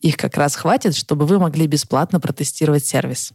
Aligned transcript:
Их 0.00 0.16
как 0.16 0.36
раз 0.36 0.54
хватит, 0.54 0.94
чтобы 0.94 1.26
вы 1.26 1.40
могли 1.40 1.66
бесплатно 1.66 2.20
протестировать 2.20 2.86
сервис. 2.86 3.32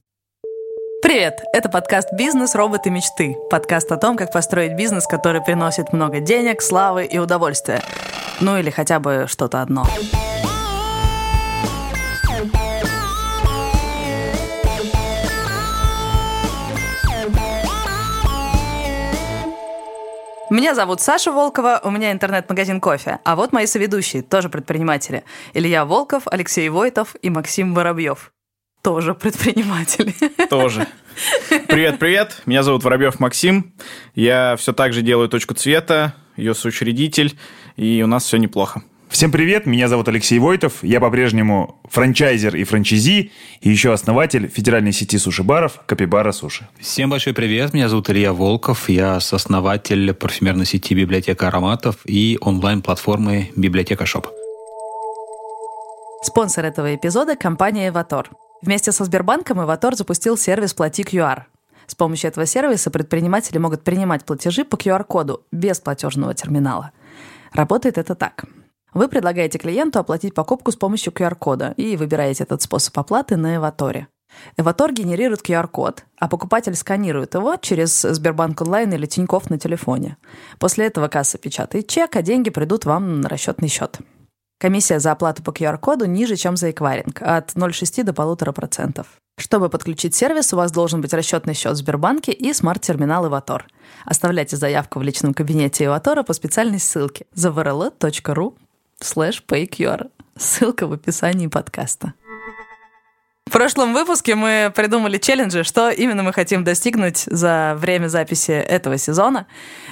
Привет! 1.01 1.41
Это 1.53 1.67
подкаст 1.67 2.13
«Бизнес. 2.13 2.55
Роботы. 2.55 2.89
Мечты». 2.89 3.35
Подкаст 3.49 3.91
о 3.91 3.97
том, 3.97 4.15
как 4.15 4.31
построить 4.31 4.77
бизнес, 4.77 5.05
который 5.05 5.41
приносит 5.41 5.91
много 5.91 6.21
денег, 6.21 6.61
славы 6.61 7.03
и 7.03 7.17
удовольствия. 7.17 7.83
Ну 8.39 8.57
или 8.57 8.69
хотя 8.69 8.99
бы 8.99 9.25
что-то 9.27 9.61
одно. 9.61 9.85
Меня 20.53 20.75
зовут 20.75 21.01
Саша 21.01 21.31
Волкова, 21.31 21.81
у 21.83 21.89
меня 21.89 22.11
интернет-магазин 22.11 22.79
кофе. 22.79 23.17
А 23.23 23.35
вот 23.35 23.53
мои 23.53 23.65
соведущие, 23.65 24.21
тоже 24.21 24.49
предприниматели. 24.49 25.23
Илья 25.55 25.83
Волков, 25.83 26.27
Алексей 26.27 26.69
Войтов 26.69 27.15
и 27.23 27.31
Максим 27.31 27.73
Воробьев. 27.73 28.31
Тоже 28.83 29.15
предприниматели. 29.15 30.13
Тоже. 30.49 30.85
Привет, 31.49 31.97
привет. 31.97 32.43
Меня 32.45 32.61
зовут 32.61 32.83
Воробьев 32.83 33.19
Максим. 33.19 33.73
Я 34.13 34.55
все 34.55 34.73
так 34.73 34.93
же 34.93 35.01
делаю 35.01 35.27
точку 35.27 35.55
цвета, 35.55 36.13
ее 36.37 36.53
соучредитель, 36.53 37.35
и 37.75 38.03
у 38.03 38.07
нас 38.07 38.23
все 38.25 38.37
неплохо. 38.37 38.83
Всем 39.13 39.31
привет, 39.31 39.67
меня 39.67 39.87
зовут 39.89 40.07
Алексей 40.07 40.39
Войтов, 40.39 40.83
я 40.83 40.99
по-прежнему 40.99 41.79
франчайзер 41.87 42.55
и 42.55 42.63
франчайзи, 42.63 43.31
и 43.61 43.69
еще 43.69 43.93
основатель 43.93 44.47
федеральной 44.47 44.91
сети 44.91 45.19
суши-баров 45.19 45.81
Капибара 45.85 46.31
Суши. 46.31 46.67
Всем 46.79 47.11
большой 47.11 47.33
привет, 47.35 47.75
меня 47.75 47.89
зовут 47.89 48.09
Илья 48.09 48.33
Волков, 48.33 48.89
я 48.89 49.19
сооснователь 49.19 50.15
парфюмерной 50.15 50.65
сети 50.65 50.95
Библиотека 50.95 51.49
ароматов 51.49 51.97
и 52.05 52.39
онлайн-платформы 52.41 53.51
Библиотека 53.55 54.07
Шоп. 54.07 54.29
Спонсор 56.23 56.65
этого 56.65 56.95
эпизода– 56.95 57.35
компания 57.37 57.89
«Эватор». 57.89 58.31
Вместе 58.63 58.91
со 58.91 59.05
Сбербанком 59.05 59.61
«Эватор» 59.61 59.95
запустил 59.95 60.37
сервис 60.37 60.73
«Плати 60.73 61.03
QR». 61.03 61.43
С 61.85 61.93
помощью 61.93 62.29
этого 62.29 62.47
сервиса 62.47 62.89
предприниматели 62.89 63.59
могут 63.59 63.83
принимать 63.83 64.25
платежи 64.25 64.65
по 64.65 64.75
QR-коду 64.75 65.43
без 65.51 65.79
платежного 65.79 66.33
терминала. 66.33 66.89
Работает 67.51 67.99
это 67.99 68.15
так– 68.15 68.45
вы 68.93 69.07
предлагаете 69.07 69.57
клиенту 69.57 69.99
оплатить 69.99 70.33
покупку 70.33 70.71
с 70.71 70.75
помощью 70.75 71.13
QR-кода 71.13 71.73
и 71.77 71.97
выбираете 71.97 72.43
этот 72.43 72.61
способ 72.61 72.97
оплаты 72.97 73.37
на 73.37 73.55
Эваторе. 73.55 74.07
Эватор 74.57 74.91
генерирует 74.91 75.41
QR-код, 75.41 76.05
а 76.19 76.27
покупатель 76.27 76.75
сканирует 76.75 77.35
его 77.35 77.55
через 77.57 78.01
Сбербанк 78.01 78.61
онлайн 78.61 78.91
или 78.93 79.05
Тинькофф 79.05 79.49
на 79.49 79.59
телефоне. 79.59 80.17
После 80.59 80.87
этого 80.87 81.07
касса 81.07 81.37
печатает 81.37 81.87
чек, 81.87 82.15
а 82.15 82.21
деньги 82.21 82.49
придут 82.49 82.85
вам 82.85 83.21
на 83.21 83.29
расчетный 83.29 83.67
счет. 83.67 83.99
Комиссия 84.59 84.99
за 84.99 85.11
оплату 85.11 85.43
по 85.43 85.51
QR-коду 85.51 86.05
ниже, 86.05 86.35
чем 86.35 86.55
за 86.55 86.71
эквайринг, 86.71 87.21
от 87.21 87.51
0,6 87.51 88.03
до 88.03 88.11
1,5%. 88.13 89.05
Чтобы 89.37 89.69
подключить 89.69 90.15
сервис, 90.15 90.53
у 90.53 90.57
вас 90.57 90.71
должен 90.71 91.01
быть 91.01 91.13
расчетный 91.13 91.53
счет 91.53 91.73
в 91.73 91.77
Сбербанке 91.77 92.31
и 92.31 92.53
смарт-терминал 92.53 93.27
Эватор. 93.27 93.67
Оставляйте 94.05 94.55
заявку 94.55 94.99
в 94.99 95.03
личном 95.03 95.33
кабинете 95.33 95.85
Эватора 95.85 96.23
по 96.23 96.33
специальной 96.33 96.79
ссылке 96.79 97.25
zavrl.ru 97.35 98.53
слэш 99.03 99.43
payqr. 99.47 100.09
Ссылка 100.37 100.87
в 100.87 100.93
описании 100.93 101.47
подкаста. 101.47 102.13
В 103.45 103.51
прошлом 103.51 103.93
выпуске 103.93 104.33
мы 104.33 104.71
придумали 104.75 105.19
челленджи, 105.19 105.63
что 105.63 105.91
именно 105.91 106.23
мы 106.23 106.33
хотим 106.33 106.63
достигнуть 106.63 107.25
за 107.27 107.75
время 107.77 108.07
записи 108.07 108.51
этого 108.51 108.97
сезона. 108.97 109.45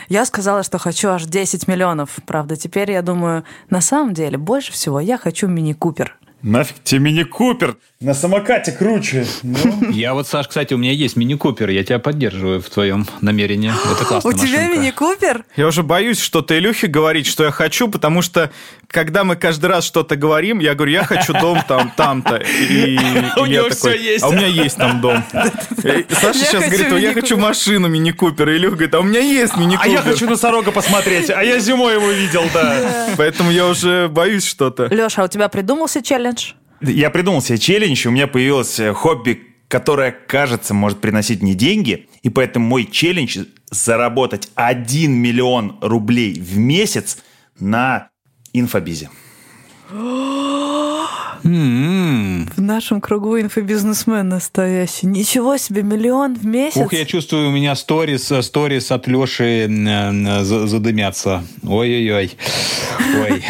Я 0.10 0.26
сказала, 0.26 0.64
что 0.64 0.80
хочу 0.80 1.10
аж 1.10 1.26
10 1.26 1.68
миллионов. 1.68 2.18
Правда, 2.26 2.56
теперь 2.56 2.92
я 2.92 3.04
думаю, 3.04 3.44
на 3.70 3.82
самом 3.82 4.16
деле 4.16 4.40
больше 4.40 4.72
всего 4.72 5.00
я 5.00 5.20
хочу 5.20 5.48
мини-купер. 5.48 6.18
Нафиг 6.42 6.84
тебе 6.84 7.02
мини-купер? 7.02 7.78
На 8.02 8.16
самокате 8.16 8.72
круче. 8.72 9.28
Ну. 9.44 9.92
Я 9.92 10.16
вот, 10.16 10.28
Саш, 10.28 10.48
кстати, 10.48 10.74
у 10.74 10.78
меня 10.78 10.92
есть 10.92 11.16
мини-купер. 11.16 11.70
Я 11.70 11.84
тебя 11.84 12.00
поддерживаю 12.00 12.60
в 12.60 12.68
твоем 12.68 13.06
намерении. 13.22 13.72
Это 13.94 14.06
классно. 14.06 14.28
У 14.28 14.34
тебя 14.34 14.68
мини-купер? 14.70 15.46
Я 15.56 15.68
уже 15.68 15.84
боюсь 15.84 16.20
что-то 16.20 16.58
Илюхе 16.58 16.88
говорить, 16.88 17.28
что 17.28 17.44
я 17.44 17.52
хочу, 17.52 17.88
потому 17.88 18.24
что 18.24 18.52
когда 18.88 19.24
мы 19.24 19.36
каждый 19.36 19.68
раз 19.68 19.86
что-то 19.86 20.16
говорим, 20.16 20.58
я 20.58 20.74
говорю, 20.74 20.94
я 20.94 21.04
хочу 21.04 21.34
дом 21.34 21.60
там, 21.68 21.94
там-то. 21.96 22.38
И, 22.38 22.98
у 23.38 23.46
него 23.46 23.70
все 23.70 23.94
есть. 23.96 24.24
А 24.24 24.30
у 24.30 24.32
меня 24.32 24.48
есть 24.48 24.78
там 24.78 25.00
дом. 25.00 25.24
Саша 25.32 26.40
сейчас 26.40 26.72
говорит, 26.72 27.04
я 27.04 27.14
хочу 27.14 27.38
машину 27.38 27.88
мини-купер. 27.88 28.50
И 28.50 28.58
Илюха 28.58 28.78
говорит, 28.78 28.96
а 28.96 29.00
у 29.02 29.04
меня 29.04 29.20
есть 29.20 29.56
мини-купер. 29.58 29.88
А 29.88 29.88
я 29.88 30.02
хочу 30.02 30.28
носорога 30.28 30.72
посмотреть. 30.72 31.30
А 31.30 31.44
я 31.44 31.60
зимой 31.60 31.94
его 31.94 32.10
видел, 32.10 32.46
да. 32.52 33.10
Поэтому 33.16 33.52
я 33.52 33.68
уже 33.68 34.08
боюсь 34.08 34.46
что-то. 34.46 34.88
Леша, 34.88 35.22
а 35.22 35.26
у 35.26 35.28
тебя 35.28 35.50
придумался 35.50 36.02
челлендж? 36.02 36.54
Я 36.82 37.10
придумал 37.10 37.42
себе 37.42 37.58
челлендж, 37.58 38.08
у 38.08 38.12
меня 38.12 38.28
появилось 38.28 38.80
э, 38.80 38.94
хобби, 38.94 39.42
которое, 39.68 40.12
кажется, 40.12 40.74
может 40.74 41.00
приносить 41.00 41.42
мне 41.42 41.54
деньги, 41.54 42.08
и 42.24 42.30
поэтому 42.30 42.68
мой 42.68 42.86
челлендж 42.86 43.46
заработать 43.70 44.50
1 44.56 45.12
миллион 45.12 45.78
рублей 45.82 46.40
в 46.40 46.58
месяц 46.58 47.20
на 47.60 48.10
инфобизе. 48.54 49.10
В 51.44 52.62
нашем 52.62 53.02
кругу 53.02 53.40
инфобизнесмен 53.40 54.30
настоящий. 54.30 55.08
Ничего 55.08 55.58
себе, 55.58 55.82
миллион 55.84 56.36
в 56.36 56.46
месяц. 56.46 56.78
Ух, 56.78 56.94
я 56.94 57.06
чувствую, 57.06 57.50
у 57.50 57.52
меня 57.52 57.76
сторис, 57.76 58.32
сторис 58.42 58.92
от 58.92 59.08
Леши 59.08 59.68
э, 59.68 60.44
задымятся. 60.44 61.44
Ой-ой-ой. 61.64 62.32
Ой. 63.20 63.44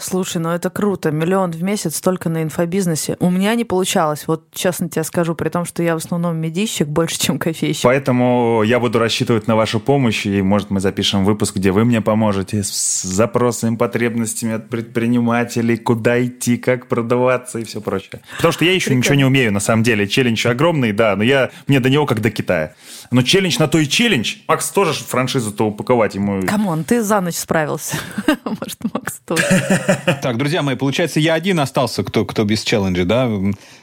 Слушай, 0.00 0.38
ну 0.38 0.50
это 0.50 0.70
круто. 0.70 1.10
Миллион 1.10 1.52
в 1.52 1.62
месяц 1.62 2.00
только 2.00 2.28
на 2.28 2.42
инфобизнесе. 2.42 3.16
У 3.20 3.30
меня 3.30 3.54
не 3.54 3.64
получалось. 3.64 4.24
Вот 4.26 4.50
честно 4.52 4.88
тебе 4.88 5.04
скажу, 5.04 5.34
при 5.34 5.48
том, 5.48 5.64
что 5.64 5.82
я 5.82 5.94
в 5.94 5.98
основном 5.98 6.36
медийщик 6.36 6.88
больше, 6.88 7.18
чем 7.18 7.38
кофейщик. 7.38 7.82
Поэтому 7.82 8.62
я 8.64 8.80
буду 8.80 8.98
рассчитывать 8.98 9.46
на 9.46 9.56
вашу 9.56 9.80
помощь, 9.80 10.26
и, 10.26 10.42
может, 10.42 10.70
мы 10.70 10.80
запишем 10.80 11.24
выпуск, 11.24 11.56
где 11.56 11.70
вы 11.70 11.84
мне 11.84 12.00
поможете 12.00 12.62
с 12.62 13.02
запросами, 13.02 13.76
потребностями 13.76 14.54
от 14.54 14.68
предпринимателей, 14.68 15.76
куда 15.76 16.24
идти, 16.24 16.56
как 16.56 16.86
продаваться 16.86 17.58
и 17.58 17.64
все 17.64 17.80
прочее. 17.80 18.20
Потому 18.36 18.52
что 18.52 18.64
я 18.64 18.72
еще 18.72 18.86
Прикольно. 18.86 19.00
ничего 19.00 19.14
не 19.16 19.24
умею, 19.24 19.52
на 19.52 19.60
самом 19.60 19.82
деле. 19.82 20.08
Челлендж 20.08 20.46
огромный, 20.46 20.92
да, 20.92 21.16
но 21.16 21.22
я, 21.22 21.50
мне 21.66 21.80
до 21.80 21.90
него 21.90 22.06
как 22.06 22.20
до 22.20 22.30
Китая. 22.30 22.74
Но 23.10 23.22
челлендж 23.22 23.56
на 23.58 23.66
то 23.66 23.78
и 23.78 23.88
челлендж. 23.88 24.36
Макс 24.46 24.70
тоже 24.70 24.92
франшизу-то 24.92 25.66
упаковать 25.66 26.14
ему. 26.14 26.46
Come 26.46 26.68
on, 26.68 26.84
ты 26.84 27.02
за 27.02 27.20
ночь 27.20 27.34
справился. 27.34 27.96
Может, 28.44 28.78
Макс 28.92 29.20
тоже. 29.24 29.42
Так, 30.22 30.36
друзья 30.36 30.62
мои, 30.62 30.76
получается, 30.76 31.18
я 31.18 31.34
один 31.34 31.58
остался, 31.60 32.04
кто, 32.04 32.24
кто 32.24 32.44
без 32.44 32.62
челленджа, 32.62 33.04
да? 33.04 33.28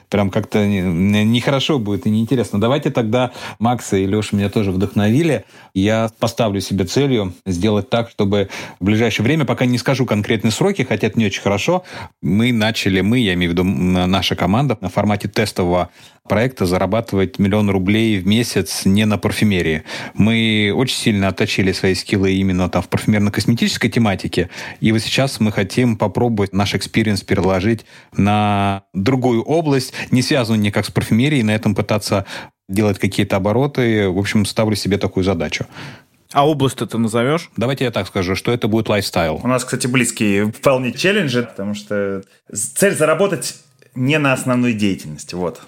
прям 0.09 0.29
как-то 0.29 0.65
нехорошо 0.65 1.79
будет 1.79 2.05
и 2.05 2.09
неинтересно. 2.09 2.59
Давайте 2.59 2.91
тогда 2.91 3.31
Макса 3.59 3.97
и 3.97 4.05
Леша 4.05 4.35
меня 4.37 4.49
тоже 4.49 4.71
вдохновили. 4.71 5.45
Я 5.73 6.09
поставлю 6.19 6.61
себе 6.61 6.85
целью 6.85 7.33
сделать 7.45 7.89
так, 7.89 8.09
чтобы 8.09 8.49
в 8.79 8.85
ближайшее 8.85 9.23
время, 9.25 9.45
пока 9.45 9.65
не 9.65 9.77
скажу 9.77 10.05
конкретные 10.05 10.51
сроки, 10.51 10.83
хотя 10.83 11.07
это 11.07 11.19
не 11.19 11.25
очень 11.25 11.41
хорошо, 11.41 11.83
мы 12.21 12.51
начали, 12.51 13.01
мы, 13.01 13.19
я 13.19 13.33
имею 13.33 13.51
в 13.51 13.53
виду 13.53 13.63
наша 13.63 14.35
команда, 14.35 14.77
на 14.81 14.89
формате 14.89 15.27
тестового 15.27 15.89
проекта 16.27 16.65
зарабатывать 16.65 17.39
миллион 17.39 17.69
рублей 17.69 18.19
в 18.19 18.27
месяц 18.27 18.85
не 18.85 19.05
на 19.05 19.17
парфюмерии. 19.17 19.83
Мы 20.13 20.71
очень 20.75 20.97
сильно 20.97 21.29
отточили 21.29 21.71
свои 21.71 21.95
скиллы 21.95 22.33
именно 22.33 22.69
там 22.69 22.81
в 22.81 22.89
парфюмерно-косметической 22.89 23.89
тематике, 23.89 24.49
и 24.79 24.91
вот 24.91 25.01
сейчас 25.01 25.39
мы 25.39 25.51
хотим 25.51 25.97
попробовать 25.97 26.53
наш 26.53 26.75
experience 26.75 27.21
переложить 27.21 27.85
на 28.15 28.83
другую 28.93 29.43
область, 29.43 29.93
не 30.11 30.21
связанную 30.21 30.61
никак 30.61 30.85
с 30.85 30.91
парфюмерией, 30.91 31.43
на 31.43 31.55
этом 31.55 31.75
пытаться 31.75 32.25
делать 32.69 32.99
какие-то 32.99 33.37
обороты. 33.37 34.09
В 34.09 34.17
общем, 34.17 34.45
ставлю 34.45 34.75
себе 34.75 34.97
такую 34.97 35.23
задачу. 35.23 35.65
А 36.33 36.47
область 36.47 36.81
это 36.81 36.97
назовешь? 36.97 37.49
Давайте 37.55 37.85
я 37.85 37.91
так 37.91 38.07
скажу, 38.07 38.35
что 38.35 38.51
это 38.51 38.67
будет 38.67 38.89
lifestyle. 38.89 39.39
У 39.41 39.47
нас, 39.47 39.63
кстати, 39.63 39.87
близкие 39.87 40.51
вполне 40.51 40.91
челленджи, 40.91 41.43
потому 41.43 41.73
что 41.73 42.23
цель 42.53 42.95
заработать 42.95 43.55
не 43.95 44.19
на 44.19 44.33
основной 44.33 44.73
деятельности. 44.73 45.35
Вот. 45.35 45.61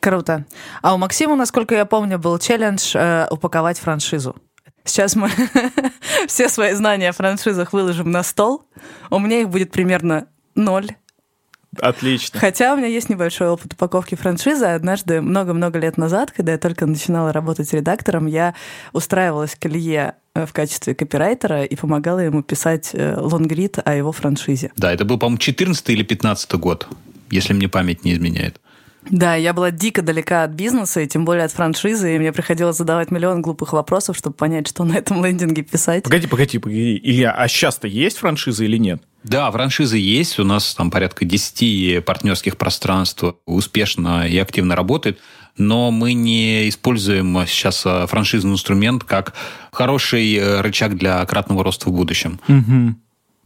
Круто. 0.00 0.46
А 0.82 0.94
у 0.94 0.98
Максима, 0.98 1.36
насколько 1.36 1.74
я 1.74 1.84
помню, 1.84 2.18
был 2.18 2.38
челлендж 2.38 2.92
э, 2.94 3.26
упаковать 3.30 3.78
франшизу. 3.78 4.34
Сейчас 4.84 5.14
мы 5.14 5.30
все 6.26 6.48
свои 6.48 6.72
знания 6.72 7.10
о 7.10 7.12
франшизах 7.12 7.72
выложим 7.72 8.10
на 8.10 8.22
стол. 8.22 8.64
У 9.10 9.18
меня 9.18 9.40
их 9.40 9.50
будет 9.50 9.70
примерно 9.70 10.26
ноль. 10.54 10.88
Отлично. 11.78 12.40
Хотя 12.40 12.74
у 12.74 12.76
меня 12.76 12.88
есть 12.88 13.08
небольшой 13.08 13.48
опыт 13.48 13.74
упаковки 13.74 14.16
франшизы. 14.16 14.64
Однажды, 14.64 15.20
много-много 15.20 15.78
лет 15.78 15.98
назад, 15.98 16.32
когда 16.32 16.52
я 16.52 16.58
только 16.58 16.86
начинала 16.86 17.32
работать 17.32 17.72
редактором, 17.72 18.26
я 18.26 18.54
устраивалась 18.92 19.54
к 19.54 19.66
Илье 19.66 20.14
э, 20.34 20.46
в 20.46 20.52
качестве 20.52 20.94
копирайтера 20.94 21.64
и 21.64 21.76
помогала 21.76 22.18
ему 22.18 22.42
писать 22.42 22.90
э, 22.92 23.16
лонгрид 23.16 23.78
о 23.84 23.94
его 23.94 24.10
франшизе. 24.10 24.72
Да, 24.76 24.92
это 24.92 25.04
был, 25.04 25.18
по-моему, 25.18 25.38
14 25.38 25.90
или 25.90 26.02
15 26.02 26.52
год, 26.54 26.88
если 27.30 27.52
мне 27.52 27.68
память 27.68 28.04
не 28.04 28.14
изменяет. 28.14 28.59
Да, 29.08 29.34
я 29.34 29.54
была 29.54 29.70
дико 29.70 30.02
далека 30.02 30.44
от 30.44 30.50
бизнеса, 30.50 31.00
и 31.00 31.06
тем 31.06 31.24
более 31.24 31.44
от 31.44 31.52
франшизы, 31.52 32.14
и 32.14 32.18
мне 32.18 32.32
приходилось 32.32 32.76
задавать 32.76 33.10
миллион 33.10 33.40
глупых 33.40 33.72
вопросов, 33.72 34.16
чтобы 34.16 34.36
понять, 34.36 34.68
что 34.68 34.84
на 34.84 34.94
этом 34.94 35.24
лендинге 35.24 35.62
писать. 35.62 36.04
Погоди, 36.04 36.26
погоди, 36.26 36.58
погоди. 36.58 37.00
Илья, 37.02 37.32
а 37.32 37.48
сейчас-то 37.48 37.88
есть 37.88 38.18
франшиза 38.18 38.64
или 38.64 38.76
нет? 38.76 39.02
Да, 39.24 39.50
франшизы 39.50 39.98
есть. 39.98 40.38
У 40.38 40.44
нас 40.44 40.74
там 40.74 40.90
порядка 40.90 41.24
10 41.24 42.04
партнерских 42.04 42.56
пространств 42.56 43.24
успешно 43.46 44.26
и 44.26 44.38
активно 44.38 44.76
работает. 44.76 45.18
Но 45.56 45.90
мы 45.90 46.14
не 46.14 46.68
используем 46.68 47.44
сейчас 47.46 47.84
э, 47.84 48.06
франшизный 48.06 48.52
инструмент 48.52 49.04
как 49.04 49.34
хороший 49.72 50.34
э, 50.36 50.60
рычаг 50.60 50.96
для 50.96 51.24
кратного 51.26 51.64
роста 51.64 51.90
в 51.90 51.92
будущем. 51.92 52.40
Угу. 52.48 52.94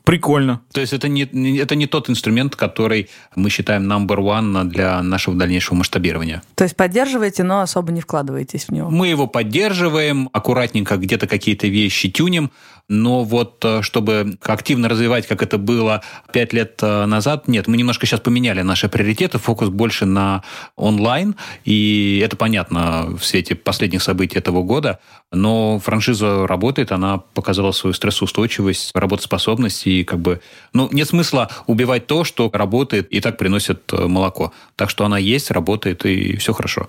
Прикольно. 0.04 0.60
То 0.72 0.82
есть 0.82 0.92
это 0.92 1.08
не, 1.08 1.22
это 1.56 1.74
не 1.74 1.86
тот 1.86 2.10
инструмент, 2.10 2.56
который 2.56 3.08
мы 3.36 3.48
считаем 3.48 3.90
number 3.90 4.18
one 4.18 4.64
для 4.64 5.02
нашего 5.02 5.34
дальнейшего 5.34 5.76
масштабирования. 5.76 6.42
То 6.56 6.64
есть 6.64 6.76
поддерживаете, 6.76 7.42
но 7.42 7.60
особо 7.60 7.90
не 7.90 8.02
вкладываетесь 8.02 8.66
в 8.66 8.70
него? 8.70 8.90
Мы 8.90 9.08
его 9.08 9.26
поддерживаем, 9.26 10.28
аккуратненько 10.32 10.98
где-то 10.98 11.26
какие-то 11.26 11.68
вещи 11.68 12.10
тюним, 12.10 12.50
но 12.88 13.24
вот 13.24 13.64
э, 13.64 13.82
чтобы 13.82 14.36
активно 14.42 14.88
развивать, 14.88 15.26
как 15.26 15.42
это 15.42 15.58
было 15.58 16.02
пять 16.32 16.52
лет 16.52 16.78
э, 16.82 17.06
назад, 17.06 17.48
нет, 17.48 17.66
мы 17.66 17.76
немножко 17.76 18.06
сейчас 18.06 18.20
поменяли 18.20 18.62
наши 18.62 18.88
приоритеты, 18.88 19.38
фокус 19.38 19.68
больше 19.68 20.04
на 20.04 20.42
онлайн, 20.76 21.36
и 21.64 22.20
это 22.24 22.36
понятно 22.36 23.06
в 23.18 23.24
свете 23.24 23.54
последних 23.54 24.02
событий 24.02 24.38
этого 24.38 24.62
года, 24.62 25.00
но 25.32 25.78
франшиза 25.78 26.46
работает, 26.46 26.92
она 26.92 27.18
показала 27.18 27.72
свою 27.72 27.94
стрессоустойчивость, 27.94 28.90
работоспособность, 28.94 29.86
и 29.86 30.04
как 30.04 30.20
бы, 30.20 30.40
ну, 30.72 30.88
нет 30.92 31.08
смысла 31.08 31.50
убивать 31.66 32.06
то, 32.06 32.24
что 32.24 32.50
работает 32.52 33.08
и 33.10 33.20
так 33.20 33.38
приносит 33.38 33.92
э, 33.92 34.06
молоко. 34.06 34.52
Так 34.76 34.90
что 34.90 35.04
она 35.04 35.18
есть, 35.18 35.50
работает, 35.50 36.04
и 36.04 36.36
все 36.36 36.52
хорошо 36.52 36.88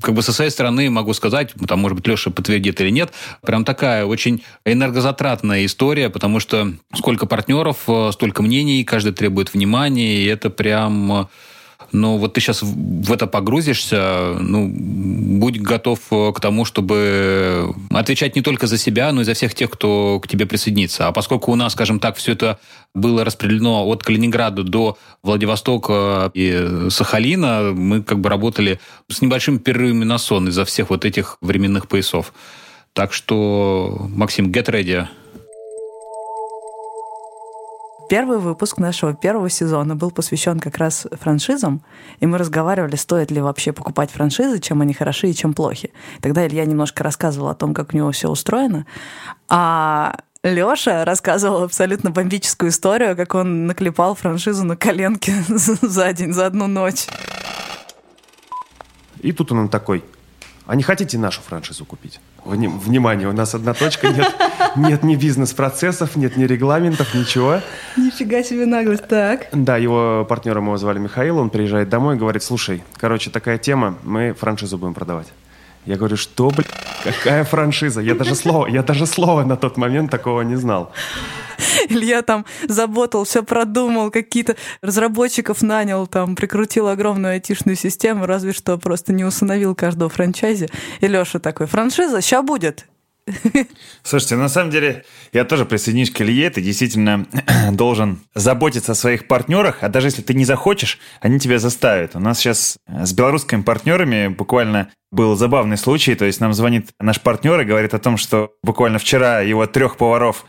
как 0.00 0.14
бы 0.14 0.22
со 0.22 0.32
своей 0.32 0.50
стороны 0.50 0.88
могу 0.90 1.12
сказать, 1.12 1.52
там, 1.66 1.80
может 1.80 1.96
быть, 1.96 2.06
Леша 2.06 2.30
подтвердит 2.30 2.80
или 2.80 2.90
нет, 2.90 3.12
прям 3.42 3.64
такая 3.64 4.06
очень 4.06 4.42
энергозатратная 4.64 5.66
история, 5.66 6.08
потому 6.08 6.40
что 6.40 6.72
сколько 6.94 7.26
партнеров, 7.26 7.78
э, 7.88 8.10
столько 8.12 8.42
мнений, 8.42 8.84
каждый 8.84 9.12
требует 9.12 9.52
внимания, 9.52 10.16
и 10.16 10.26
это 10.26 10.48
прям 10.48 11.12
э, 11.12 11.26
но 11.92 12.18
вот 12.18 12.32
ты 12.32 12.40
сейчас 12.40 12.62
в 12.62 13.12
это 13.12 13.26
погрузишься, 13.26 14.36
ну, 14.40 14.70
будь 14.72 15.60
готов 15.60 16.00
э, 16.10 16.32
к 16.32 16.40
тому, 16.40 16.64
чтобы 16.64 17.74
отвечать 17.90 18.34
не 18.36 18.42
только 18.42 18.66
за 18.66 18.78
себя, 18.78 19.12
но 19.12 19.20
и 19.20 19.24
за 19.24 19.34
всех 19.34 19.54
тех, 19.54 19.70
кто 19.70 20.20
к 20.20 20.28
тебе 20.28 20.46
присоединится. 20.46 21.08
А 21.08 21.12
поскольку 21.12 21.52
у 21.52 21.54
нас, 21.54 21.72
скажем 21.72 22.00
так, 22.00 22.16
все 22.16 22.32
это 22.32 22.58
было 22.94 23.24
распределено 23.24 23.86
от 23.86 24.02
Калининграда 24.02 24.62
до 24.62 24.98
Владивостока 25.22 26.30
и 26.34 26.88
Сахалина, 26.90 27.72
мы 27.74 28.02
как 28.02 28.20
бы 28.20 28.28
работали 28.28 28.80
с 29.08 29.22
небольшими 29.22 29.58
перерывами 29.58 30.04
на 30.04 30.18
сон 30.18 30.48
из-за 30.48 30.64
всех 30.64 30.90
вот 30.90 31.04
этих 31.04 31.36
временных 31.40 31.88
поясов. 31.88 32.32
Так 32.92 33.12
что, 33.12 34.08
Максим, 34.10 34.50
get 34.50 34.66
ready. 34.66 35.06
Первый 38.12 38.40
выпуск 38.40 38.76
нашего 38.76 39.14
первого 39.14 39.48
сезона 39.48 39.96
был 39.96 40.10
посвящен 40.10 40.60
как 40.60 40.76
раз 40.76 41.06
франшизам, 41.12 41.80
и 42.20 42.26
мы 42.26 42.36
разговаривали, 42.36 42.94
стоит 42.96 43.30
ли 43.30 43.40
вообще 43.40 43.72
покупать 43.72 44.10
франшизы, 44.10 44.58
чем 44.58 44.82
они 44.82 44.92
хороши 44.92 45.30
и 45.30 45.34
чем 45.34 45.54
плохи. 45.54 45.94
Тогда 46.20 46.46
Илья 46.46 46.66
немножко 46.66 47.02
рассказывал 47.02 47.48
о 47.48 47.54
том, 47.54 47.72
как 47.72 47.94
у 47.94 47.96
него 47.96 48.12
все 48.12 48.28
устроено, 48.28 48.84
а 49.48 50.18
Лёша 50.42 51.06
рассказывал 51.06 51.62
абсолютно 51.62 52.10
бомбическую 52.10 52.70
историю, 52.70 53.16
как 53.16 53.34
он 53.34 53.66
наклепал 53.66 54.14
франшизу 54.14 54.62
на 54.66 54.76
коленке 54.76 55.32
за 55.48 56.12
день, 56.12 56.34
за 56.34 56.44
одну 56.44 56.66
ночь. 56.66 57.06
И 59.22 59.32
тут 59.32 59.52
он 59.52 59.70
такой, 59.70 60.04
а 60.72 60.74
не 60.74 60.82
хотите 60.82 61.18
нашу 61.18 61.42
франшизу 61.42 61.84
купить? 61.84 62.18
Внимание, 62.46 63.28
у 63.28 63.32
нас 63.32 63.54
одна 63.54 63.74
точка, 63.74 64.08
нет, 64.08 64.34
нет 64.74 65.02
ни 65.02 65.16
бизнес-процессов, 65.16 66.16
нет 66.16 66.38
ни 66.38 66.44
регламентов, 66.44 67.14
ничего. 67.14 67.60
Нифига 67.98 68.42
себе 68.42 68.64
наглость, 68.64 69.06
так. 69.06 69.48
Да, 69.52 69.76
его 69.76 70.24
партнером 70.26 70.64
его 70.64 70.78
звали 70.78 70.98
Михаил, 70.98 71.36
он 71.36 71.50
приезжает 71.50 71.90
домой 71.90 72.16
и 72.16 72.18
говорит, 72.18 72.42
слушай, 72.42 72.82
короче, 72.96 73.28
такая 73.28 73.58
тема, 73.58 73.98
мы 74.02 74.32
франшизу 74.32 74.78
будем 74.78 74.94
продавать. 74.94 75.26
Я 75.84 75.96
говорю, 75.96 76.16
что, 76.16 76.50
блин, 76.50 76.68
какая 77.02 77.44
франшиза? 77.44 78.00
Я 78.00 78.14
даже 78.14 78.34
слова, 78.34 78.68
я 78.68 78.82
даже 78.82 79.06
слова 79.06 79.44
на 79.44 79.56
тот 79.56 79.76
момент 79.76 80.10
такого 80.10 80.42
не 80.42 80.56
знал. 80.56 80.92
Илья 81.88 82.22
там 82.22 82.44
заботал, 82.68 83.24
все 83.24 83.42
продумал, 83.42 84.10
какие-то 84.10 84.56
разработчиков 84.80 85.62
нанял, 85.62 86.06
там 86.06 86.36
прикрутил 86.36 86.88
огромную 86.88 87.32
айтишную 87.32 87.76
систему, 87.76 88.26
разве 88.26 88.52
что 88.52 88.78
просто 88.78 89.12
не 89.12 89.24
установил 89.24 89.74
каждого 89.74 90.08
франчайзи. 90.08 90.68
И 91.00 91.06
Леша 91.06 91.38
такой, 91.40 91.66
франшиза, 91.66 92.20
сейчас 92.20 92.44
будет. 92.44 92.86
Слушайте, 94.02 94.36
на 94.36 94.48
самом 94.48 94.70
деле 94.70 95.04
я 95.32 95.44
тоже 95.44 95.64
присоединюсь 95.64 96.10
к 96.10 96.20
Илье. 96.20 96.50
Ты 96.50 96.60
действительно 96.60 97.26
должен 97.72 98.20
заботиться 98.34 98.92
о 98.92 98.94
своих 98.96 99.28
партнерах, 99.28 99.78
а 99.82 99.88
даже 99.88 100.08
если 100.08 100.22
ты 100.22 100.34
не 100.34 100.44
захочешь, 100.44 100.98
они 101.20 101.38
тебя 101.38 101.58
заставят. 101.58 102.16
У 102.16 102.18
нас 102.18 102.38
сейчас 102.38 102.78
с 102.86 103.12
белорусскими 103.12 103.62
партнерами 103.62 104.28
буквально 104.28 104.90
был 105.10 105.36
забавный 105.36 105.76
случай. 105.76 106.14
То 106.14 106.24
есть 106.24 106.40
нам 106.40 106.52
звонит 106.52 106.90
наш 106.98 107.20
партнер 107.20 107.60
и 107.60 107.64
говорит 107.64 107.94
о 107.94 107.98
том, 107.98 108.16
что 108.16 108.52
буквально 108.62 108.98
вчера 108.98 109.40
его 109.40 109.66
трех 109.66 109.96
поваров 109.96 110.44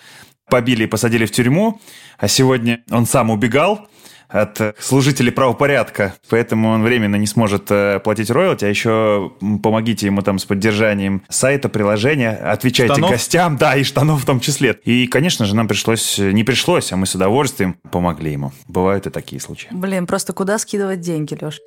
побили 0.50 0.84
и 0.84 0.88
посадили 0.88 1.26
в 1.26 1.32
тюрьму, 1.32 1.80
а 2.18 2.28
сегодня 2.28 2.84
он 2.92 3.06
сам 3.06 3.30
убегал 3.30 3.88
от 4.34 4.76
служителей 4.80 5.32
правопорядка, 5.32 6.16
поэтому 6.30 6.70
он 6.70 6.84
временно 6.84 7.16
не 7.16 7.28
сможет 7.28 7.70
э, 7.70 8.00
платить 8.04 8.32
роялти, 8.32 8.66
а 8.66 8.68
еще 8.68 9.32
помогите 9.62 10.08
ему 10.08 10.22
там 10.22 10.40
с 10.40 10.46
поддержанием 10.46 11.22
сайта, 11.30 11.70
приложения, 11.70 12.32
отвечайте 12.32 12.94
штанов? 12.94 13.12
гостям, 13.12 13.58
да, 13.58 13.76
и 13.76 13.84
штанов 13.84 14.24
в 14.24 14.26
том 14.26 14.40
числе. 14.40 14.78
И, 14.84 15.08
конечно 15.08 15.46
же, 15.46 15.56
нам 15.56 15.68
пришлось, 15.68 16.18
не 16.18 16.44
пришлось, 16.44 16.92
а 16.92 16.98
мы 16.98 17.06
с 17.06 17.14
удовольствием 17.14 17.76
помогли 17.92 18.32
ему. 18.32 18.52
Бывают 18.68 19.06
и 19.06 19.12
такие 19.12 19.40
случаи. 19.40 19.68
Блин, 19.72 20.08
просто 20.08 20.34
куда 20.34 20.58
скидывать 20.58 21.00
деньги, 21.02 21.38
Леш? 21.40 21.60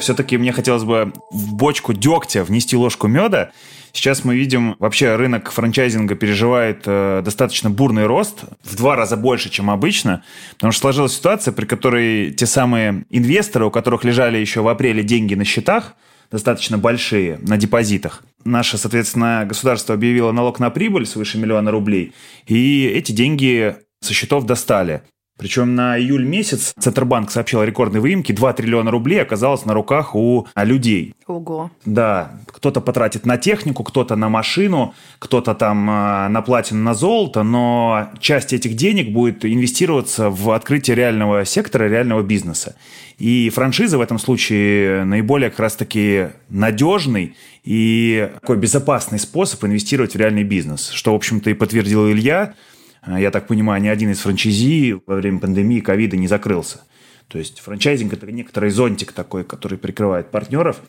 Все-таки 0.00 0.36
мне 0.38 0.52
хотелось 0.52 0.84
бы 0.84 1.12
в 1.30 1.54
бочку 1.54 1.92
дегтя 1.92 2.44
внести 2.44 2.76
ложку 2.76 3.06
меда. 3.06 3.50
Сейчас 3.92 4.24
мы 4.24 4.36
видим, 4.36 4.76
вообще 4.78 5.16
рынок 5.16 5.50
франчайзинга 5.50 6.14
переживает 6.14 6.82
э, 6.86 7.22
достаточно 7.24 7.70
бурный 7.70 8.06
рост, 8.06 8.44
в 8.62 8.76
два 8.76 8.96
раза 8.96 9.16
больше, 9.16 9.50
чем 9.50 9.68
обычно, 9.68 10.22
потому 10.52 10.72
что 10.72 10.82
сложилась 10.82 11.14
ситуация, 11.14 11.52
при 11.52 11.64
которой 11.64 12.30
те 12.30 12.46
самые 12.46 13.04
инвесторы, 13.10 13.66
у 13.66 13.70
которых 13.70 14.04
лежали 14.04 14.38
еще 14.38 14.60
в 14.60 14.68
апреле 14.68 15.02
деньги 15.02 15.34
на 15.34 15.44
счетах, 15.44 15.96
достаточно 16.30 16.78
большие, 16.78 17.38
на 17.42 17.56
депозитах. 17.56 18.22
Наше, 18.44 18.78
соответственно, 18.78 19.44
государство 19.46 19.94
объявило 19.94 20.30
налог 20.30 20.60
на 20.60 20.70
прибыль 20.70 21.04
свыше 21.04 21.38
миллиона 21.38 21.70
рублей, 21.70 22.12
и 22.46 22.86
эти 22.86 23.12
деньги 23.12 23.76
со 24.00 24.14
счетов 24.14 24.46
достали. 24.46 25.02
Причем 25.40 25.74
на 25.74 25.98
июль 25.98 26.26
месяц 26.26 26.74
Центробанк 26.78 27.30
сообщил 27.30 27.60
о 27.60 27.64
рекордной 27.64 28.00
выемке. 28.00 28.34
2 28.34 28.52
триллиона 28.52 28.90
рублей 28.90 29.22
оказалось 29.22 29.64
на 29.64 29.72
руках 29.72 30.14
у 30.14 30.46
людей. 30.54 31.14
Ого. 31.26 31.70
Да. 31.86 32.32
Кто-то 32.46 32.82
потратит 32.82 33.24
на 33.24 33.38
технику, 33.38 33.82
кто-то 33.82 34.16
на 34.16 34.28
машину, 34.28 34.92
кто-то 35.18 35.54
там 35.54 35.88
э, 35.88 36.28
на 36.28 36.42
платину, 36.42 36.82
на 36.82 36.92
золото, 36.92 37.42
но 37.42 38.10
часть 38.18 38.52
этих 38.52 38.76
денег 38.76 39.12
будет 39.12 39.46
инвестироваться 39.46 40.28
в 40.28 40.50
открытие 40.50 40.94
реального 40.94 41.46
сектора, 41.46 41.88
реального 41.88 42.22
бизнеса. 42.22 42.76
И 43.16 43.48
франшиза 43.48 43.96
в 43.96 44.02
этом 44.02 44.18
случае 44.18 45.04
наиболее 45.04 45.48
как 45.48 45.60
раз-таки 45.60 46.28
надежный 46.50 47.34
и 47.64 48.30
такой 48.40 48.58
безопасный 48.58 49.18
способ 49.18 49.64
инвестировать 49.64 50.14
в 50.14 50.18
реальный 50.18 50.44
бизнес, 50.44 50.90
что, 50.90 51.12
в 51.12 51.16
общем-то, 51.16 51.48
и 51.48 51.54
подтвердил 51.54 52.10
Илья. 52.10 52.54
А, 53.02 53.20
я 53.20 53.30
так 53.30 53.46
понимаю, 53.46 53.82
ни 53.82 53.88
один 53.88 54.10
из 54.10 54.20
франчайзи 54.20 55.00
во 55.06 55.16
время 55.16 55.38
пандемии 55.38 55.80
ковида 55.80 56.16
не 56.16 56.28
закрылся. 56.28 56.82
То 57.28 57.38
есть 57.38 57.60
франчайзинг– 57.60 58.12
это 58.14 58.30
некоторый 58.30 58.70
зонтик 58.70 59.12
такой, 59.12 59.44
который 59.44 59.78
прикрывает 59.78 60.30
партнеров. 60.30 60.80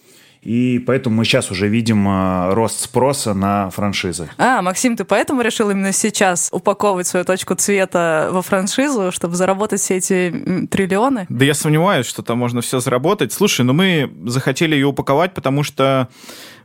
И 0.42 0.80
поэтому 0.80 1.18
мы 1.18 1.26
сейчас 1.26 1.52
уже 1.52 1.68
видим 1.68 2.08
э, 2.08 2.54
рост 2.54 2.80
спроса 2.80 3.36
на 3.36 3.70
франшизы. 3.70 4.30
А, 4.40 4.62
Максим, 4.64 4.98
ты 4.98 5.06
поэтому 5.06 5.42
решил 5.42 5.70
именно 5.70 5.92
сейчас 5.92 6.50
упаковывать 6.52 7.06
свою 7.06 7.26
точку 7.26 7.54
цвета 7.54 8.30
во 8.32 8.42
франшизу, 8.42 9.12
чтобы 9.12 9.36
заработать 9.36 9.82
все 9.82 9.98
эти 9.98 10.68
триллионы? 10.72 11.28
Да 11.30 11.46
я 11.46 11.54
сомневаюсь, 11.54 12.08
что 12.08 12.24
там 12.24 12.40
можно 12.40 12.62
все 12.62 12.80
заработать. 12.80 13.32
Слушай, 13.32 13.66
ну 13.66 13.74
мы 13.74 14.12
захотели 14.26 14.74
ее 14.74 14.88
упаковать, 14.88 15.36
потому 15.36 15.62
что, 15.62 16.10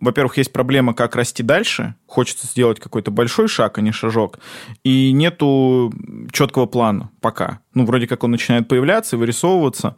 во-первых, 0.01 0.39
есть 0.39 0.53
проблема, 0.55 0.95
как 0.95 1.15
расти 1.15 1.43
дальше. 1.43 1.97
Хочется 2.07 2.47
сделать 2.47 2.81
какой-то 2.81 3.11
большой 3.11 3.49
шаг, 3.49 3.77
а 3.77 3.83
не 3.83 3.93
шажок. 3.93 4.39
И 4.85 5.13
нету 5.13 5.93
четкого 6.33 6.65
плана 6.65 7.11
пока. 7.21 7.61
Ну, 7.75 7.85
вроде 7.85 8.07
как 8.07 8.25
он 8.25 8.31
начинает 8.31 8.69
появляться 8.69 9.17
и 9.17 9.19
вырисовываться. 9.19 9.97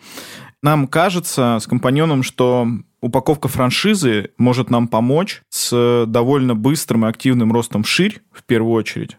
Нам 0.63 0.89
кажется 0.89 1.59
с 1.61 1.67
компаньоном, 1.67 2.23
что 2.23 2.67
упаковка 3.01 3.49
франшизы 3.49 4.31
может 4.39 4.71
нам 4.71 4.89
помочь 4.89 5.43
с 5.51 6.05
довольно 6.07 6.55
быстрым 6.55 7.07
и 7.07 7.09
активным 7.09 7.53
ростом 7.53 7.85
вширь, 7.85 8.21
в 8.33 8.43
первую 8.43 8.73
очередь, 8.73 9.17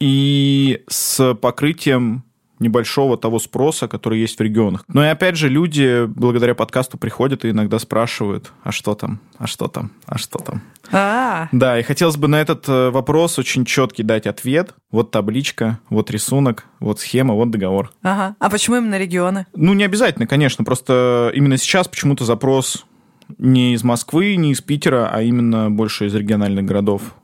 и 0.00 0.84
с 0.88 1.34
покрытием 1.34 2.22
небольшого 2.58 3.16
того 3.16 3.38
спроса, 3.38 3.88
который 3.88 4.20
есть 4.20 4.38
в 4.38 4.42
регионах. 4.42 4.84
Но 4.88 5.04
и 5.04 5.08
опять 5.08 5.36
же, 5.36 5.48
люди 5.48 6.06
благодаря 6.06 6.54
подкасту 6.54 6.98
приходят 6.98 7.44
и 7.44 7.50
иногда 7.50 7.78
спрашивают, 7.78 8.52
а 8.62 8.72
что 8.72 8.94
там, 8.94 9.20
а 9.38 9.46
что 9.46 9.68
там, 9.68 9.92
а 10.06 10.18
что 10.18 10.38
там. 10.38 10.62
А, 10.90 11.48
Да, 11.52 11.78
и 11.78 11.82
хотелось 11.82 12.16
бы 12.16 12.28
на 12.28 12.40
этот 12.40 12.68
э, 12.68 12.90
вопрос 12.90 13.38
очень 13.38 13.64
четкий 13.64 14.02
дать 14.02 14.26
ответ. 14.26 14.74
Вот 14.90 15.10
табличка, 15.10 15.78
вот 15.90 16.10
рисунок, 16.10 16.64
вот 16.80 17.00
схема, 17.00 17.34
вот 17.34 17.50
договор. 17.50 17.92
ага. 18.02 18.36
А 18.38 18.50
почему 18.50 18.76
именно 18.76 18.98
регионы? 18.98 19.46
Ну, 19.54 19.74
не 19.74 19.84
обязательно, 19.84 20.26
конечно, 20.26 20.64
просто 20.64 21.30
именно 21.34 21.56
сейчас 21.58 21.88
почему-то 21.88 22.24
запрос 22.24 22.86
не 23.36 23.74
из 23.74 23.84
Москвы, 23.84 24.36
не 24.36 24.52
из 24.52 24.62
Питера, 24.62 25.10
а 25.12 25.22
именно 25.22 25.70
больше 25.70 26.06
из 26.06 26.14
региональных 26.14 26.64
городов. 26.64 27.14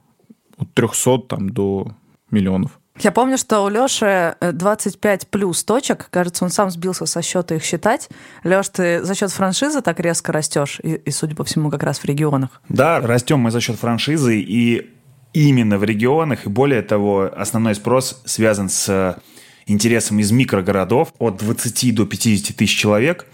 От 0.59 0.73
300 0.75 1.19
там, 1.29 1.51
до 1.51 1.93
миллионов. 2.31 2.79
Я 3.01 3.11
помню, 3.11 3.37
что 3.37 3.65
у 3.65 3.69
Лёши 3.69 4.37
э, 4.41 4.53
25 4.53 5.29
плюс 5.29 5.65
точек. 5.65 6.07
Кажется, 6.11 6.45
он 6.45 6.51
сам 6.51 6.71
сбился 6.71 7.07
со 7.07 7.23
счета 7.23 7.57
их 7.57 7.65
считать. 7.65 8.09
Лёш, 8.45 8.69
ты 8.69 9.03
за 9.03 9.15
счет 9.17 9.33
франшизы 9.33 9.81
так 9.81 9.99
резко 9.99 10.31
растешь, 10.33 10.81
и, 10.83 10.95
и, 10.95 11.11
судя 11.11 11.35
по 11.35 11.43
всему, 11.43 11.71
как 11.71 11.83
раз 11.83 11.99
в 11.99 12.05
регионах. 12.05 12.63
Да, 12.69 13.01
растем 13.01 13.41
мы 13.41 13.51
за 13.51 13.61
счет 13.61 13.77
франшизы 13.77 14.39
и 14.39 14.93
именно 15.33 15.79
в 15.79 15.85
регионах. 15.85 16.47
И 16.47 16.49
более 16.49 16.83
того, 16.83 17.31
основной 17.37 17.75
спрос 17.75 18.23
связан 18.25 18.69
с 18.69 19.19
интересом 19.67 20.21
из 20.21 20.31
микрогородов 20.31 21.13
от 21.19 21.39
20 21.39 21.95
до 21.95 22.07
50 22.07 22.57
тысяч 22.57 22.79
человек. 22.79 23.27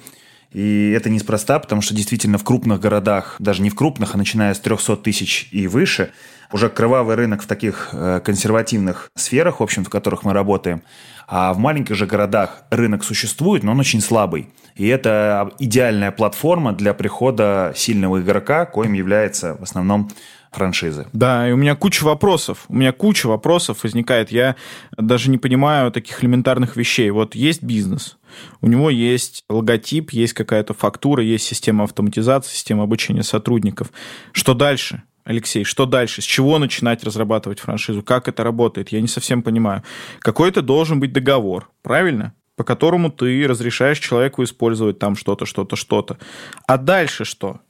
И 0.52 0.90
это 0.90 1.10
неспроста, 1.10 1.58
потому 1.58 1.80
что 1.80 1.94
действительно 1.94 2.36
в 2.36 2.44
крупных 2.44 2.80
городах, 2.80 3.36
даже 3.38 3.62
не 3.62 3.70
в 3.70 3.74
крупных, 3.76 4.14
а 4.14 4.18
начиная 4.18 4.52
с 4.52 4.58
300 4.58 4.96
тысяч 4.96 5.48
и 5.52 5.68
выше, 5.68 6.10
уже 6.52 6.68
кровавый 6.68 7.14
рынок 7.14 7.42
в 7.42 7.46
таких 7.46 7.90
э, 7.92 8.20
консервативных 8.24 9.10
сферах, 9.14 9.60
в 9.60 9.62
общем, 9.62 9.84
в 9.84 9.90
которых 9.90 10.24
мы 10.24 10.32
работаем. 10.32 10.82
А 11.28 11.52
в 11.52 11.58
маленьких 11.58 11.94
же 11.94 12.06
городах 12.06 12.64
рынок 12.70 13.04
существует, 13.04 13.62
но 13.62 13.70
он 13.70 13.78
очень 13.78 14.00
слабый. 14.00 14.48
И 14.74 14.88
это 14.88 15.52
идеальная 15.60 16.10
платформа 16.10 16.72
для 16.72 16.92
прихода 16.94 17.72
сильного 17.76 18.20
игрока, 18.20 18.66
коим 18.66 18.94
является 18.94 19.54
в 19.54 19.62
основном 19.62 20.10
франшизы. 20.50 21.06
Да, 21.12 21.48
и 21.48 21.52
у 21.52 21.56
меня 21.56 21.74
куча 21.76 22.04
вопросов. 22.04 22.64
У 22.68 22.74
меня 22.74 22.92
куча 22.92 23.26
вопросов 23.26 23.82
возникает. 23.82 24.32
Я 24.32 24.56
даже 24.96 25.30
не 25.30 25.38
понимаю 25.38 25.92
таких 25.92 26.22
элементарных 26.22 26.76
вещей. 26.76 27.10
Вот 27.10 27.34
есть 27.34 27.62
бизнес, 27.62 28.18
у 28.60 28.66
него 28.66 28.90
есть 28.90 29.44
логотип, 29.48 30.10
есть 30.10 30.32
какая-то 30.32 30.74
фактура, 30.74 31.22
есть 31.22 31.46
система 31.46 31.84
автоматизации, 31.84 32.54
система 32.54 32.84
обучения 32.84 33.22
сотрудников. 33.22 33.90
Что 34.32 34.54
дальше? 34.54 35.02
Алексей, 35.24 35.64
что 35.64 35.86
дальше? 35.86 36.22
С 36.22 36.24
чего 36.24 36.58
начинать 36.58 37.04
разрабатывать 37.04 37.60
франшизу? 37.60 38.02
Как 38.02 38.26
это 38.28 38.42
работает? 38.42 38.90
Я 38.90 39.00
не 39.00 39.08
совсем 39.08 39.42
понимаю. 39.42 39.82
Какой-то 40.20 40.62
должен 40.62 40.98
быть 40.98 41.12
договор, 41.12 41.70
правильно? 41.82 42.34
По 42.56 42.64
которому 42.64 43.10
ты 43.10 43.46
разрешаешь 43.46 43.98
человеку 43.98 44.42
использовать 44.42 44.98
там 44.98 45.16
что-то, 45.16 45.46
что-то, 45.46 45.76
что-то. 45.76 46.18
А 46.66 46.78
дальше 46.78 47.24
что? 47.24 47.60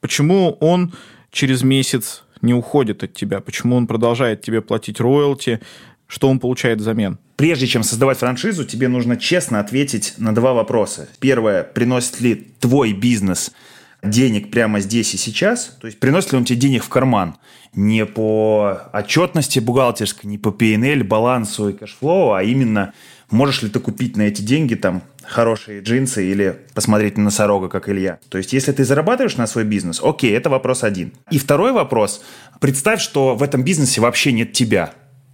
Почему 0.00 0.56
он 0.60 0.92
через 1.30 1.62
месяц 1.62 2.24
не 2.42 2.54
уходит 2.54 3.02
от 3.02 3.12
тебя? 3.14 3.40
Почему 3.40 3.76
он 3.76 3.86
продолжает 3.86 4.42
тебе 4.42 4.60
платить 4.62 5.00
роялти? 5.00 5.60
Что 6.06 6.28
он 6.28 6.38
получает 6.38 6.80
взамен? 6.80 7.18
Прежде 7.36 7.66
чем 7.66 7.82
создавать 7.82 8.18
франшизу, 8.18 8.64
тебе 8.64 8.88
нужно 8.88 9.16
честно 9.16 9.60
ответить 9.60 10.14
на 10.18 10.34
два 10.34 10.52
вопроса. 10.52 11.08
Первое, 11.18 11.62
приносит 11.62 12.20
ли 12.20 12.52
твой 12.60 12.92
бизнес 12.92 13.52
денег 14.02 14.50
прямо 14.50 14.80
здесь 14.80 15.14
и 15.14 15.16
сейчас, 15.16 15.76
то 15.80 15.86
есть 15.86 15.98
приносит 15.98 16.32
ли 16.32 16.38
он 16.38 16.44
тебе 16.44 16.58
денег 16.58 16.84
в 16.84 16.88
карман, 16.88 17.36
не 17.74 18.06
по 18.06 18.88
отчетности 18.92 19.58
бухгалтерской, 19.58 20.30
не 20.30 20.38
по 20.38 20.50
P&L, 20.50 21.04
балансу 21.04 21.68
и 21.68 21.72
cash 21.72 21.99
flow, 21.99 22.32
а 22.32 22.42
именно 22.42 22.94
можешь 23.30 23.62
ли 23.62 23.68
ты 23.68 23.80
купить 23.80 24.16
на 24.16 24.22
эти 24.22 24.42
деньги 24.42 24.74
там 24.74 25.02
хорошие 25.22 25.80
джинсы 25.80 26.24
или 26.24 26.60
посмотреть 26.74 27.16
на 27.18 27.24
носорога, 27.24 27.68
как 27.68 27.88
Илья. 27.88 28.18
То 28.28 28.38
есть, 28.38 28.52
если 28.52 28.72
ты 28.72 28.84
зарабатываешь 28.84 29.36
на 29.36 29.46
свой 29.46 29.64
бизнес, 29.64 30.00
окей, 30.02 30.32
это 30.36 30.50
вопрос 30.50 30.84
один. 30.84 31.12
И 31.30 31.38
второй 31.38 31.72
вопрос. 31.72 32.22
Представь, 32.60 33.00
что 33.00 33.34
в 33.34 33.42
этом 33.42 33.62
бизнесе 33.64 34.00
вообще 34.00 34.32
нет 34.32 34.52
тебя. 34.52 34.92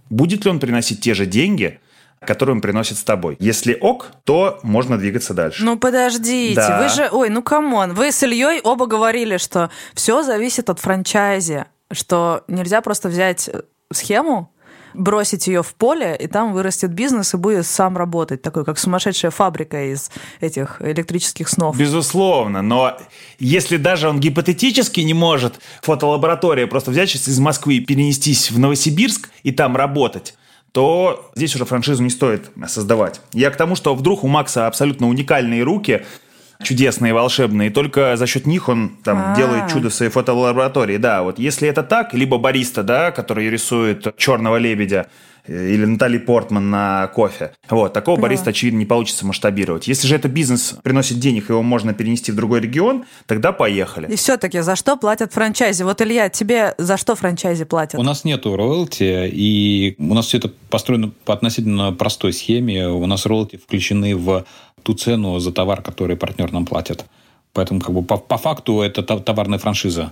Будет 0.09 0.45
ли 0.45 0.51
он 0.51 0.59
приносить 0.59 1.01
те 1.01 1.13
же 1.13 1.25
деньги, 1.25 1.79
которые 2.25 2.55
он 2.55 2.61
приносит 2.61 2.97
с 2.97 3.03
тобой. 3.03 3.35
Если 3.39 3.77
ок, 3.79 4.11
то 4.23 4.59
можно 4.63 4.97
двигаться 4.97 5.33
дальше. 5.33 5.63
Ну 5.63 5.77
подождите, 5.77 6.55
Да. 6.55 6.81
вы 6.81 6.89
же, 6.89 7.09
ой, 7.11 7.29
ну 7.29 7.43
come 7.43 7.72
on, 7.72 7.93
вы 7.93 8.11
с 8.11 8.23
Ильей 8.23 8.61
оба 8.61 8.85
говорили, 8.87 9.37
что 9.37 9.69
все 9.93 10.23
зависит 10.23 10.69
от 10.69 10.79
франчайзи, 10.79 11.65
что 11.91 12.43
нельзя 12.47 12.81
просто 12.81 13.09
взять 13.09 13.49
схему, 13.91 14.52
бросить 14.93 15.47
ее 15.47 15.63
в 15.63 15.73
поле, 15.73 16.15
и 16.19 16.27
там 16.27 16.53
вырастет 16.53 16.91
бизнес 16.91 17.33
и 17.33 17.37
будет 17.37 17.65
сам 17.65 17.97
работать, 17.97 18.41
такой 18.41 18.65
как 18.65 18.77
сумасшедшая 18.77 19.31
фабрика 19.31 19.91
из 19.91 20.11
этих 20.41 20.81
электрических 20.81 21.49
снов. 21.49 21.77
Безусловно, 21.77 22.61
но 22.61 22.97
если 23.39 23.77
даже 23.77 24.09
он 24.09 24.19
гипотетически 24.19 25.01
не 25.01 25.13
может 25.13 25.59
фотолаборатория 25.81 26.67
просто 26.67 26.91
взять 26.91 27.09
сейчас 27.09 27.27
из 27.27 27.39
Москвы 27.39 27.75
и 27.75 27.79
перенестись 27.79 28.51
в 28.51 28.59
Новосибирск 28.59 29.29
и 29.43 29.51
там 29.51 29.75
работать, 29.75 30.35
то 30.73 31.29
здесь 31.35 31.55
уже 31.55 31.65
франшизу 31.65 32.01
не 32.01 32.09
стоит 32.09 32.49
создавать. 32.67 33.21
Я 33.31 33.51
к 33.51 33.55
тому, 33.55 33.75
что 33.75 33.93
вдруг 33.93 34.23
у 34.23 34.27
Макса 34.27 34.65
абсолютно 34.65 35.07
уникальные 35.07 35.61
руки, 35.61 36.03
чудесные, 36.63 37.13
волшебные, 37.13 37.69
только 37.69 38.15
за 38.17 38.25
счет 38.27 38.45
них 38.47 38.69
он 38.69 38.97
там 39.03 39.33
А. 39.33 39.35
делает 39.35 39.71
чудо 39.71 39.89
в 39.89 39.93
своей 39.93 40.11
фотолаборатории. 40.11 40.97
Да, 40.97 41.23
вот 41.23 41.39
если 41.39 41.67
это 41.67 41.83
так, 41.83 42.13
либо 42.13 42.37
бариста, 42.37 42.83
да, 42.83 43.11
который 43.11 43.49
рисует 43.49 44.15
черного 44.17 44.57
лебедя, 44.57 45.07
э, 45.45 45.69
или 45.73 45.85
Натали 45.85 46.17
Портман 46.17 46.69
на 46.69 47.07
кофе. 47.07 47.51
Вот, 47.69 47.93
такого 47.93 48.19
бариста, 48.19 48.51
очевидно, 48.51 48.79
не 48.79 48.85
получится 48.85 49.25
масштабировать. 49.25 49.87
Если 49.87 50.07
же 50.07 50.15
это 50.15 50.29
бизнес 50.29 50.75
приносит 50.83 51.19
денег, 51.19 51.49
его 51.49 51.61
можно 51.61 51.93
перенести 51.93 52.31
в 52.31 52.35
другой 52.35 52.61
регион, 52.61 53.05
тогда 53.25 53.51
поехали. 53.51 54.11
И 54.11 54.15
все-таки 54.15 54.61
за 54.61 54.75
что 54.75 54.95
платят 54.95 55.33
франчайзи? 55.33 55.83
Вот, 55.83 56.01
Илья, 56.01 56.29
тебе 56.29 56.75
за 56.77 56.97
что 56.97 57.15
франчайзи 57.15 57.65
платят? 57.65 57.99
У 57.99 58.03
нас 58.03 58.23
нету 58.23 58.55
роялти, 58.55 59.29
и 59.29 59.95
у 59.99 60.13
нас 60.13 60.27
все 60.27 60.37
это 60.37 60.49
построено 60.69 61.11
по 61.25 61.33
относительно 61.33 61.91
простой 61.91 62.31
схеме. 62.33 62.87
У 62.87 63.05
нас 63.05 63.25
роялти 63.25 63.57
включены 63.57 64.15
в 64.15 64.45
ту 64.83 64.93
цену 64.93 65.39
за 65.39 65.51
товар, 65.51 65.81
который 65.81 66.15
партнер 66.15 66.51
нам 66.51 66.65
платит. 66.65 67.05
Поэтому 67.53 67.79
как 67.81 67.91
бы 67.93 68.03
по, 68.03 68.17
по 68.17 68.37
факту 68.37 68.81
это 68.81 69.03
товарная 69.03 69.59
франшиза. 69.59 70.11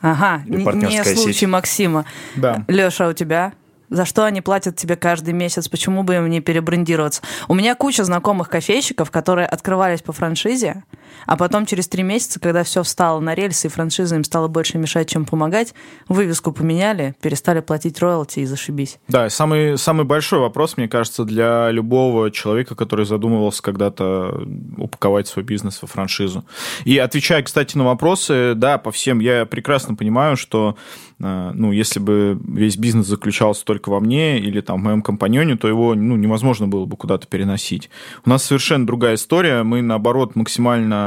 Ага, 0.00 0.42
Или 0.46 0.62
не- 0.76 1.04
случай 1.16 1.32
сеть. 1.40 1.48
Максима. 1.48 2.04
Да. 2.36 2.64
Леша, 2.68 3.08
у 3.08 3.12
тебя? 3.12 3.52
За 3.90 4.04
что 4.04 4.24
они 4.24 4.40
платят 4.42 4.76
тебе 4.76 4.96
каждый 4.96 5.32
месяц? 5.32 5.66
Почему 5.68 6.02
бы 6.02 6.16
им 6.16 6.28
не 6.28 6.40
перебрендироваться? 6.40 7.22
У 7.48 7.54
меня 7.54 7.74
куча 7.74 8.04
знакомых 8.04 8.48
кофейщиков, 8.48 9.10
которые 9.10 9.46
открывались 9.46 10.02
по 10.02 10.12
франшизе, 10.12 10.84
а 11.26 11.36
потом 11.36 11.66
через 11.66 11.88
три 11.88 12.02
месяца, 12.02 12.40
когда 12.40 12.62
все 12.64 12.82
встало 12.82 13.20
на 13.20 13.34
рельсы 13.34 13.66
и 13.66 13.70
франшиза 13.70 14.16
им 14.16 14.24
стала 14.24 14.48
больше 14.48 14.78
мешать, 14.78 15.08
чем 15.08 15.24
помогать, 15.24 15.74
вывеску 16.08 16.52
поменяли, 16.52 17.14
перестали 17.20 17.60
платить 17.60 17.98
роялти 18.00 18.40
и 18.40 18.44
зашибись. 18.46 18.98
Да, 19.08 19.28
самый, 19.30 19.78
самый 19.78 20.04
большой 20.04 20.40
вопрос, 20.40 20.76
мне 20.76 20.88
кажется, 20.88 21.24
для 21.24 21.70
любого 21.70 22.30
человека, 22.30 22.74
который 22.74 23.06
задумывался 23.06 23.62
когда-то 23.62 24.46
упаковать 24.76 25.28
свой 25.28 25.44
бизнес 25.44 25.80
во 25.82 25.88
франшизу. 25.88 26.44
И 26.84 26.98
отвечая, 26.98 27.42
кстати, 27.42 27.76
на 27.76 27.84
вопросы, 27.84 28.54
да, 28.54 28.78
по 28.78 28.90
всем, 28.90 29.20
я 29.20 29.46
прекрасно 29.46 29.94
понимаю, 29.94 30.36
что 30.36 30.76
э, 31.18 31.50
ну, 31.54 31.72
если 31.72 32.00
бы 32.00 32.38
весь 32.46 32.76
бизнес 32.76 33.06
заключался 33.06 33.64
только 33.64 33.90
во 33.90 34.00
мне 34.00 34.38
или 34.38 34.60
там 34.60 34.80
в 34.80 34.84
моем 34.84 35.02
компаньоне, 35.02 35.56
то 35.56 35.68
его 35.68 35.94
ну, 35.94 36.16
невозможно 36.16 36.68
было 36.68 36.84
бы 36.84 36.96
куда-то 36.96 37.26
переносить. 37.26 37.90
У 38.24 38.30
нас 38.30 38.44
совершенно 38.44 38.86
другая 38.86 39.14
история. 39.14 39.62
Мы, 39.62 39.82
наоборот, 39.82 40.36
максимально 40.36 40.97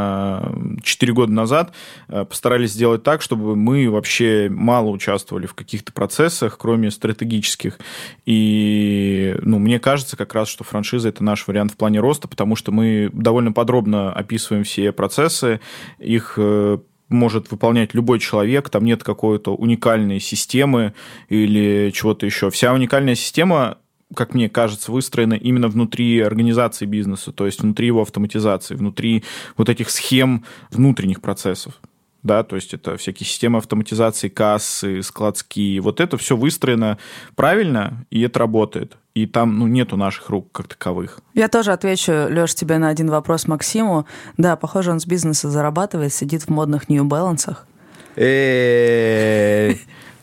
4 0.84 1.14
года 1.14 1.32
назад 1.32 1.74
э, 2.08 2.26
постарались 2.26 2.72
сделать 2.72 3.04
так, 3.04 3.22
чтобы 3.22 3.56
мы 3.56 3.90
вообще 3.90 4.48
мало 4.50 4.90
участвовали 4.90 5.46
в 5.46 5.54
каких-то 5.54 5.92
процессах, 5.92 6.58
кроме 6.58 6.92
стратегических. 6.92 7.80
И 8.26 9.36
ну, 9.42 9.60
мне 9.60 9.80
кажется 9.80 10.18
как 10.18 10.34
раз, 10.34 10.48
что 10.48 10.64
франшиза– 10.64 11.10
это 11.10 11.24
наш 11.24 11.48
вариант 11.48 11.74
в 11.74 11.78
плане 11.78 12.00
роста, 12.00 12.28
потому 12.28 12.56
что 12.56 12.72
мы 12.72 13.10
довольно 13.14 13.52
подробно 13.52 14.12
описываем 14.14 14.64
все 14.64 14.92
процессы, 14.92 15.60
их 16.00 16.34
э, 16.38 16.78
может 17.12 17.52
выполнять 17.52 17.94
любой 17.94 18.20
человек, 18.20 18.70
там 18.70 18.86
нет 18.86 19.04
какой-то 19.04 19.54
уникальной 19.54 20.20
системы 20.20 20.94
или 21.30 21.92
чего-то 21.94 22.26
еще. 22.26 22.50
Вся 22.50 22.74
уникальная 22.74 23.16
система 23.16 23.78
как 24.16 24.34
мне 24.34 24.50
кажется, 24.50 24.92
выстроена 24.92 25.34
именно 25.34 25.68
внутри 25.68 26.20
организации 26.20 26.86
бизнеса, 26.86 27.32
то 27.32 27.46
есть 27.46 27.62
внутри 27.62 27.88
его 27.88 28.02
автоматизации, 28.02 28.76
внутри 28.76 29.24
вот 29.58 29.70
этих 29.70 29.90
схем 29.90 30.46
внутренних 30.72 31.22
процессов 31.22 31.80
да, 32.24 32.44
то 32.44 32.56
есть 32.56 32.74
это 32.74 32.98
всякие 32.98 33.28
системы 33.28 33.58
автоматизации 33.58 34.30
кассы, 34.30 35.02
складские, 35.02 35.82
вот 35.82 36.00
это 36.00 36.18
все 36.18 36.38
выстроено 36.38 36.98
правильно, 37.36 38.06
и 38.10 38.22
это 38.22 38.40
работает. 38.40 38.98
И 39.14 39.26
там, 39.26 39.60
ну, 39.60 39.68
нету 39.68 39.98
наших 39.98 40.30
рук 40.30 40.52
как 40.52 40.68
таковых. 40.68 41.20
Я 41.34 41.50
тоже 41.50 41.74
отвечу, 41.74 42.12
Леш, 42.30 42.56
тебе 42.56 42.78
на 42.78 42.88
один 42.90 43.10
вопрос 43.10 43.48
Максиму. 43.48 44.06
Да, 44.38 44.56
похоже, 44.56 44.92
он 44.92 45.02
с 45.02 45.06
бизнеса 45.06 45.50
зарабатывает, 45.50 46.14
сидит 46.14 46.44
в 46.44 46.50
модных 46.50 46.88
New 46.90 47.04
Balance. 47.04 47.58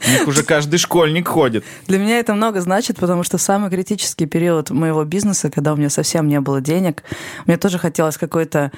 В 0.00 0.08
них 0.08 0.28
уже 0.28 0.42
каждый 0.42 0.78
школьник 0.78 1.28
ходит. 1.28 1.64
Для 1.86 1.98
меня 1.98 2.18
это 2.18 2.34
много 2.34 2.60
значит, 2.60 2.98
потому 2.98 3.22
что 3.22 3.38
самый 3.38 3.70
критический 3.70 4.26
период 4.26 4.70
моего 4.70 5.04
бизнеса, 5.04 5.50
когда 5.50 5.72
у 5.72 5.76
меня 5.76 5.90
совсем 5.90 6.28
не 6.28 6.40
было 6.40 6.60
денег, 6.60 7.02
мне 7.46 7.56
тоже 7.56 7.78
хотелось 7.78 8.16
какой-то 8.16 8.72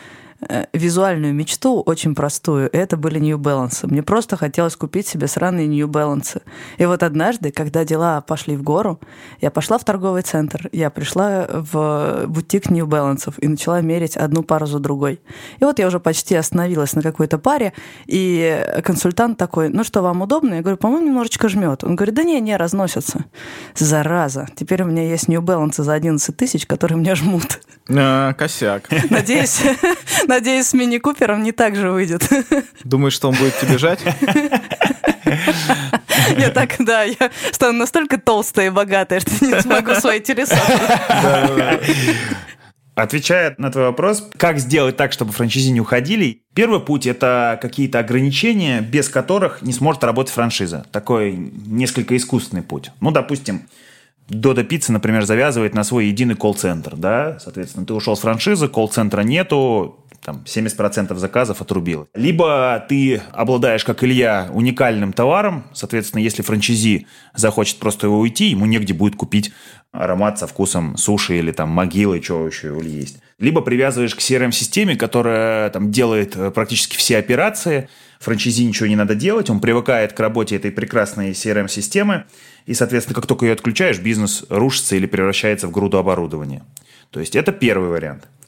визуальную 0.72 1.34
мечту, 1.34 1.80
очень 1.80 2.14
простую, 2.14 2.70
это 2.72 2.96
были 2.96 3.18
New 3.18 3.38
Balance. 3.38 3.86
Мне 3.86 4.02
просто 4.02 4.36
хотелось 4.36 4.76
купить 4.76 5.06
себе 5.06 5.26
сраные 5.26 5.66
New 5.66 5.86
Balance. 5.86 6.42
И 6.78 6.86
вот 6.86 7.02
однажды, 7.02 7.50
когда 7.50 7.84
дела 7.84 8.20
пошли 8.20 8.56
в 8.56 8.62
гору, 8.62 9.00
я 9.40 9.50
пошла 9.50 9.78
в 9.78 9.84
торговый 9.84 10.22
центр, 10.22 10.68
я 10.72 10.90
пришла 10.90 11.46
в 11.48 12.24
бутик 12.26 12.70
New 12.70 12.86
Balance 12.86 13.34
и 13.38 13.48
начала 13.48 13.80
мерить 13.80 14.16
одну 14.16 14.42
пару 14.42 14.66
за 14.66 14.78
другой. 14.78 15.20
И 15.58 15.64
вот 15.64 15.78
я 15.78 15.86
уже 15.86 16.00
почти 16.00 16.34
остановилась 16.34 16.94
на 16.94 17.02
какой-то 17.02 17.38
паре, 17.38 17.72
и 18.06 18.64
консультант 18.84 19.38
такой, 19.38 19.68
ну 19.68 19.84
что, 19.84 20.02
вам 20.02 20.22
удобно? 20.22 20.54
Я 20.54 20.60
говорю, 20.62 20.76
по-моему, 20.78 21.06
немножечко 21.08 21.48
жмет. 21.48 21.84
Он 21.84 21.96
говорит, 21.96 22.14
да 22.14 22.22
не, 22.22 22.40
не, 22.40 22.56
разносятся. 22.56 23.24
Зараза. 23.74 24.48
Теперь 24.56 24.82
у 24.82 24.86
меня 24.86 25.06
есть 25.06 25.28
New 25.28 25.42
Balance 25.42 25.82
за 25.82 25.92
11 25.92 26.36
тысяч, 26.36 26.66
которые 26.66 26.98
мне 26.98 27.14
жмут. 27.14 27.60
А, 27.88 28.32
косяк. 28.34 28.88
Надеюсь, 29.10 29.62
надеюсь, 30.30 30.68
с 30.68 30.72
мини-купером 30.72 31.42
не 31.42 31.52
так 31.52 31.76
же 31.76 31.90
выйдет. 31.90 32.26
Думаешь, 32.84 33.12
что 33.12 33.28
он 33.28 33.34
будет 33.34 33.58
тебе 33.58 33.76
жать? 33.76 34.00
Я 36.38 36.50
так, 36.50 36.76
да, 36.78 37.02
я 37.02 37.30
стану 37.52 37.78
настолько 37.78 38.18
толстая 38.18 38.68
и 38.68 38.70
богатая, 38.70 39.20
что 39.20 39.44
не 39.44 39.60
смогу 39.60 39.94
свои 39.94 40.20
телеса. 40.20 40.58
Отвечая 42.94 43.54
на 43.56 43.70
твой 43.70 43.84
вопрос, 43.84 44.28
как 44.36 44.58
сделать 44.58 44.96
так, 44.96 45.12
чтобы 45.12 45.32
франчайзи 45.32 45.70
не 45.70 45.80
уходили, 45.80 46.42
первый 46.54 46.80
путь– 46.80 47.06
это 47.08 47.58
какие-то 47.62 47.98
ограничения, 47.98 48.80
без 48.82 49.08
которых 49.08 49.62
не 49.62 49.72
сможет 49.72 50.04
работать 50.04 50.32
франшиза. 50.34 50.84
Такой 50.92 51.34
несколько 51.66 52.16
искусственный 52.16 52.62
путь. 52.62 52.90
Ну, 53.00 53.10
допустим, 53.10 53.62
Дода 54.30 54.62
Пицца, 54.62 54.92
например, 54.92 55.24
завязывает 55.24 55.74
на 55.74 55.82
свой 55.82 56.06
единый 56.06 56.36
колл-центр, 56.36 56.94
да, 56.96 57.38
соответственно, 57.40 57.84
ты 57.84 57.94
ушел 57.94 58.16
с 58.16 58.20
франшизы, 58.20 58.68
колл-центра 58.68 59.22
нету, 59.22 59.99
там 60.24 60.44
70% 60.44 61.14
заказов 61.16 61.60
отрубил. 61.62 62.08
Либо 62.14 62.84
ты 62.88 63.22
обладаешь, 63.32 63.84
как 63.84 64.04
Илья, 64.04 64.50
уникальным 64.52 65.12
товаром, 65.12 65.64
соответственно, 65.72 66.20
если 66.20 66.42
франчизи 66.42 67.06
захочет 67.34 67.78
просто 67.78 68.06
его 68.06 68.18
уйти, 68.18 68.46
ему 68.48 68.66
негде 68.66 68.92
будет 68.92 69.16
купить 69.16 69.52
аромат 69.92 70.38
со 70.38 70.46
вкусом 70.46 70.96
суши 70.96 71.38
или 71.38 71.52
там 71.52 71.70
могилы, 71.70 72.22
что 72.22 72.46
еще 72.46 72.70
у 72.70 72.80
есть. 72.80 73.18
Либо 73.38 73.60
привязываешь 73.60 74.14
к 74.14 74.18
CRM-системе, 74.18 74.96
которая 74.96 75.70
там 75.70 75.90
делает 75.90 76.36
э, 76.36 76.50
практически 76.50 76.96
все 76.96 77.16
операции, 77.16 77.88
франчизи 78.20 78.64
ничего 78.64 78.86
не 78.86 78.96
надо 78.96 79.14
делать, 79.14 79.50
он 79.50 79.60
привыкает 79.60 80.12
к 80.12 80.20
работе 80.20 80.54
этой 80.56 80.70
прекрасной 80.70 81.32
CRM-системы, 81.32 82.24
и, 82.66 82.74
соответственно, 82.74 83.14
как 83.14 83.26
только 83.26 83.46
ее 83.46 83.52
отключаешь, 83.52 83.98
бизнес 83.98 84.44
рушится 84.48 84.94
или 84.94 85.06
превращается 85.06 85.66
в 85.66 85.72
груду 85.72 85.98
оборудования. 85.98 86.62
То 87.10 87.18
есть 87.18 87.34
это 87.34 87.50
первый 87.50 87.88
вариант– 87.88 88.28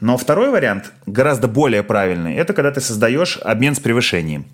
но 0.00 0.16
второй 0.16 0.50
вариант, 0.50 0.92
гораздо 1.06 1.48
более 1.48 1.82
правильный, 1.82 2.34
это 2.34 2.52
когда 2.52 2.70
ты 2.70 2.80
создаешь 2.80 3.38
обмен 3.42 3.74
с 3.74 3.80
превышением. 3.80 4.46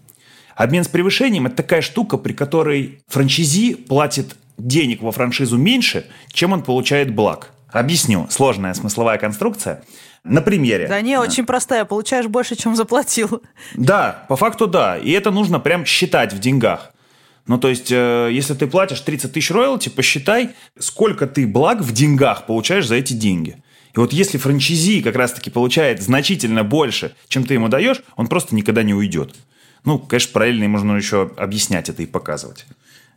Обмен 0.54 0.84
с 0.84 0.88
превышением– 0.88 1.46
это 1.48 1.56
такая 1.56 1.82
штука, 1.82 2.16
при 2.16 2.32
которой 2.32 3.02
франчизи 3.08 3.74
платит 3.74 4.36
денег 4.58 5.02
во 5.02 5.12
франшизу 5.12 5.58
меньше, 5.58 6.06
чем 6.32 6.52
он 6.52 6.62
получает 6.62 7.14
благ. 7.14 7.50
Объясню. 7.70 8.26
Сложная 8.30 8.72
смысловая 8.74 9.18
конструкция. 9.18 9.84
На 10.24 10.40
примере. 10.40 10.88
Да 10.88 11.00
не, 11.02 11.18
очень 11.18 11.44
простая. 11.44 11.84
Получаешь 11.84 12.26
больше, 12.26 12.56
чем 12.56 12.74
заплатил. 12.74 13.42
Да, 13.74 14.24
по 14.28 14.36
факту 14.36 14.66
да. 14.66 14.96
И 14.96 15.10
это 15.10 15.30
нужно 15.30 15.60
прям 15.60 15.84
считать 15.84 16.32
в 16.32 16.38
деньгах. 16.38 16.92
Ну, 17.46 17.58
то 17.58 17.68
есть, 17.68 17.92
э, 17.92 18.30
если 18.32 18.54
ты 18.54 18.66
платишь 18.66 19.00
30 19.00 19.32
тысяч 19.32 19.50
роялти, 19.52 19.88
посчитай, 19.88 20.50
сколько 20.78 21.26
ты 21.28 21.46
благ 21.46 21.80
в 21.80 21.92
деньгах 21.92 22.46
получаешь 22.46 22.88
за 22.88 22.96
эти 22.96 23.12
деньги. 23.12 23.62
И 23.96 23.98
вот 23.98 24.12
если 24.12 24.36
франчизи 24.36 25.00
как 25.00 25.16
раз-таки 25.16 25.48
получает 25.48 26.02
значительно 26.02 26.64
больше, 26.64 27.14
чем 27.28 27.44
ты 27.44 27.54
ему 27.54 27.68
даешь, 27.68 28.02
он 28.16 28.26
просто 28.26 28.54
никогда 28.54 28.82
не 28.82 28.92
уйдет. 28.92 29.34
Ну, 29.84 29.98
конечно, 29.98 30.32
параллельно 30.34 30.68
можно 30.68 30.92
еще 30.92 31.30
объяснять 31.36 31.88
это 31.88 32.02
и 32.02 32.06
показывать. 32.06 32.66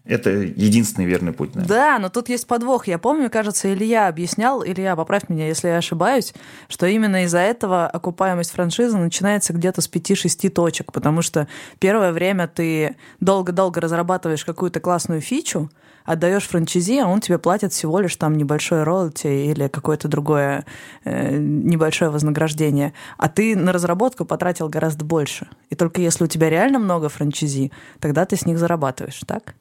Это 0.06 0.30
единственный 0.30 1.06
верный 1.06 1.34
путь. 1.34 1.54
Наверное. 1.54 1.78
Да, 1.78 2.00
но 2.00 2.08
тут 2.08 2.30
есть 2.30 2.48
подвох. 2.48 2.88
Я 2.88 2.98
помню, 2.98 3.30
кажется, 3.30 3.72
Илья 3.72 4.08
объяснял, 4.08 4.64
Илья, 4.66 4.96
поправь 4.96 5.28
меня, 5.28 5.48
если 5.48 5.68
я 5.68 5.78
ошибаюсь, 5.78 6.34
что 6.70 6.88
именно 6.88 7.26
из-за 7.26 7.40
этого 7.40 7.86
окупаемость 7.86 8.52
франшизы 8.52 8.98
начинается 8.98 9.52
где-то 9.52 9.82
с 9.82 9.90
5-6 9.92 10.50
точек, 10.50 10.94
потому 10.94 11.22
что 11.22 11.50
первое 11.80 12.14
время 12.14 12.48
ты 12.48 12.96
долго-долго 13.20 13.82
разрабатываешь 13.82 14.46
какую-то 14.46 14.80
классную 14.80 15.20
фичу, 15.20 15.70
отдаешь 16.10 16.48
франчизи, 16.48 16.98
а 17.00 17.08
он 17.08 17.22
тебе 17.22 17.38
платит 17.38 17.72
всего 17.72 18.00
лишь 18.00 18.16
там 18.16 18.36
небольшое 18.36 18.82
роялти 18.82 19.28
или 19.28 19.68
какое-то 19.68 20.08
другое 20.08 20.66
э, 21.04 21.38
небольшое 21.38 22.10
вознаграждение. 22.10 22.94
А 23.18 23.30
ты 23.30 23.56
на 23.56 23.72
разработку 23.72 24.26
потратил 24.26 24.70
гораздо 24.70 25.06
больше. 25.06 25.48
И 25.70 25.76
только 25.76 26.02
если 26.02 26.24
у 26.24 26.28
тебя 26.28 26.50
реально 26.50 26.80
много 26.80 27.10
франчизи, 27.10 27.72
тогда 28.00 28.26
ты 28.26 28.36
с 28.36 28.46
них 28.48 28.58
зарабатываешь, 28.58 29.22
так? 29.28 29.54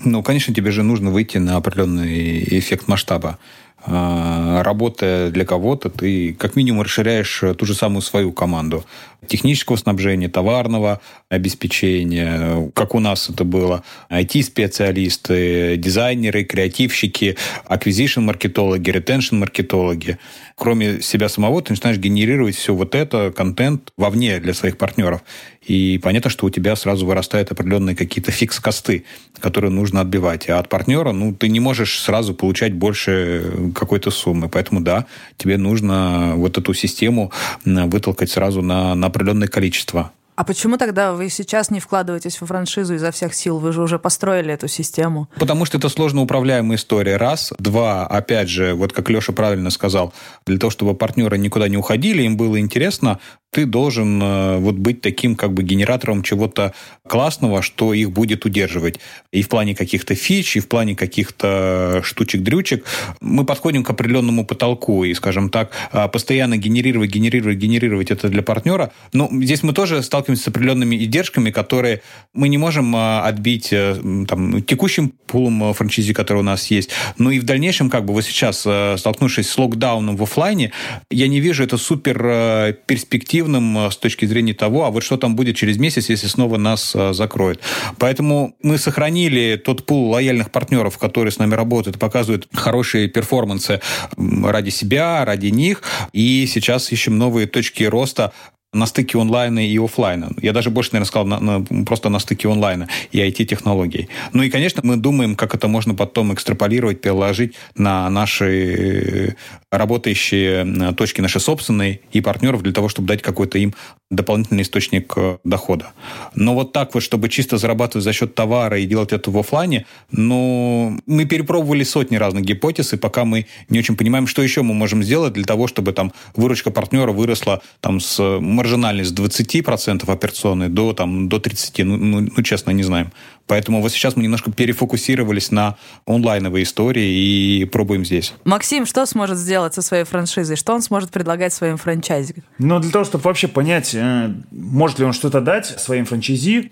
Ну, 0.00 0.24
конечно, 0.24 0.52
тебе 0.52 0.72
же 0.72 0.82
нужно 0.82 1.10
выйти 1.10 1.38
на 1.38 1.56
определенный 1.56 2.42
эффект 2.58 2.88
масштаба. 2.88 3.38
А, 3.84 4.62
работая 4.62 5.30
для 5.30 5.44
кого-то, 5.44 5.90
ты 5.90 6.34
как 6.34 6.56
минимум 6.56 6.82
расширяешь 6.82 7.42
ту 7.58 7.66
же 7.66 7.74
самую 7.74 8.02
свою 8.02 8.32
команду 8.32 8.84
технического 9.26 9.76
снабжения, 9.76 10.28
товарного 10.28 11.00
обеспечения, 11.28 12.70
как 12.74 12.94
у 12.94 13.00
нас 13.00 13.30
это 13.30 13.44
было, 13.44 13.84
IT-специалисты, 14.10 15.76
дизайнеры, 15.76 16.44
креативщики, 16.44 17.36
acquisition-маркетологи, 17.68 18.90
retention-маркетологи. 18.90 20.18
Кроме 20.56 21.00
себя 21.00 21.28
самого, 21.28 21.62
ты 21.62 21.72
начинаешь 21.72 21.98
генерировать 21.98 22.56
все 22.56 22.74
вот 22.74 22.94
это, 22.94 23.32
контент 23.34 23.92
вовне 23.96 24.38
для 24.40 24.54
своих 24.54 24.76
партнеров. 24.76 25.22
И 25.66 25.98
понятно, 26.02 26.28
что 26.28 26.46
у 26.46 26.50
тебя 26.50 26.74
сразу 26.74 27.06
вырастают 27.06 27.52
определенные 27.52 27.94
какие-то 27.94 28.32
фикс-косты, 28.32 29.04
которые 29.38 29.70
нужно 29.70 30.00
отбивать. 30.00 30.48
А 30.48 30.58
от 30.58 30.68
партнера, 30.68 31.12
ну, 31.12 31.32
ты 31.32 31.48
не 31.48 31.60
можешь 31.60 32.00
сразу 32.00 32.34
получать 32.34 32.74
больше 32.74 33.71
какой-то 33.72 34.10
суммы. 34.10 34.48
Поэтому, 34.48 34.80
да, 34.80 35.06
тебе 35.36 35.56
нужно 35.58 36.34
вот 36.36 36.58
эту 36.58 36.74
систему 36.74 37.32
вытолкать 37.64 38.30
сразу 38.30 38.62
на, 38.62 38.94
на 38.94 39.06
определенное 39.08 39.48
количество. 39.48 40.12
А 40.42 40.44
почему 40.44 40.76
тогда 40.76 41.12
вы 41.12 41.28
сейчас 41.28 41.70
не 41.70 41.78
вкладываетесь 41.78 42.40
во 42.40 42.48
франшизу 42.48 42.96
изо 42.96 43.12
всех 43.12 43.32
сил? 43.32 43.60
Вы 43.60 43.72
же 43.72 43.80
уже 43.80 44.00
построили 44.00 44.52
эту 44.52 44.66
систему. 44.66 45.28
Потому 45.36 45.64
что 45.66 45.78
это 45.78 45.88
сложно 45.88 46.20
управляемая 46.20 46.78
история. 46.78 47.16
Раз. 47.16 47.52
Два. 47.60 48.08
Опять 48.08 48.48
же, 48.48 48.74
вот 48.74 48.92
как 48.92 49.08
Леша 49.08 49.32
правильно 49.32 49.70
сказал, 49.70 50.12
для 50.44 50.58
того, 50.58 50.72
чтобы 50.72 50.96
партнеры 50.96 51.38
никуда 51.38 51.68
не 51.68 51.76
уходили, 51.76 52.24
им 52.24 52.36
было 52.36 52.58
интересно, 52.58 53.20
ты 53.52 53.66
должен 53.66 54.20
э, 54.22 54.58
вот 54.58 54.76
быть 54.76 55.02
таким 55.02 55.36
как 55.36 55.52
бы 55.52 55.62
генератором 55.62 56.22
чего-то 56.22 56.72
классного, 57.06 57.60
что 57.60 57.92
их 57.92 58.10
будет 58.10 58.46
удерживать. 58.46 58.98
И 59.30 59.42
в 59.42 59.48
плане 59.50 59.74
каких-то 59.74 60.14
фич, 60.14 60.56
и 60.56 60.60
в 60.60 60.68
плане 60.68 60.96
каких-то 60.96 62.00
штучек-дрючек 62.02 62.84
мы 63.20 63.44
подходим 63.44 63.84
к 63.84 63.90
определенному 63.90 64.46
потолку. 64.46 65.04
И, 65.04 65.12
скажем 65.12 65.50
так, 65.50 65.70
а, 65.92 66.08
постоянно 66.08 66.56
генерировать, 66.56 67.10
генерировать, 67.10 67.58
генерировать 67.58 68.10
это 68.10 68.30
для 68.30 68.42
партнера. 68.42 68.90
Но 69.12 69.28
здесь 69.30 69.62
мы 69.62 69.74
тоже 69.74 70.02
сталкиваемся 70.02 70.31
с 70.34 70.46
определенными 70.48 70.96
издержками, 70.96 71.50
которые 71.50 72.02
мы 72.34 72.48
не 72.48 72.58
можем 72.58 72.94
а, 72.94 73.22
отбить 73.26 73.72
э, 73.72 73.96
там, 74.28 74.62
текущим 74.62 75.12
пулом 75.26 75.72
франчизи, 75.74 76.12
который 76.12 76.38
у 76.38 76.42
нас 76.42 76.66
есть. 76.66 76.90
Но 77.18 77.30
и 77.30 77.38
в 77.38 77.44
дальнейшем, 77.44 77.90
как 77.90 78.04
бы 78.04 78.12
вот 78.12 78.24
сейчас, 78.24 78.62
э, 78.66 78.96
столкнувшись 78.98 79.48
с 79.48 79.58
локдауном 79.58 80.16
в 80.16 80.22
офлайне, 80.22 80.72
я 81.10 81.28
не 81.28 81.40
вижу 81.40 81.64
это 81.64 81.76
супер 81.76 82.76
перспектив 82.86 83.22
эффективным 83.22 83.78
э, 83.78 83.90
с 83.90 83.96
точки 83.96 84.26
зрения 84.26 84.54
того, 84.54 84.84
а 84.84 84.90
вот 84.90 85.02
что 85.02 85.16
там 85.16 85.36
будет 85.36 85.56
через 85.56 85.78
месяц, 85.78 86.08
если 86.10 86.26
снова 86.26 86.58
нас 86.58 86.94
э, 86.94 87.12
закроют. 87.12 87.60
Поэтому 87.98 88.54
мы 88.62 88.78
сохранили 88.78 89.56
тот 89.56 89.86
пул 89.86 90.10
лояльных 90.10 90.50
партнеров, 90.50 90.98
которые 90.98 91.32
с 91.32 91.38
нами 91.38 91.54
работают, 91.54 91.98
показывают 91.98 92.48
хорошие 92.52 93.08
перформансы 93.08 93.80
ради 94.16 94.70
себя, 94.70 95.24
ради 95.24 95.46
них. 95.46 95.82
И 96.12 96.46
сейчас 96.46 96.92
ищем 96.92 97.18
новые 97.18 97.46
точки 97.46 97.84
роста 97.84 98.32
на 98.72 98.86
стыке 98.86 99.18
онлайна 99.18 99.66
и 99.66 99.78
офлайна. 99.78 100.30
Я 100.40 100.52
даже 100.52 100.70
больше, 100.70 100.90
наверное, 100.92 101.08
сказал, 101.08 101.26
на, 101.26 101.40
на, 101.40 101.84
просто 101.84 102.08
на 102.08 102.18
стыке 102.18 102.48
онлайна 102.48 102.88
и 103.10 103.18
IT-технологий. 103.20 104.08
Ну 104.32 104.42
и, 104.42 104.50
конечно, 104.50 104.80
мы 104.82 104.96
думаем, 104.96 105.34
как 105.36 105.54
это 105.54 105.68
можно 105.68 105.94
потом 105.94 106.32
экстраполировать, 106.32 107.00
переложить 107.02 107.54
на 107.76 108.08
наши 108.08 109.36
работающие 109.70 110.66
э, 110.66 110.92
точки, 110.94 111.20
наши 111.20 111.40
собственные 111.40 112.00
и 112.12 112.20
партнеров 112.20 112.62
для 112.62 112.72
того, 112.72 112.88
чтобы 112.88 113.08
дать 113.08 113.22
какой-то 113.22 113.58
им 113.58 113.74
дополнительный 114.10 114.62
источник 114.62 115.12
э, 115.16 115.38
дохода. 115.44 115.92
Но 116.34 116.54
вот 116.54 116.72
так 116.72 116.94
вот, 116.94 117.02
чтобы 117.02 117.28
чисто 117.28 117.56
зарабатывать 117.56 118.04
за 118.04 118.12
счет 118.12 118.34
товара 118.34 118.78
и 118.78 118.86
делать 118.86 119.12
это 119.12 119.30
в 119.30 119.38
офлайне, 119.38 119.86
ну, 120.10 120.98
мы 121.06 121.24
перепробовали 121.24 121.84
сотни 121.84 122.16
разных 122.16 122.44
гипотез, 122.44 122.92
и 122.92 122.98
пока 122.98 123.24
мы 123.24 123.46
не 123.70 123.78
очень 123.78 123.96
понимаем, 123.96 124.26
что 124.26 124.42
еще 124.42 124.62
мы 124.62 124.74
можем 124.74 125.02
сделать 125.02 125.32
для 125.32 125.44
того, 125.44 125.66
чтобы 125.66 125.92
там 125.92 126.12
выручка 126.36 126.70
партнера 126.70 127.12
выросла 127.12 127.62
там 127.80 128.00
с 128.00 128.38
маржинальной 128.62 129.04
с 129.04 129.12
20% 129.12 130.10
операционной 130.10 130.68
до, 130.68 130.92
там, 130.92 131.28
до 131.28 131.38
30%. 131.38 131.84
Ну, 131.84 131.96
ну, 131.96 132.28
ну, 132.36 132.42
честно, 132.42 132.70
не 132.70 132.84
знаем. 132.84 133.10
Поэтому 133.48 133.82
вот 133.82 133.90
сейчас 133.90 134.14
мы 134.14 134.22
немножко 134.22 134.52
перефокусировались 134.52 135.50
на 135.50 135.76
онлайновые 136.06 136.62
истории 136.62 137.60
и 137.60 137.64
пробуем 137.64 138.04
здесь. 138.04 138.34
Максим, 138.44 138.86
что 138.86 139.04
сможет 139.06 139.36
сделать 139.36 139.74
со 139.74 139.82
своей 139.82 140.04
франшизой? 140.04 140.56
Что 140.56 140.74
он 140.74 140.82
сможет 140.82 141.10
предлагать 141.10 141.52
своим 141.52 141.76
франчайзи? 141.76 142.36
Ну, 142.58 142.78
для 142.78 142.92
того, 142.92 143.04
чтобы 143.04 143.24
вообще 143.24 143.48
понять, 143.48 143.94
э, 143.94 144.32
может 144.52 145.00
ли 145.00 145.04
он 145.04 145.12
что-то 145.12 145.40
дать 145.40 145.66
своим 145.66 146.04
франчайзи, 146.04 146.70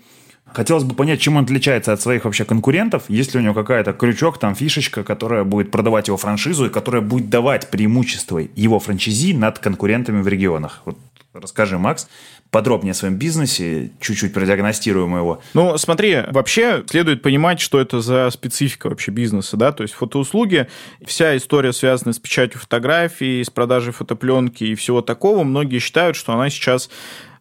Хотелось 0.53 0.83
бы 0.83 0.93
понять, 0.95 1.21
чем 1.21 1.37
он 1.37 1.45
отличается 1.45 1.93
от 1.93 2.01
своих 2.01 2.25
вообще 2.25 2.43
конкурентов. 2.43 3.03
Есть 3.07 3.33
ли 3.33 3.39
у 3.39 3.43
него 3.43 3.53
какая-то 3.53 3.93
крючок, 3.93 4.37
там 4.37 4.53
фишечка, 4.53 5.03
которая 5.03 5.45
будет 5.45 5.71
продавать 5.71 6.07
его 6.07 6.17
франшизу 6.17 6.65
и 6.65 6.69
которая 6.69 7.01
будет 7.01 7.29
давать 7.29 7.69
преимущество 7.69 8.39
его 8.39 8.79
франчайзи 8.79 9.33
над 9.33 9.59
конкурентами 9.59 10.21
в 10.21 10.27
регионах. 10.27 10.81
Вот 10.83 10.97
расскажи, 11.33 11.77
Макс, 11.77 12.07
подробнее 12.49 12.91
о 12.91 12.93
своем 12.93 13.15
бизнесе, 13.15 13.91
чуть-чуть 14.01 14.33
продиагностируем 14.33 15.15
его. 15.15 15.41
Ну, 15.53 15.77
смотри, 15.77 16.23
вообще 16.27 16.83
следует 16.89 17.21
понимать, 17.21 17.61
что 17.61 17.79
это 17.79 18.01
за 18.01 18.29
специфика 18.31 18.89
вообще 18.89 19.11
бизнеса, 19.11 19.55
да, 19.55 19.71
то 19.71 19.83
есть 19.83 19.93
фотоуслуги, 19.93 20.67
вся 21.05 21.37
история, 21.37 21.71
связанная 21.71 22.13
с 22.13 22.19
печатью 22.19 22.59
фотографий, 22.59 23.43
с 23.43 23.49
продажей 23.49 23.93
фотопленки 23.93 24.65
и 24.65 24.75
всего 24.75 25.01
такого, 25.01 25.43
многие 25.43 25.79
считают, 25.79 26.17
что 26.17 26.33
она 26.33 26.49
сейчас 26.49 26.89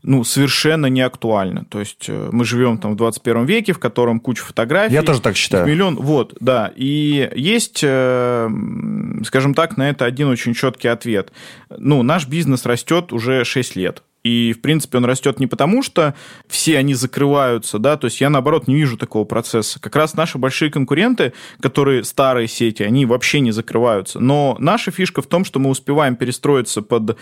ну, 0.03 0.25
совершенно 0.25 0.87
не 0.87 1.03
актуально. 1.03 1.65
То 1.65 1.81
есть 1.81 2.07
э, 2.09 2.29
мы 2.33 2.45
живем 2.45 2.79
там 2.79 2.93
в 2.93 2.97
21 2.97 3.45
веке, 3.45 3.73
в 3.73 3.79
котором 3.79 4.21
куча 4.21 4.43
фотографий. 4.43 4.95
Я 4.95 5.03
тоже 5.03 5.21
так 5.21 5.37
считаю. 5.37 5.67
Миллион, 5.67 5.97
вот, 5.97 6.37
да. 6.41 6.73
И 6.75 7.31
есть, 7.35 7.81
э, 7.83 8.49
скажем 9.25 9.55
так, 9.55 9.77
на 9.77 9.91
это 9.91 10.05
один 10.05 10.29
очень 10.29 10.55
четкий 10.55 10.89
ответ. 10.89 11.33
Ну, 11.77 12.03
наш 12.03 12.27
бизнес 12.27 12.65
растет 12.67 13.13
уже 13.13 13.45
6 13.45 13.77
лет. 13.77 14.03
И, 14.23 14.53
в 14.53 14.61
принципе, 14.61 14.99
он 14.99 15.07
растет 15.07 15.41
не 15.41 15.47
потому, 15.47 15.83
что 15.83 16.15
все 16.47 16.79
они 16.79 16.95
закрываются, 16.95 17.79
да, 17.79 17.97
то 17.97 18.07
есть 18.07 18.21
я, 18.21 18.29
наоборот, 18.29 18.69
не 18.69 18.75
вижу 18.75 18.97
такого 18.99 19.25
процесса. 19.25 19.81
Как 19.81 19.97
раз 19.97 20.15
наши 20.15 20.37
большие 20.37 20.71
конкуренты, 20.71 21.33
которые 21.61 22.05
старые 22.05 22.47
сети, 22.49 22.83
они 22.83 23.07
вообще 23.07 23.41
не 23.41 23.51
закрываются. 23.51 24.21
Но 24.21 24.57
наша 24.59 24.91
фишка 24.91 25.23
в 25.23 25.27
том, 25.27 25.45
что 25.45 25.59
мы 25.59 25.71
успеваем 25.71 26.17
перестроиться 26.17 26.83
под 26.83 27.17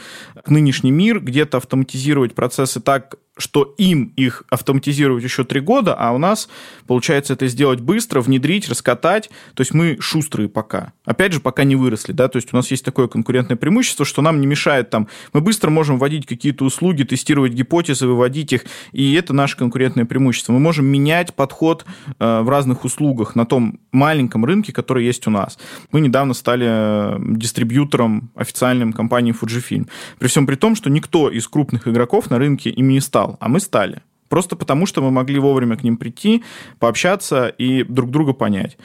нынешний 0.47 0.91
мир, 0.91 1.21
где-то 1.21 1.59
автоматизировать 1.59 2.35
процессы 2.35 2.81
так, 2.81 3.17
что 3.39 3.75
им 3.79 4.13
их 4.17 4.45
автоматизировать 4.51 5.25
еще 5.25 5.45
три 5.45 5.61
года, 5.61 5.95
а 5.95 6.13
у 6.13 6.19
нас 6.19 6.49
получается 6.87 7.33
это 7.33 7.47
сделать 7.47 7.81
быстро, 7.81 8.21
внедрить, 8.21 8.69
раскатать. 8.69 9.31
То 9.55 9.61
есть 9.61 9.73
мы 9.73 9.97
шустрые 10.01 10.49
пока. 10.49 10.93
Опять 11.05 11.33
же, 11.33 11.41
пока 11.41 11.65
не 11.65 11.77
выросли, 11.77 12.13
да, 12.13 12.29
то 12.29 12.37
есть 12.37 12.53
у 12.53 12.57
нас 12.57 12.71
есть 12.71 12.85
такое 12.85 13.07
конкурентное 13.09 13.57
преимущество, 13.57 14.05
что 14.05 14.23
нам 14.23 14.41
не 14.41 14.47
мешает 14.47 14.91
там, 14.91 15.09
мы 15.33 15.41
быстро 15.41 15.71
можем 15.71 15.99
вводить 15.99 16.27
какие-то 16.27 16.65
услуги, 16.65 17.05
тестировать 17.05 17.53
гипотезы, 17.53 18.07
выводить 18.07 18.53
их, 18.53 18.65
и 18.93 19.15
это 19.15 19.33
наше 19.33 19.57
конкурентное 19.57 20.05
преимущество. 20.05 20.53
Мы 20.53 20.59
можем 20.59 20.87
менять 20.87 21.35
подход 21.35 21.85
э, 22.19 22.41
в 22.41 22.49
разных 22.49 22.85
услугах 22.85 23.37
на 23.37 23.47
том 23.47 23.79
маленьком 23.93 24.45
рынке, 24.45 24.73
который 24.73 25.05
есть 25.05 25.27
у 25.27 25.31
нас. 25.31 25.59
Мы 25.93 26.01
недавно 26.01 26.35
стали 26.35 26.67
э, 26.69 27.19
дистрибьютором 27.37 28.31
официальным 28.35 28.93
компании 28.93 29.35
Fujifilm. 29.35 29.89
При 30.19 30.29
всем 30.29 30.47
при 30.47 30.57
том, 30.57 30.75
что 30.75 30.91
никто 30.91 31.31
из 31.31 31.47
крупных 31.47 31.87
игроков 31.87 32.31
на 32.31 32.39
рынке 32.39 32.71
ими 32.71 32.95
не 32.95 33.01
стал 33.01 33.28
стал, 33.29 33.37
а 33.41 33.49
мы 33.49 33.61
стали. 33.61 34.03
Просто 34.29 34.57
потому, 34.57 34.85
что 34.85 35.01
мы 35.01 35.11
могли 35.11 35.39
вовремя 35.39 35.77
к 35.77 35.83
ним 35.83 35.97
прийти, 35.97 36.45
пообщаться 36.79 37.49
и 37.49 37.83
друг 37.83 38.11
друга 38.11 38.35
понять. 38.35 38.77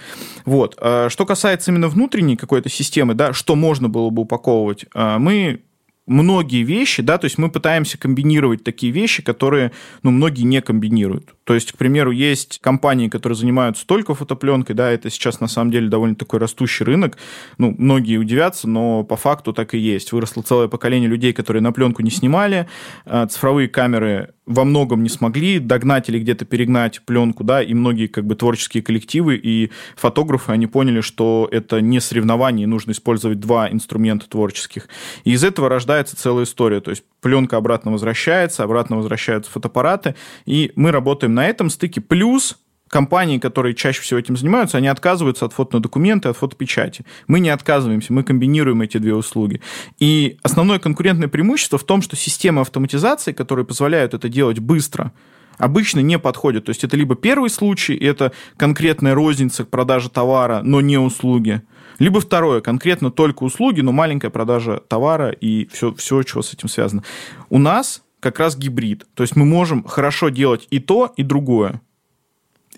Вот. 0.46 0.78
А 0.80 1.10
что 1.10 1.26
касается 1.26 1.72
именно 1.72 1.90
внутренней 1.90 2.38
какой-то 2.38 2.70
системы, 2.70 3.14
да, 3.14 3.34
что 3.34 3.56
можно 3.56 3.90
было 3.90 4.10
бы 4.10 4.22
упаковывать, 4.22 4.86
а, 4.94 5.20
мы 5.20 5.62
многие 6.06 6.64
вещи, 6.64 7.02
да, 7.02 7.18
то 7.18 7.26
есть 7.26 7.38
мы 7.38 7.50
пытаемся 7.50 7.98
комбинировать 7.98 8.64
такие 8.64 8.92
вещи, 8.92 9.24
которые, 9.24 9.72
ну, 10.02 10.12
многие 10.12 10.44
не 10.44 10.62
комбинируют. 10.62 11.34
То 11.46 11.54
есть, 11.54 11.72
к 11.72 11.78
примеру, 11.78 12.12
есть 12.12 12.60
компании, 12.62 13.08
которые 13.08 13.38
занимаются 13.38 13.86
только 13.86 14.14
фотопленкой, 14.14 14.76
да, 14.76 14.92
это 14.92 15.10
сейчас 15.10 15.40
на 15.40 15.48
самом 15.48 15.72
деле 15.72 15.88
довольно 15.88 16.16
такой 16.16 16.40
растущий 16.40 16.86
рынок. 16.86 17.18
Ну, 17.58 17.74
многие 17.78 18.18
удивятся, 18.18 18.68
но 18.68 19.04
по 19.04 19.16
факту 19.16 19.54
так 19.54 19.74
и 19.74 19.78
есть. 19.78 20.12
Выросло 20.12 20.42
целое 20.42 20.68
поколение 20.68 21.10
людей, 21.10 21.34
которые 21.34 21.62
на 21.62 21.72
пленку 21.72 22.02
не 22.02 22.12
снимали, 22.12 22.68
а, 23.06 23.28
цифровые 23.28 23.70
камеры 23.70 24.34
во 24.46 24.66
многом 24.66 25.04
не 25.04 25.10
смогли 25.10 25.60
догнать 25.60 26.10
или 26.10 26.20
где-то 26.20 26.44
перегнать 26.44 27.02
пленку, 27.06 27.46
да, 27.46 27.64
и 27.64 27.74
многие 27.74 28.08
как 28.08 28.26
бы 28.26 28.36
творческие 28.36 28.84
коллективы 28.84 29.40
и 29.42 29.72
фотографы, 29.96 30.52
они 30.52 30.68
поняли, 30.68 31.00
что 31.00 31.48
это 31.50 31.80
не 31.80 32.02
соревнование, 32.02 32.68
нужно 32.68 32.92
использовать 32.92 33.40
два 33.40 33.72
инструмента 33.72 34.28
творческих. 34.30 34.90
И 35.24 35.32
из 35.32 35.44
этого 35.46 35.70
рождается 35.70 35.93
целая 36.02 36.46
история, 36.46 36.82
то 36.82 36.92
есть 36.92 37.04
пленка 37.22 37.58
обратно 37.58 37.92
возвращается, 37.92 38.64
обратно 38.64 38.98
возвращаются 38.98 39.52
фотоаппараты, 39.52 40.16
и 40.46 40.72
мы 40.76 40.92
работаем 40.92 41.34
на 41.34 41.48
этом 41.48 41.70
стыке. 41.70 42.02
Плюс 42.02 42.58
компании, 42.94 43.40
которые 43.40 43.74
чаще 43.74 44.02
всего 44.02 44.20
этим 44.20 44.38
занимаются, 44.38 44.78
они 44.78 44.88
отказываются 44.88 45.46
от 45.46 45.54
фотодокумента, 45.54 46.30
от 46.30 46.38
фотопечати. 46.38 47.06
Мы 47.28 47.40
не 47.40 47.50
отказываемся, 47.50 48.14
мы 48.14 48.24
комбинируем 48.24 48.82
эти 48.84 49.00
две 49.00 49.16
услуги. 49.16 49.62
И 49.98 50.38
основное 50.44 50.78
конкурентное 50.78 51.28
преимущество 51.28 51.80
в 51.80 51.84
том, 51.84 52.04
что 52.04 52.16
системы 52.16 52.62
автоматизации, 52.62 53.32
которые 53.32 53.66
позволяют 53.66 54.14
это 54.14 54.30
делать 54.30 54.60
быстро, 54.60 55.12
обычно 55.58 56.00
не 56.00 56.20
подходят. 56.20 56.66
То 56.66 56.70
есть 56.70 56.84
это 56.84 56.98
либо 56.98 57.16
первый 57.16 57.50
случай, 57.50 57.96
это 57.96 58.32
конкретная 58.58 59.14
розница 59.14 59.66
продажи 59.66 60.10
товара, 60.10 60.62
но 60.64 60.82
не 60.82 60.98
услуги, 60.98 61.62
либо 62.00 62.20
второе, 62.20 62.62
конкретно 62.62 63.12
только 63.12 63.44
услуги, 63.44 63.82
но 63.82 63.92
маленькая 63.92 64.30
продажа 64.30 64.82
товара 64.88 65.30
и 65.30 65.68
все, 65.72 65.94
все, 65.94 66.22
что 66.24 66.42
с 66.42 66.54
этим 66.54 66.68
связано. 66.68 67.04
У 67.50 67.60
нас 67.60 68.04
как 68.20 68.40
раз 68.40 68.58
гибрид. 68.58 69.06
То 69.14 69.24
есть 69.24 69.36
мы 69.36 69.46
можем 69.46 69.84
хорошо 69.84 70.30
делать 70.30 70.68
и 70.70 70.80
то, 70.80 71.14
и 71.18 71.24
другое 71.24 71.82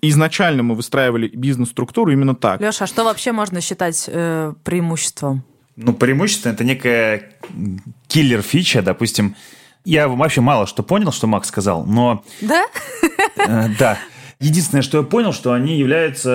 изначально 0.02 0.62
мы 0.62 0.74
выстраивали 0.74 1.28
бизнес-структуру 1.28 2.12
именно 2.12 2.34
так. 2.34 2.60
Леша, 2.60 2.84
а 2.84 2.86
что 2.86 3.04
вообще 3.04 3.32
можно 3.32 3.60
считать 3.60 4.04
э, 4.08 4.52
преимуществом? 4.64 5.42
Ну, 5.76 5.92
преимущество 5.92 6.50
это 6.50 6.64
некая 6.64 7.32
киллер-фича, 8.08 8.82
допустим. 8.82 9.36
Я 9.86 10.08
вообще 10.08 10.40
мало 10.40 10.66
что 10.66 10.82
понял, 10.82 11.12
что 11.12 11.28
Макс 11.28 11.46
сказал, 11.46 11.86
но... 11.86 12.24
Да? 12.40 12.66
Э, 13.38 13.68
да. 13.78 13.98
Единственное, 14.40 14.82
что 14.82 14.98
я 14.98 15.04
понял, 15.04 15.32
что 15.32 15.52
они 15.52 15.78
являются, 15.78 16.30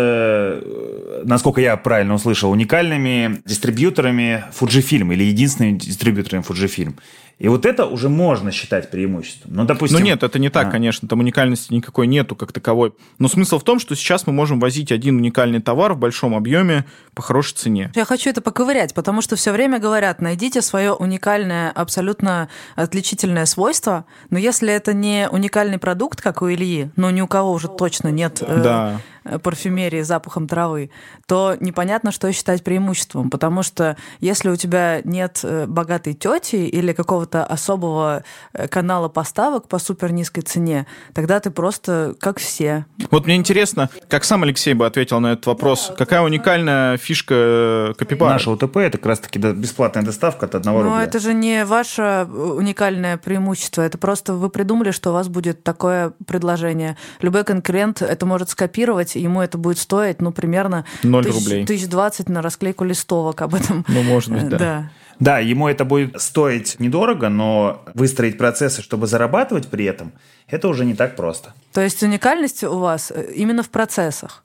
э, 0.64 1.22
насколько 1.26 1.60
я 1.60 1.76
правильно 1.76 2.14
услышал, 2.14 2.50
уникальными 2.50 3.42
дистрибьюторами 3.46 4.46
Fujifilm 4.58 5.14
или 5.14 5.26
единственными 5.26 5.78
дистрибьюторами 5.78 6.44
Fujifilm. 6.44 6.96
И 7.42 7.48
вот 7.48 7.66
это 7.66 7.88
уже 7.88 8.08
можно 8.08 8.52
считать 8.52 8.92
преимуществом. 8.92 9.56
Ну, 9.56 9.66
допустим... 9.66 9.98
Ну, 9.98 10.06
нет, 10.06 10.22
это 10.22 10.38
не 10.38 10.50
так, 10.50 10.68
а. 10.68 10.70
конечно. 10.70 11.08
Там 11.08 11.22
уникальности 11.22 11.74
никакой 11.74 12.06
нету 12.06 12.36
как 12.36 12.52
таковой. 12.52 12.94
Но 13.18 13.28
смысл 13.28 13.58
в 13.58 13.64
том, 13.64 13.80
что 13.80 13.96
сейчас 13.96 14.28
мы 14.28 14.34
можем 14.34 14.60
возить 14.60 14.92
один 14.92 15.16
уникальный 15.16 15.60
товар 15.60 15.94
в 15.94 15.98
большом 15.98 16.36
объеме 16.36 16.86
по 17.16 17.24
хорошей 17.24 17.56
цене. 17.56 17.92
Я 17.96 18.06
хочу 18.06 18.30
это 18.30 18.42
поковырять, 18.42 18.94
потому 18.94 19.24
что 19.24 19.36
все 19.36 19.52
время 19.52 19.80
говорят, 19.80 20.22
найдите 20.22 20.62
свое 20.62 20.94
уникальное, 20.94 21.72
абсолютно 21.72 22.48
отличительное 22.76 23.48
свойство, 23.48 24.06
но 24.30 24.38
если 24.38 24.72
это 24.72 24.94
не 24.94 25.28
уникальный 25.28 25.80
продукт, 25.80 26.22
как 26.22 26.44
у 26.44 26.48
Ильи, 26.52 26.92
но 26.96 27.10
ни 27.10 27.22
у 27.22 27.28
кого 27.28 27.54
уже 27.54 27.70
точно 27.70 28.10
нет 28.10 28.44
э, 28.46 28.62
да. 28.62 29.02
Э, 29.24 29.38
парфюмерии 29.38 30.02
запахом 30.02 30.48
травы, 30.48 30.90
то 31.28 31.56
непонятно, 31.60 32.12
что 32.12 32.32
считать 32.32 32.64
преимуществом, 32.64 33.30
потому 33.30 33.62
что 33.62 33.96
если 34.20 34.50
у 34.50 34.56
тебя 34.56 35.02
нет 35.04 35.42
э, 35.44 35.68
богатой 35.68 36.16
тети 36.16 36.56
или 36.56 36.92
какого-то 36.92 37.46
особого 37.46 38.24
э, 38.54 38.68
канала 38.68 39.10
поставок 39.10 39.68
по 39.68 39.78
супер 39.78 40.12
низкой 40.12 40.42
цене, 40.42 40.88
тогда 41.14 41.40
ты 41.40 41.52
просто 41.52 42.16
как 42.20 42.40
все. 42.40 42.88
Вот 43.12 43.28
мне 43.28 43.36
интересно, 43.36 43.92
как 44.10 44.24
сам 44.24 44.42
Алексей 44.42 44.74
бы 44.74 44.88
ответил 44.88 45.20
на 45.20 45.34
этот 45.34 45.46
вопрос, 45.46 45.94
какая 45.96 46.22
уникальная 46.22 46.98
фишка 46.98 47.94
Капибара? 48.00 48.34
Наша 48.34 48.50
УТП 48.50 48.78
это 48.78 48.98
как 48.98 49.06
раз-таки 49.06 49.38
бесплатная 49.38 50.02
доставка 50.02 50.48
от 50.48 50.56
одного 50.56 50.82
рубля. 50.82 50.96
Но 50.96 51.04
это 51.04 51.20
же 51.20 51.36
не 51.36 51.64
ваше 51.66 52.28
уникальное 52.28 53.18
преимущество, 53.18 53.84
это 53.84 54.00
просто 54.00 54.34
вы 54.34 54.50
придумали, 54.50 54.90
что 54.90 55.12
у 55.12 55.14
вас 55.14 55.28
будет 55.28 55.64
такое 55.64 56.14
предложение. 56.26 56.98
Любой 57.22 57.44
конкурент 57.44 58.02
это 58.02 58.26
может 58.26 58.50
скопировать 58.50 59.11
делать, 59.14 59.24
ему 59.24 59.42
это 59.42 59.58
будет 59.58 59.78
стоить, 59.78 60.22
ну, 60.22 60.32
примерно 60.32 60.86
0 61.04 61.24
тысяч, 61.24 61.36
рублей. 61.36 61.66
тысяч 61.66 61.88
двадцать 61.88 62.30
на 62.30 62.42
расклейку 62.42 62.84
листовок 62.84 63.42
об 63.42 63.56
этом. 63.56 63.86
Ну, 63.88 64.04
может 64.04 64.32
быть, 64.32 64.50
да. 64.50 64.58
да. 64.58 64.92
Да, 65.20 65.40
ему 65.40 65.68
это 65.68 65.86
будет 65.86 66.20
стоить 66.20 66.80
недорого, 66.80 67.30
но 67.30 67.84
выстроить 67.94 68.40
процессы, 68.40 68.82
чтобы 68.82 69.06
зарабатывать 69.06 69.68
при 69.68 69.86
этом, 69.86 70.14
это 70.48 70.68
уже 70.68 70.84
не 70.84 70.96
так 70.96 71.16
просто. 71.16 71.54
То 71.74 71.82
есть 71.82 72.02
уникальность 72.02 72.64
у 72.64 72.80
вас 72.80 73.12
э, 73.12 73.32
именно 73.36 73.62
в 73.62 73.70
процессах? 73.70 74.44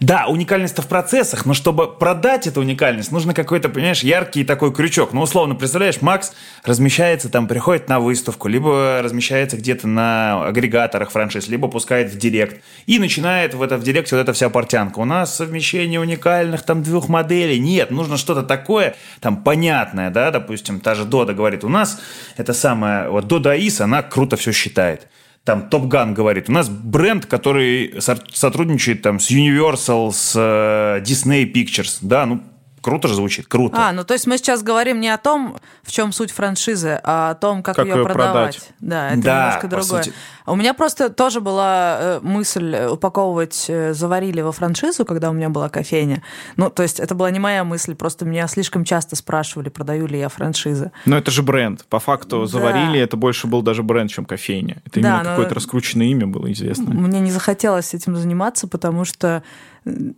Да, 0.00 0.26
уникальность-то 0.26 0.82
в 0.82 0.88
процессах, 0.88 1.46
но 1.46 1.54
чтобы 1.54 1.90
продать 1.90 2.46
эту 2.46 2.60
уникальность, 2.60 3.12
нужно 3.12 3.34
какой-то, 3.34 3.68
понимаешь, 3.68 4.02
яркий 4.02 4.44
такой 4.44 4.72
крючок. 4.72 5.12
Ну, 5.12 5.22
условно, 5.22 5.54
представляешь, 5.54 6.02
Макс 6.02 6.32
размещается 6.64 7.28
там, 7.28 7.46
приходит 7.46 7.88
на 7.88 8.00
выставку, 8.00 8.48
либо 8.48 9.00
размещается 9.02 9.56
где-то 9.56 9.86
на 9.88 10.46
агрегаторах 10.46 11.10
франшиз, 11.10 11.48
либо 11.48 11.68
пускает 11.68 12.10
в 12.10 12.18
директ. 12.18 12.62
И 12.86 12.98
начинает 12.98 13.54
в, 13.54 13.62
это, 13.62 13.76
в 13.76 13.82
директе 13.82 14.16
вот 14.16 14.22
эта 14.22 14.32
вся 14.32 14.50
портянка. 14.50 14.98
У 14.98 15.04
нас 15.04 15.34
совмещение 15.34 16.00
уникальных 16.00 16.62
там 16.62 16.82
двух 16.82 17.08
моделей. 17.08 17.58
Нет, 17.58 17.90
нужно 17.90 18.16
что-то 18.16 18.42
такое, 18.42 18.96
там, 19.20 19.42
понятное, 19.42 20.10
да, 20.10 20.30
допустим, 20.30 20.80
та 20.80 20.94
же 20.94 21.04
Дода 21.04 21.32
говорит, 21.32 21.64
у 21.64 21.68
нас 21.68 22.00
это 22.36 22.52
самое, 22.52 23.08
вот 23.08 23.26
Дода 23.26 23.56
Ис, 23.56 23.80
она 23.80 24.02
круто 24.02 24.36
все 24.36 24.52
считает 24.52 25.08
там 25.46 25.68
Top 25.70 25.88
Gun 25.88 26.12
говорит, 26.12 26.48
у 26.48 26.52
нас 26.52 26.68
бренд, 26.68 27.24
который 27.24 27.94
сотрудничает 28.00 29.02
там 29.02 29.20
с 29.20 29.30
Universal, 29.30 30.12
с 30.12 30.34
э, 30.34 31.02
Disney 31.02 31.50
Pictures, 31.50 31.98
да, 32.02 32.26
ну 32.26 32.42
круто 32.86 33.08
же 33.08 33.16
звучит, 33.16 33.48
круто. 33.48 33.76
А, 33.76 33.92
ну 33.92 34.04
то 34.04 34.14
есть 34.14 34.28
мы 34.28 34.38
сейчас 34.38 34.62
говорим 34.62 35.00
не 35.00 35.08
о 35.08 35.18
том, 35.18 35.56
в 35.82 35.90
чем 35.90 36.12
суть 36.12 36.30
франшизы, 36.30 37.00
а 37.02 37.30
о 37.30 37.34
том, 37.34 37.60
как, 37.64 37.74
как 37.74 37.84
ее, 37.84 37.96
ее 37.96 38.04
продавать. 38.04 38.58
Продать. 38.58 38.70
Да, 38.78 39.10
это 39.10 39.22
да, 39.22 39.38
немножко 39.38 39.66
другое. 39.66 40.02
Сути. 40.04 40.14
У 40.46 40.54
меня 40.54 40.72
просто 40.72 41.10
тоже 41.10 41.40
была 41.40 41.96
э, 41.98 42.20
мысль 42.22 42.76
упаковывать 42.88 43.64
э, 43.66 43.92
заварили 43.92 44.40
во 44.40 44.52
франшизу, 44.52 45.04
когда 45.04 45.30
у 45.30 45.32
меня 45.32 45.48
была 45.48 45.68
кофейня. 45.68 46.22
Ну, 46.56 46.70
то 46.70 46.84
есть 46.84 47.00
это 47.00 47.16
была 47.16 47.32
не 47.32 47.40
моя 47.40 47.64
мысль, 47.64 47.96
просто 47.96 48.24
меня 48.24 48.46
слишком 48.46 48.84
часто 48.84 49.16
спрашивали, 49.16 49.68
продаю 49.68 50.06
ли 50.06 50.20
я 50.20 50.28
франшизы. 50.28 50.92
Но 51.06 51.18
это 51.18 51.32
же 51.32 51.42
бренд. 51.42 51.84
По 51.86 51.98
факту 51.98 52.42
да. 52.42 52.46
заварили, 52.46 53.00
это 53.00 53.16
больше 53.16 53.48
был 53.48 53.62
даже 53.62 53.82
бренд, 53.82 54.12
чем 54.12 54.24
кофейня. 54.24 54.80
Это 54.84 55.00
да, 55.00 55.08
именно 55.08 55.30
какое-то 55.30 55.56
раскрученное 55.56 56.06
имя 56.06 56.28
было 56.28 56.52
известно. 56.52 56.94
Мне 56.94 57.18
не 57.18 57.32
захотелось 57.32 57.94
этим 57.94 58.14
заниматься, 58.14 58.68
потому 58.68 59.04
что 59.04 59.42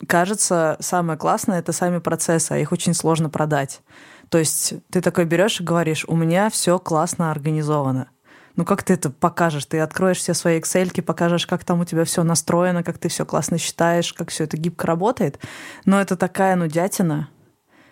кажется, 0.07 0.77
самое 0.81 1.19
классное 1.19 1.59
это 1.59 1.73
сами 1.73 1.99
процессы, 1.99 2.53
а 2.53 2.59
их 2.59 2.73
очень 2.73 2.95
сложно 2.95 3.31
продать. 3.31 3.83
То 4.29 4.39
есть 4.39 4.75
ты 4.91 5.01
такой 5.01 5.25
берешь 5.25 5.61
и 5.61 5.65
говоришь, 5.65 6.05
у 6.07 6.17
меня 6.17 6.51
все 6.51 6.79
классно 6.79 7.31
организовано. 7.31 8.09
Ну 8.57 8.65
как 8.65 8.83
ты 8.83 8.95
это 8.95 9.11
покажешь? 9.11 9.67
Ты 9.67 9.79
откроешь 9.79 10.19
все 10.19 10.35
свои 10.35 10.59
Excel, 10.59 11.01
покажешь, 11.03 11.47
как 11.47 11.65
там 11.65 11.81
у 11.81 11.85
тебя 11.85 12.05
все 12.05 12.25
настроено, 12.25 12.83
как 12.83 12.99
ты 12.99 13.09
все 13.09 13.25
классно 13.25 13.57
считаешь, 13.57 14.13
как 14.13 14.31
все 14.31 14.45
это 14.45 14.57
гибко 14.57 14.87
работает. 14.87 15.39
Но 15.85 16.01
это 16.01 16.17
такая 16.17 16.57
нудятина. 16.57 17.29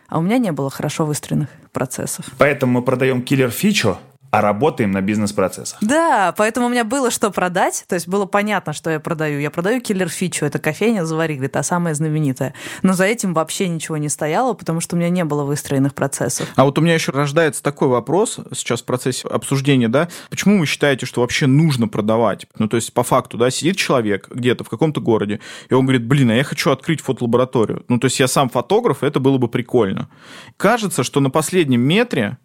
А 0.08 0.18
у 0.18 0.22
меня 0.22 0.38
не 0.38 0.52
было 0.52 0.70
хорошо 0.70 1.04
выстроенных 1.04 1.48
процессов. 1.72 2.26
Поэтому 2.38 2.72
мы 2.72 2.82
продаем 2.82 3.22
киллер-фичу, 3.22 3.98
а 4.36 4.42
работаем 4.42 4.90
на 4.90 5.00
бизнес-процессах. 5.00 5.78
Да, 5.80 6.34
поэтому 6.36 6.66
у 6.66 6.68
меня 6.68 6.84
было 6.84 7.10
что 7.10 7.30
продать, 7.30 7.86
то 7.88 7.94
есть 7.94 8.06
было 8.06 8.26
понятно, 8.26 8.74
что 8.74 8.90
я 8.90 9.00
продаю. 9.00 9.40
Я 9.40 9.50
продаю 9.50 9.80
киллер-фичу, 9.80 10.44
это 10.44 10.58
кофейня 10.58 11.06
заварили, 11.06 11.46
та 11.46 11.62
самая 11.62 11.94
знаменитая. 11.94 12.52
Но 12.82 12.92
за 12.92 13.04
этим 13.04 13.32
вообще 13.32 13.66
ничего 13.66 13.96
не 13.96 14.10
стояло, 14.10 14.52
потому 14.52 14.82
что 14.82 14.94
у 14.94 14.98
меня 14.98 15.08
не 15.08 15.24
было 15.24 15.44
выстроенных 15.44 15.94
процессов. 15.94 16.48
А 16.54 16.64
вот 16.66 16.76
у 16.78 16.82
меня 16.82 16.92
еще 16.92 17.12
рождается 17.12 17.62
такой 17.62 17.88
вопрос 17.88 18.38
сейчас 18.54 18.82
в 18.82 18.84
процессе 18.84 19.26
обсуждения, 19.26 19.88
да, 19.88 20.08
почему 20.28 20.58
вы 20.58 20.66
считаете, 20.66 21.06
что 21.06 21.22
вообще 21.22 21.46
нужно 21.46 21.88
продавать? 21.88 22.46
Ну, 22.58 22.68
то 22.68 22.76
есть 22.76 22.92
по 22.92 23.04
факту, 23.04 23.38
да, 23.38 23.50
сидит 23.50 23.76
человек 23.76 24.28
где-то 24.28 24.64
в 24.64 24.68
каком-то 24.68 25.00
городе, 25.00 25.40
и 25.70 25.74
он 25.74 25.86
говорит, 25.86 26.04
блин, 26.04 26.30
а 26.30 26.34
я 26.34 26.44
хочу 26.44 26.70
открыть 26.70 27.00
фотолабораторию. 27.00 27.86
Ну, 27.88 27.98
то 27.98 28.04
есть 28.04 28.20
я 28.20 28.28
сам 28.28 28.50
фотограф, 28.50 29.02
и 29.02 29.06
это 29.06 29.18
было 29.18 29.38
бы 29.38 29.48
прикольно. 29.48 30.10
Кажется, 30.58 31.04
что 31.04 31.20
на 31.20 31.30
последнем 31.30 31.80
метре 31.80 32.36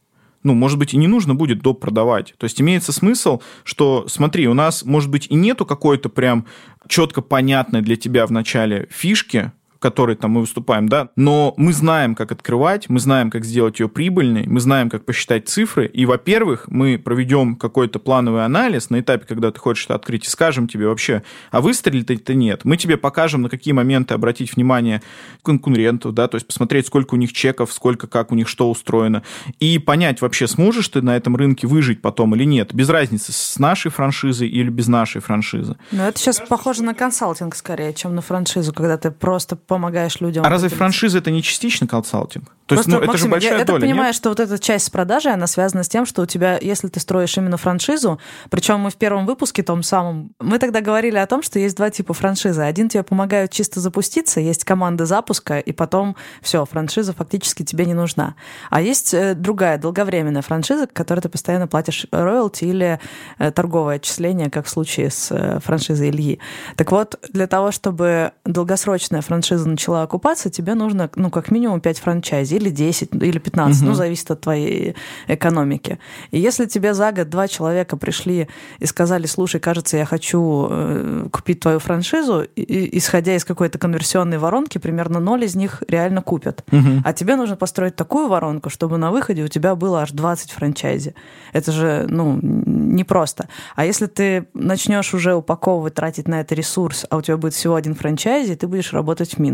ну, 0.43 0.53
может 0.53 0.77
быть, 0.79 0.93
и 0.93 0.97
не 0.97 1.07
нужно 1.07 1.35
будет 1.35 1.61
доп. 1.61 1.79
продавать. 1.81 2.33
То 2.37 2.45
есть 2.45 2.61
имеется 2.61 2.91
смысл, 2.91 3.41
что, 3.63 4.05
смотри, 4.07 4.47
у 4.47 4.53
нас, 4.53 4.83
может 4.83 5.09
быть, 5.09 5.27
и 5.29 5.35
нету 5.35 5.65
какой-то 5.65 6.09
прям 6.09 6.45
четко 6.87 7.21
понятной 7.21 7.81
для 7.81 7.95
тебя 7.95 8.25
в 8.25 8.31
начале 8.31 8.87
фишки, 8.91 9.51
которой 9.81 10.15
там 10.15 10.31
мы 10.31 10.41
выступаем, 10.41 10.87
да, 10.87 11.09
но 11.15 11.55
мы 11.57 11.73
знаем, 11.73 12.13
как 12.13 12.31
открывать, 12.31 12.87
мы 12.87 12.99
знаем, 12.99 13.31
как 13.31 13.43
сделать 13.43 13.79
ее 13.79 13.89
прибыльной, 13.89 14.45
мы 14.45 14.59
знаем, 14.59 14.89
как 14.89 15.05
посчитать 15.05 15.49
цифры, 15.49 15.87
и, 15.87 16.05
во-первых, 16.05 16.65
мы 16.67 16.99
проведем 16.99 17.55
какой-то 17.55 17.97
плановый 17.97 18.45
анализ 18.45 18.91
на 18.91 18.99
этапе, 18.99 19.25
когда 19.25 19.51
ты 19.51 19.59
хочешь 19.59 19.85
это 19.85 19.95
открыть, 19.95 20.25
и 20.25 20.29
скажем 20.29 20.67
тебе 20.67 20.87
вообще, 20.87 21.23
а 21.49 21.61
выстрелит 21.61 22.11
это 22.11 22.35
нет. 22.35 22.63
Мы 22.63 22.77
тебе 22.77 22.95
покажем, 22.95 23.41
на 23.41 23.49
какие 23.49 23.73
моменты 23.73 24.13
обратить 24.13 24.55
внимание 24.55 25.01
конкурентов, 25.41 26.13
да, 26.13 26.27
то 26.27 26.35
есть 26.35 26.45
посмотреть, 26.45 26.85
сколько 26.85 27.15
у 27.15 27.17
них 27.17 27.33
чеков, 27.33 27.73
сколько, 27.73 28.05
как 28.05 28.31
у 28.31 28.35
них 28.35 28.47
что 28.47 28.69
устроено, 28.69 29.23
и 29.59 29.79
понять 29.79 30.21
вообще, 30.21 30.47
сможешь 30.47 30.89
ты 30.89 31.01
на 31.01 31.17
этом 31.17 31.35
рынке 31.35 31.65
выжить 31.65 32.01
потом 32.03 32.35
или 32.35 32.43
нет, 32.43 32.71
без 32.73 32.87
разницы, 32.89 33.31
с 33.31 33.57
нашей 33.57 33.89
франшизой 33.89 34.47
или 34.47 34.69
без 34.69 34.87
нашей 34.87 35.21
франшизы. 35.21 35.75
Ну, 35.91 36.03
это 36.03 36.19
сейчас 36.19 36.39
похоже 36.39 36.83
на 36.83 36.93
консалтинг 36.93 37.55
скорее, 37.55 37.95
чем 37.95 38.13
на 38.13 38.21
франшизу, 38.21 38.73
когда 38.73 38.97
ты 38.97 39.09
просто 39.09 39.55
помогаешь 39.71 40.19
людям. 40.19 40.45
А 40.45 40.49
разве 40.49 40.67
франшиза 40.67 41.19
это 41.19 41.31
не 41.31 41.41
частично 41.41 41.87
консалтинг? 41.87 42.51
То 42.65 42.75
есть, 42.75 42.85
Просто, 42.85 42.91
ну, 42.91 42.97
это 42.97 43.07
Максим, 43.07 43.25
же 43.25 43.31
большая 43.31 43.59
я, 43.59 43.65
доля, 43.65 43.85
я 43.85 43.93
понимаю, 43.93 44.13
что 44.13 44.29
вот 44.29 44.39
эта 44.39 44.59
часть 44.59 44.85
с 44.85 44.89
продажей, 44.89 45.33
она 45.33 45.47
связана 45.47 45.83
с 45.83 45.89
тем, 45.89 46.05
что 46.05 46.21
у 46.21 46.25
тебя, 46.25 46.57
если 46.61 46.89
ты 46.89 46.99
строишь 46.99 47.37
именно 47.37 47.57
франшизу, 47.57 48.19
причем 48.49 48.79
мы 48.79 48.89
в 48.89 48.95
первом 48.95 49.25
выпуске, 49.25 49.63
том 49.63 49.81
самом, 49.83 50.31
мы 50.39 50.59
тогда 50.59 50.81
говорили 50.81 51.17
о 51.17 51.25
том, 51.25 51.41
что 51.41 51.57
есть 51.57 51.75
два 51.75 51.89
типа 51.89 52.13
франшизы. 52.13 52.61
Один 52.61 52.89
тебе 52.89 53.03
помогают 53.03 53.51
чисто 53.51 53.79
запуститься, 53.79 54.39
есть 54.39 54.63
команда 54.63 55.05
запуска, 55.05 55.59
и 55.59 55.71
потом 55.71 56.15
все, 56.41 56.65
франшиза 56.65 57.13
фактически 57.13 57.63
тебе 57.63 57.85
не 57.85 57.93
нужна. 57.93 58.35
А 58.69 58.81
есть 58.81 59.13
э, 59.13 59.35
другая 59.35 59.77
долговременная 59.77 60.41
франшиза, 60.41 60.87
которой 60.87 61.21
ты 61.21 61.29
постоянно 61.29 61.67
платишь 61.67 62.07
роялти 62.11 62.65
или 62.65 62.99
э, 63.37 63.51
торговое 63.51 63.95
отчисление, 63.95 64.49
как 64.49 64.65
в 64.65 64.69
случае 64.69 65.11
с 65.11 65.29
э, 65.31 65.59
франшизой 65.61 66.09
Ильи. 66.09 66.39
Так 66.75 66.91
вот, 66.91 67.19
для 67.33 67.47
того, 67.47 67.71
чтобы 67.71 68.31
долгосрочная 68.45 69.21
франшиза 69.21 69.60
начала 69.67 70.03
окупаться, 70.03 70.49
тебе 70.49 70.73
нужно, 70.73 71.09
ну, 71.15 71.29
как 71.29 71.51
минимум 71.51 71.81
5 71.81 71.99
франчайзи 71.99 72.55
или 72.55 72.69
10, 72.69 73.15
или 73.15 73.39
15, 73.39 73.81
угу. 73.81 73.89
ну, 73.89 73.95
зависит 73.95 74.31
от 74.31 74.41
твоей 74.41 74.95
экономики. 75.27 75.99
И 76.31 76.39
если 76.39 76.65
тебе 76.65 76.93
за 76.93 77.11
год 77.11 77.29
два 77.29 77.47
человека 77.47 77.97
пришли 77.97 78.47
и 78.79 78.85
сказали, 78.85 79.25
слушай, 79.25 79.59
кажется, 79.59 79.97
я 79.97 80.05
хочу 80.05 80.67
э, 80.69 81.27
купить 81.31 81.59
твою 81.59 81.79
франшизу, 81.79 82.43
и, 82.55 82.97
исходя 82.97 83.35
из 83.35 83.45
какой-то 83.45 83.77
конверсионной 83.79 84.37
воронки, 84.37 84.77
примерно 84.77 85.19
ноль 85.19 85.45
из 85.45 85.55
них 85.55 85.83
реально 85.87 86.21
купят. 86.21 86.63
Угу. 86.71 87.01
А 87.03 87.13
тебе 87.13 87.35
нужно 87.35 87.55
построить 87.55 87.95
такую 87.95 88.27
воронку, 88.27 88.69
чтобы 88.69 88.97
на 88.97 89.11
выходе 89.11 89.43
у 89.43 89.47
тебя 89.47 89.75
было 89.75 90.01
аж 90.01 90.11
20 90.11 90.51
франчайзи. 90.51 91.15
Это 91.53 91.71
же, 91.71 92.05
ну, 92.09 92.39
непросто. 92.41 93.47
А 93.75 93.85
если 93.85 94.05
ты 94.05 94.47
начнешь 94.53 95.13
уже 95.13 95.35
упаковывать, 95.35 95.95
тратить 95.95 96.27
на 96.27 96.41
это 96.41 96.55
ресурс, 96.55 97.05
а 97.09 97.17
у 97.17 97.21
тебя 97.21 97.37
будет 97.37 97.53
всего 97.53 97.75
один 97.75 97.95
франчайзи, 97.95 98.55
ты 98.55 98.67
будешь 98.67 98.93
работать 98.93 99.35
в 99.35 99.39
минус. 99.39 99.50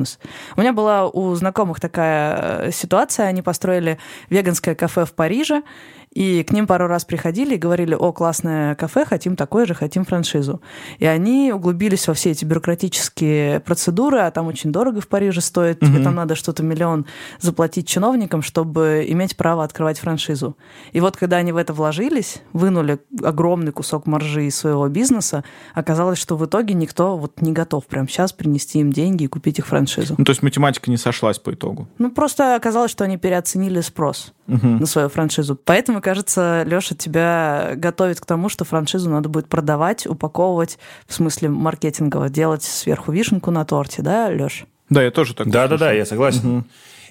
У 0.56 0.62
меня 0.62 0.74
была 0.74 1.08
у 1.08 1.34
знакомых 1.36 1.80
такая 1.80 2.68
э, 2.68 2.72
ситуация, 2.72 3.28
они 3.28 3.42
построили 3.42 3.98
веганское 4.30 4.76
кафе 4.76 5.06
в 5.06 5.14
Париже, 5.14 5.64
и 6.12 6.44
к 6.44 6.52
ним 6.52 6.66
пару 6.68 6.88
раз 6.88 7.06
приходили 7.06 7.56
и 7.56 7.58
говорили, 7.58 7.94
о, 7.94 8.12
классное 8.12 8.76
кафе, 8.76 9.06
хотим 9.06 9.36
такое 9.36 9.66
же, 9.66 9.74
хотим 9.74 10.04
франшизу. 10.04 10.62
И 11.00 11.06
они 11.06 11.52
углубились 11.54 12.08
во 12.08 12.14
все 12.14 12.32
эти 12.32 12.44
бюрократические 12.44 13.60
процедуры, 13.60 14.20
а 14.20 14.32
там 14.32 14.48
очень 14.48 14.72
дорого 14.72 15.02
в 15.02 15.08
Париже 15.08 15.42
стоит, 15.42 15.84
угу. 15.84 15.92
тебе 15.92 16.04
там 16.04 16.16
надо 16.16 16.36
что-то 16.36 16.64
миллион 16.64 17.06
заплатить 17.40 17.88
чиновникам, 17.88 18.42
чтобы 18.42 19.06
иметь 19.10 19.38
право 19.38 19.64
открывать 19.64 20.00
франшизу. 20.00 20.58
И 20.92 21.02
вот 21.02 21.18
когда 21.18 21.38
они 21.38 21.52
в 21.52 21.58
это 21.58 21.74
вложились, 21.74 22.42
вынули 22.54 23.00
огромный 23.22 23.72
кусок 23.72 24.08
маржи 24.08 24.48
из 24.48 24.56
своего 24.56 24.88
бизнеса, 24.88 25.44
оказалось, 25.74 26.18
что 26.18 26.36
в 26.36 26.46
итоге 26.46 26.74
никто 26.74 27.18
вот 27.18 27.42
не 27.42 27.52
готов 27.52 27.86
прямо 27.86 28.08
сейчас 28.08 28.34
принести 28.34 28.80
им 28.80 28.92
деньги 28.92 29.26
и 29.26 29.28
купить 29.28 29.60
их 29.60 29.68
франшизу. 29.68 30.16
Ну, 30.18 30.26
то 30.26 30.32
есть 30.32 30.42
математика 30.42 30.90
не 30.90 30.98
сошлась 30.98 31.38
по 31.38 31.54
итогу? 31.54 31.88
Ну, 31.98 32.10
просто 32.10 32.56
оказалось, 32.56 32.92
что 32.92 33.04
они 33.04 33.18
переоценили 33.18 33.82
спрос 33.82 34.34
угу. 34.48 34.68
на 34.68 34.86
свою 34.86 35.10
франшизу. 35.10 35.56
Поэтому 35.56 36.02
кажется, 36.02 36.64
Леша 36.66 36.96
тебя 36.96 37.72
готовит 37.76 38.20
к 38.20 38.26
тому, 38.26 38.50
что 38.50 38.66
франшизу 38.66 39.10
надо 39.10 39.30
будет 39.30 39.48
продавать, 39.48 40.08
упаковывать, 40.08 40.80
в 41.08 41.14
смысле 41.14 41.50
маркетингово, 41.50 42.30
делать 42.30 42.64
сверху 42.64 43.12
вишенку 43.12 43.52
на 43.52 43.66
торте, 43.66 44.02
да, 44.02 44.28
Леш? 44.28 44.66
Да, 44.90 45.04
я 45.04 45.12
тоже 45.12 45.36
так. 45.36 45.50
Да, 45.50 45.68
да, 45.68 45.78
да, 45.78 45.92
я 45.92 46.06
согласен. 46.06 46.58
Угу. 46.58 46.66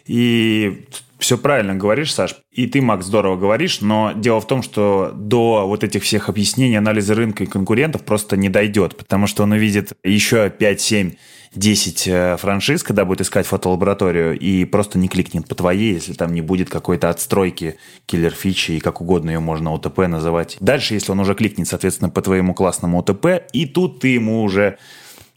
И 0.07 0.87
все 1.19 1.37
правильно 1.39 1.75
говоришь, 1.75 2.15
Саш. 2.15 2.37
И 2.53 2.67
ты, 2.67 2.81
Макс, 2.81 3.07
здорово 3.07 3.37
говоришь, 3.37 3.81
но 3.81 4.13
дело 4.15 4.41
в 4.41 4.47
том, 4.47 4.63
что 4.63 5.13
до 5.15 5.67
вот 5.67 5.83
этих 5.83 6.03
всех 6.03 6.29
объяснений, 6.29 6.77
анализа 6.77 7.15
рынка 7.15 7.45
и 7.45 7.47
конкурентов 7.47 8.03
просто 8.05 8.37
не 8.37 8.49
дойдет, 8.49 8.97
потому 8.97 9.27
что 9.27 9.43
он 9.43 9.53
увидит 9.53 9.93
еще 10.05 10.49
5-7 10.49 11.17
10 11.57 12.09
э, 12.09 12.37
франшиз, 12.39 12.83
когда 12.83 13.05
будет 13.05 13.23
искать 13.23 13.47
фотолабораторию, 13.47 14.39
и 14.39 14.65
просто 14.65 14.99
не 14.99 15.09
кликнет 15.09 15.49
по 15.49 15.55
твоей, 15.55 15.95
если 15.95 16.13
там 16.13 16.33
не 16.33 16.43
будет 16.43 16.71
какой-то 16.71 17.11
отстройки 17.11 17.79
киллер-фичи, 18.07 18.73
и 18.73 18.81
как 18.81 19.01
угодно 19.01 19.31
ее 19.31 19.41
можно 19.41 19.75
ОТП 19.75 19.99
называть. 20.07 20.57
Дальше, 20.61 20.95
если 20.95 21.13
он 21.13 21.21
уже 21.21 21.35
кликнет, 21.35 21.67
соответственно, 21.67 22.11
по 22.11 22.23
твоему 22.23 22.55
классному 22.55 23.01
ОТП, 23.01 23.27
и 23.53 23.67
тут 23.67 24.01
ты 24.01 24.09
ему 24.09 24.43
уже 24.43 24.79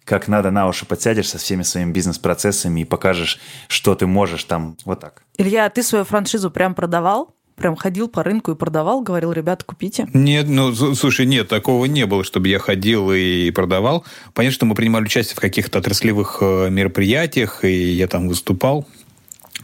как 0.10 0.28
надо 0.28 0.50
на 0.50 0.68
уши 0.68 0.88
подсядешь 0.88 1.30
со 1.30 1.38
всеми 1.38 1.62
своими 1.62 1.92
бизнес-процессами 1.92 2.82
и 2.82 2.86
покажешь, 2.86 3.40
что 3.68 3.94
ты 3.94 4.08
можешь 4.08 4.44
там 4.44 4.76
вот 4.84 5.00
так. 5.00 5.22
Илья, 5.38 5.66
а 5.66 5.70
ты 5.70 5.84
свою 5.84 6.04
франшизу 6.04 6.50
прям 6.50 6.74
продавал? 6.74 7.36
Прям 7.60 7.76
ходил 7.76 8.08
по 8.08 8.24
рынку 8.24 8.52
и 8.52 8.56
продавал, 8.56 9.02
говорил, 9.02 9.32
ребята, 9.32 9.65
купите. 9.65 10.08
Нет, 10.13 10.48
ну, 10.48 10.74
слушай, 10.74 11.26
нет, 11.26 11.50
такого 11.50 11.86
не 11.86 12.06
было, 12.06 12.24
чтобы 12.24 12.48
я 12.48 12.60
ходил 12.60 13.12
и 13.12 13.52
продавал. 13.52 14.06
Понятно, 14.34 14.56
что 14.56 14.65
мы 14.65 14.76
принимали 14.76 15.04
участие 15.04 15.36
в 15.36 15.39
каких-то 15.39 15.80
отраслевых 15.80 16.38
э, 16.41 16.69
мероприятиях, 16.69 17.65
и 17.65 17.91
я 17.91 18.08
там 18.08 18.30
выступал. 18.30 18.88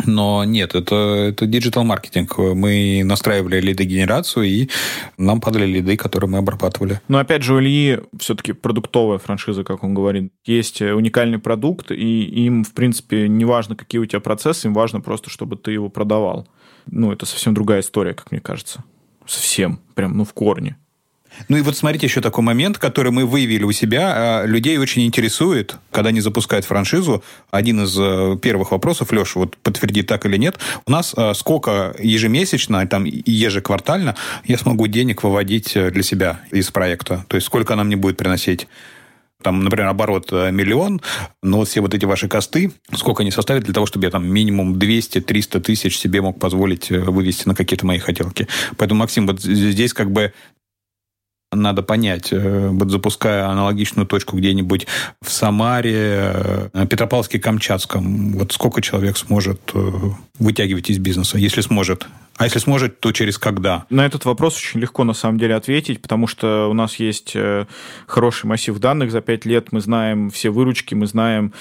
Но 0.06 0.44
нет, 0.44 0.76
это, 0.76 0.96
это 1.30 1.46
digital-маркетинг. 1.46 2.38
Мы 2.38 3.02
настраивали 3.06 3.62
лидогенерацию, 3.62 4.46
и 4.46 4.70
нам 5.18 5.40
падали 5.40 5.66
лиды, 5.66 5.96
которые 5.96 6.30
мы 6.30 6.40
обрабатывали. 6.40 7.00
Но 7.08 7.18
опять 7.18 7.44
же, 7.44 7.54
у 7.54 7.60
Ильи 7.60 8.02
все-таки 8.20 8.52
продуктовая 8.52 9.20
франшиза, 9.20 9.64
как 9.64 9.84
он 9.84 9.94
говорит. 9.94 10.34
Есть 10.44 10.82
уникальный 10.82 11.40
продукт, 11.40 11.92
и 11.92 12.24
им, 12.24 12.64
в 12.64 12.74
принципе, 12.74 13.30
не 13.30 13.46
важно, 13.46 13.76
какие 13.76 14.02
у 14.02 14.06
тебя 14.06 14.20
процессы, 14.20 14.68
им 14.68 14.74
важно 14.74 15.00
просто, 15.00 15.30
чтобы 15.30 15.56
ты 15.56 15.72
его 15.72 15.88
продавал. 15.90 16.48
Ну, 16.88 17.12
это 17.12 17.26
совсем 17.26 17.54
другая 17.54 17.82
история, 17.82 18.14
как 18.14 18.32
мне 18.32 18.40
кажется. 18.40 18.84
Совсем. 19.26 19.80
Прям, 19.96 20.18
ну, 20.18 20.26
в 20.26 20.34
корне. 20.34 20.78
Ну 21.50 21.58
и 21.58 21.62
вот 21.62 21.76
смотрите, 21.76 22.08
еще 22.08 22.22
такой 22.22 22.44
момент, 22.44 22.78
который 22.78 23.12
мы 23.12 23.26
выявили 23.26 23.64
у 23.64 23.72
себя. 23.72 24.14
А, 24.16 24.46
людей 24.46 24.78
очень 24.78 25.06
интересует, 25.06 25.78
когда 25.92 26.10
они 26.10 26.22
запускают 26.22 26.66
франшизу. 26.66 27.24
Один 27.52 27.84
из 27.84 27.96
э, 28.00 28.38
первых 28.42 28.72
вопросов, 28.72 29.12
Леша, 29.12 29.40
вот 29.40 29.58
подтверди 29.58 30.02
так 30.02 30.26
или 30.26 30.38
нет. 30.38 30.58
У 30.86 30.92
нас 30.92 31.14
э, 31.16 31.34
сколько 31.34 31.96
ежемесячно, 32.00 32.86
там 32.88 33.06
ежеквартально 33.06 34.16
я 34.46 34.58
смогу 34.58 34.88
денег 34.88 35.24
выводить 35.24 35.76
э, 35.76 35.92
для 35.92 36.04
себя 36.04 36.42
из 36.52 36.72
проекта? 36.72 37.26
То 37.28 37.36
есть 37.36 37.48
сколько 37.48 37.74
она 37.74 37.84
мне 37.84 37.96
будет 37.96 38.18
приносить? 38.18 38.68
Там, 39.46 39.64
например, 39.64 39.88
оборот 39.90 40.32
миллион, 40.32 41.02
но 41.44 41.58
вот 41.60 41.70
все 41.70 41.82
вот 41.82 41.94
эти 41.94 42.06
ваши 42.06 42.28
косты, 42.28 42.72
сколько 42.96 43.22
они 43.22 43.30
составят 43.30 43.64
для 43.64 43.76
того, 43.76 43.86
чтобы 43.86 44.06
я 44.06 44.10
там 44.12 44.28
минимум 44.28 44.74
200-300 44.74 45.62
тысяч 45.62 46.00
себе 46.00 46.22
мог 46.22 46.40
позволить 46.40 46.90
вывести 46.90 47.48
на 47.48 47.54
какие-то 47.54 47.86
мои 47.86 48.00
хотелки. 48.00 48.48
Поэтому, 48.78 49.02
Максим, 49.02 49.28
вот 49.28 49.42
здесь 49.42 49.94
как 49.94 50.12
бы 50.12 50.34
надо 51.56 51.82
понять, 51.82 52.32
э, 52.32 52.70
вот 52.70 52.90
запуская 52.90 53.48
аналогичную 53.48 54.06
точку 54.06 54.38
где-нибудь 54.38 54.88
в 55.22 55.32
Самаре, 55.32 56.32
э, 56.74 56.86
Петропавловске-Камчатском, 56.86 58.34
вот 58.34 58.52
сколько 58.52 58.82
человек 58.82 59.18
сможет 59.18 59.60
э, 59.74 59.92
вытягивать 60.40 60.90
из 60.90 61.00
бизнеса, 61.00 61.38
если 61.38 61.62
сможет? 61.62 62.08
А 62.38 62.44
если 62.44 62.60
сможет, 62.60 63.00
то 63.00 63.12
через 63.12 63.38
когда? 63.38 63.86
На 63.90 64.06
этот 64.06 64.26
вопрос 64.26 64.58
очень 64.58 64.82
легко 64.82 65.06
на 65.06 65.14
самом 65.14 65.40
деле 65.40 65.56
ответить, 65.56 66.02
потому 66.02 66.28
что 66.28 66.70
у 66.70 66.74
нас 66.74 66.98
есть 66.98 67.34
хороший 68.08 68.46
массив 68.48 68.78
данных 68.78 69.12
за 69.12 69.22
пять 69.22 69.46
лет, 69.46 69.72
мы 69.72 69.80
знаем 69.80 70.30
все 70.32 70.50
выручки, 70.50 70.94
мы 70.96 71.08
знаем 71.08 71.54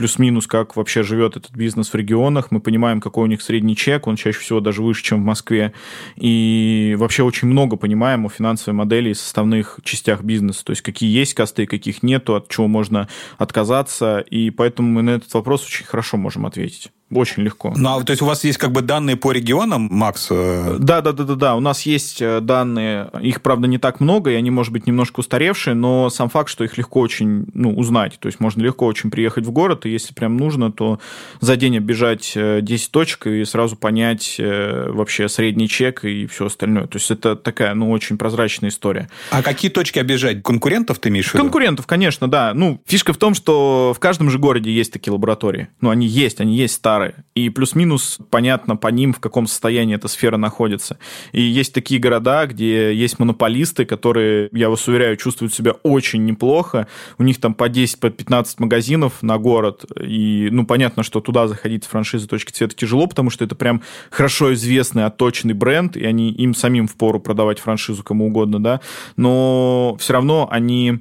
плюс-минус, 0.00 0.46
как 0.46 0.76
вообще 0.76 1.02
живет 1.02 1.36
этот 1.36 1.52
бизнес 1.52 1.92
в 1.92 1.94
регионах. 1.94 2.50
Мы 2.50 2.60
понимаем, 2.60 3.02
какой 3.02 3.24
у 3.24 3.26
них 3.26 3.42
средний 3.42 3.76
чек, 3.76 4.06
он 4.06 4.16
чаще 4.16 4.38
всего 4.38 4.60
даже 4.60 4.82
выше, 4.82 5.04
чем 5.04 5.20
в 5.20 5.26
Москве. 5.26 5.74
И 6.16 6.96
вообще 6.98 7.22
очень 7.22 7.48
много 7.48 7.76
понимаем 7.76 8.24
о 8.24 8.30
финансовой 8.30 8.74
модели 8.74 9.10
и 9.10 9.14
составных 9.14 9.78
частях 9.84 10.22
бизнеса. 10.22 10.64
То 10.64 10.70
есть 10.70 10.80
какие 10.80 11.14
есть 11.14 11.34
косты, 11.34 11.66
каких 11.66 12.02
нету, 12.02 12.34
от 12.34 12.48
чего 12.48 12.66
можно 12.66 13.08
отказаться. 13.36 14.20
И 14.20 14.48
поэтому 14.48 14.88
мы 14.88 15.02
на 15.02 15.10
этот 15.10 15.34
вопрос 15.34 15.66
очень 15.66 15.84
хорошо 15.84 16.16
можем 16.16 16.46
ответить. 16.46 16.90
Очень 17.12 17.42
легко. 17.42 17.72
Ну, 17.76 17.96
а 17.96 18.04
то 18.04 18.10
есть 18.12 18.22
у 18.22 18.26
вас 18.26 18.44
есть 18.44 18.58
как 18.58 18.70
бы 18.70 18.82
данные 18.82 19.16
по 19.16 19.32
регионам, 19.32 19.88
Макс? 19.90 20.28
Да, 20.28 21.00
да, 21.00 21.12
да, 21.12 21.24
да, 21.24 21.34
да. 21.34 21.56
У 21.56 21.60
нас 21.60 21.82
есть 21.82 22.22
э, 22.22 22.40
данные. 22.40 23.10
Их, 23.20 23.42
правда, 23.42 23.66
не 23.66 23.78
так 23.78 23.98
много, 23.98 24.30
и 24.30 24.34
они, 24.34 24.50
может 24.50 24.72
быть, 24.72 24.86
немножко 24.86 25.20
устаревшие, 25.20 25.74
но 25.74 26.08
сам 26.08 26.28
факт, 26.28 26.48
что 26.48 26.62
их 26.62 26.78
легко 26.78 27.00
очень 27.00 27.46
ну, 27.52 27.74
узнать. 27.74 28.18
То 28.20 28.26
есть 28.26 28.38
можно 28.38 28.62
легко 28.62 28.86
очень 28.86 29.10
приехать 29.10 29.44
в 29.44 29.50
город, 29.50 29.86
и 29.86 29.90
если 29.90 30.14
прям 30.14 30.36
нужно, 30.36 30.70
то 30.70 31.00
за 31.40 31.56
день 31.56 31.78
оббежать 31.78 32.32
10 32.34 32.36
э, 32.36 32.90
точек 32.92 33.26
и 33.26 33.44
сразу 33.44 33.74
понять 33.74 34.36
э, 34.38 34.90
вообще 34.90 35.28
средний 35.28 35.68
чек 35.68 36.04
и 36.04 36.26
все 36.26 36.46
остальное. 36.46 36.86
То 36.86 36.98
есть 36.98 37.10
это 37.10 37.34
такая, 37.34 37.74
ну, 37.74 37.90
очень 37.90 38.18
прозрачная 38.18 38.70
история. 38.70 39.10
А 39.30 39.42
какие 39.42 39.70
точки 39.70 39.98
обижать? 39.98 40.44
Конкурентов 40.44 41.00
ты 41.00 41.08
имеешь 41.08 41.28
в 41.28 41.34
виду? 41.34 41.42
Конкурентов, 41.42 41.86
конечно, 41.86 42.28
да. 42.28 42.52
Ну, 42.54 42.80
фишка 42.86 43.12
в 43.12 43.16
том, 43.16 43.34
что 43.34 43.92
в 43.96 43.98
каждом 43.98 44.30
же 44.30 44.38
городе 44.38 44.70
есть 44.70 44.92
такие 44.92 45.12
лаборатории. 45.12 45.68
Ну, 45.80 45.90
они 45.90 46.06
есть, 46.06 46.40
они 46.40 46.56
есть 46.56 46.74
старые 46.74 46.99
пары. 47.00 47.14
И 47.34 47.50
плюс-минус 47.50 48.18
понятно 48.30 48.76
по 48.76 48.88
ним, 48.88 49.12
в 49.12 49.20
каком 49.20 49.46
состоянии 49.46 49.94
эта 49.94 50.08
сфера 50.08 50.36
находится. 50.36 50.98
И 51.32 51.40
есть 51.40 51.72
такие 51.72 52.00
города, 52.00 52.46
где 52.46 52.94
есть 52.94 53.18
монополисты, 53.18 53.84
которые, 53.84 54.48
я 54.52 54.68
вас 54.68 54.86
уверяю, 54.88 55.16
чувствуют 55.16 55.54
себя 55.54 55.72
очень 55.82 56.24
неплохо. 56.24 56.86
У 57.18 57.22
них 57.22 57.40
там 57.40 57.54
по 57.54 57.68
10, 57.68 58.00
по 58.00 58.10
15 58.10 58.60
магазинов 58.60 59.22
на 59.22 59.38
город. 59.38 59.84
И, 60.00 60.48
ну, 60.50 60.66
понятно, 60.66 61.02
что 61.02 61.20
туда 61.20 61.48
заходить 61.48 61.84
с 61.84 61.86
франшизы 61.86 62.26
«Точки 62.28 62.52
цвета» 62.52 62.74
тяжело, 62.74 63.06
потому 63.06 63.30
что 63.30 63.44
это 63.44 63.54
прям 63.54 63.82
хорошо 64.10 64.52
известный, 64.54 65.04
отточенный 65.04 65.54
бренд, 65.54 65.96
и 65.96 66.04
они 66.04 66.30
им 66.30 66.54
самим 66.54 66.86
в 66.86 66.94
пору 66.96 67.20
продавать 67.20 67.58
франшизу 67.58 68.02
кому 68.02 68.26
угодно, 68.26 68.62
да. 68.62 68.80
Но 69.16 69.96
все 69.98 70.12
равно 70.12 70.48
они 70.50 71.00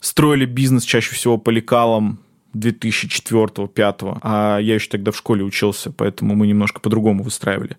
строили 0.00 0.46
бизнес 0.46 0.82
чаще 0.84 1.14
всего 1.14 1.38
по 1.38 1.50
лекалам 1.50 2.18
2004-2005, 2.54 4.18
а 4.22 4.58
я 4.58 4.74
еще 4.74 4.88
тогда 4.88 5.10
в 5.10 5.16
школе 5.16 5.44
учился, 5.44 5.92
поэтому 5.92 6.34
мы 6.34 6.46
немножко 6.46 6.80
по-другому 6.80 7.22
выстраивали 7.22 7.76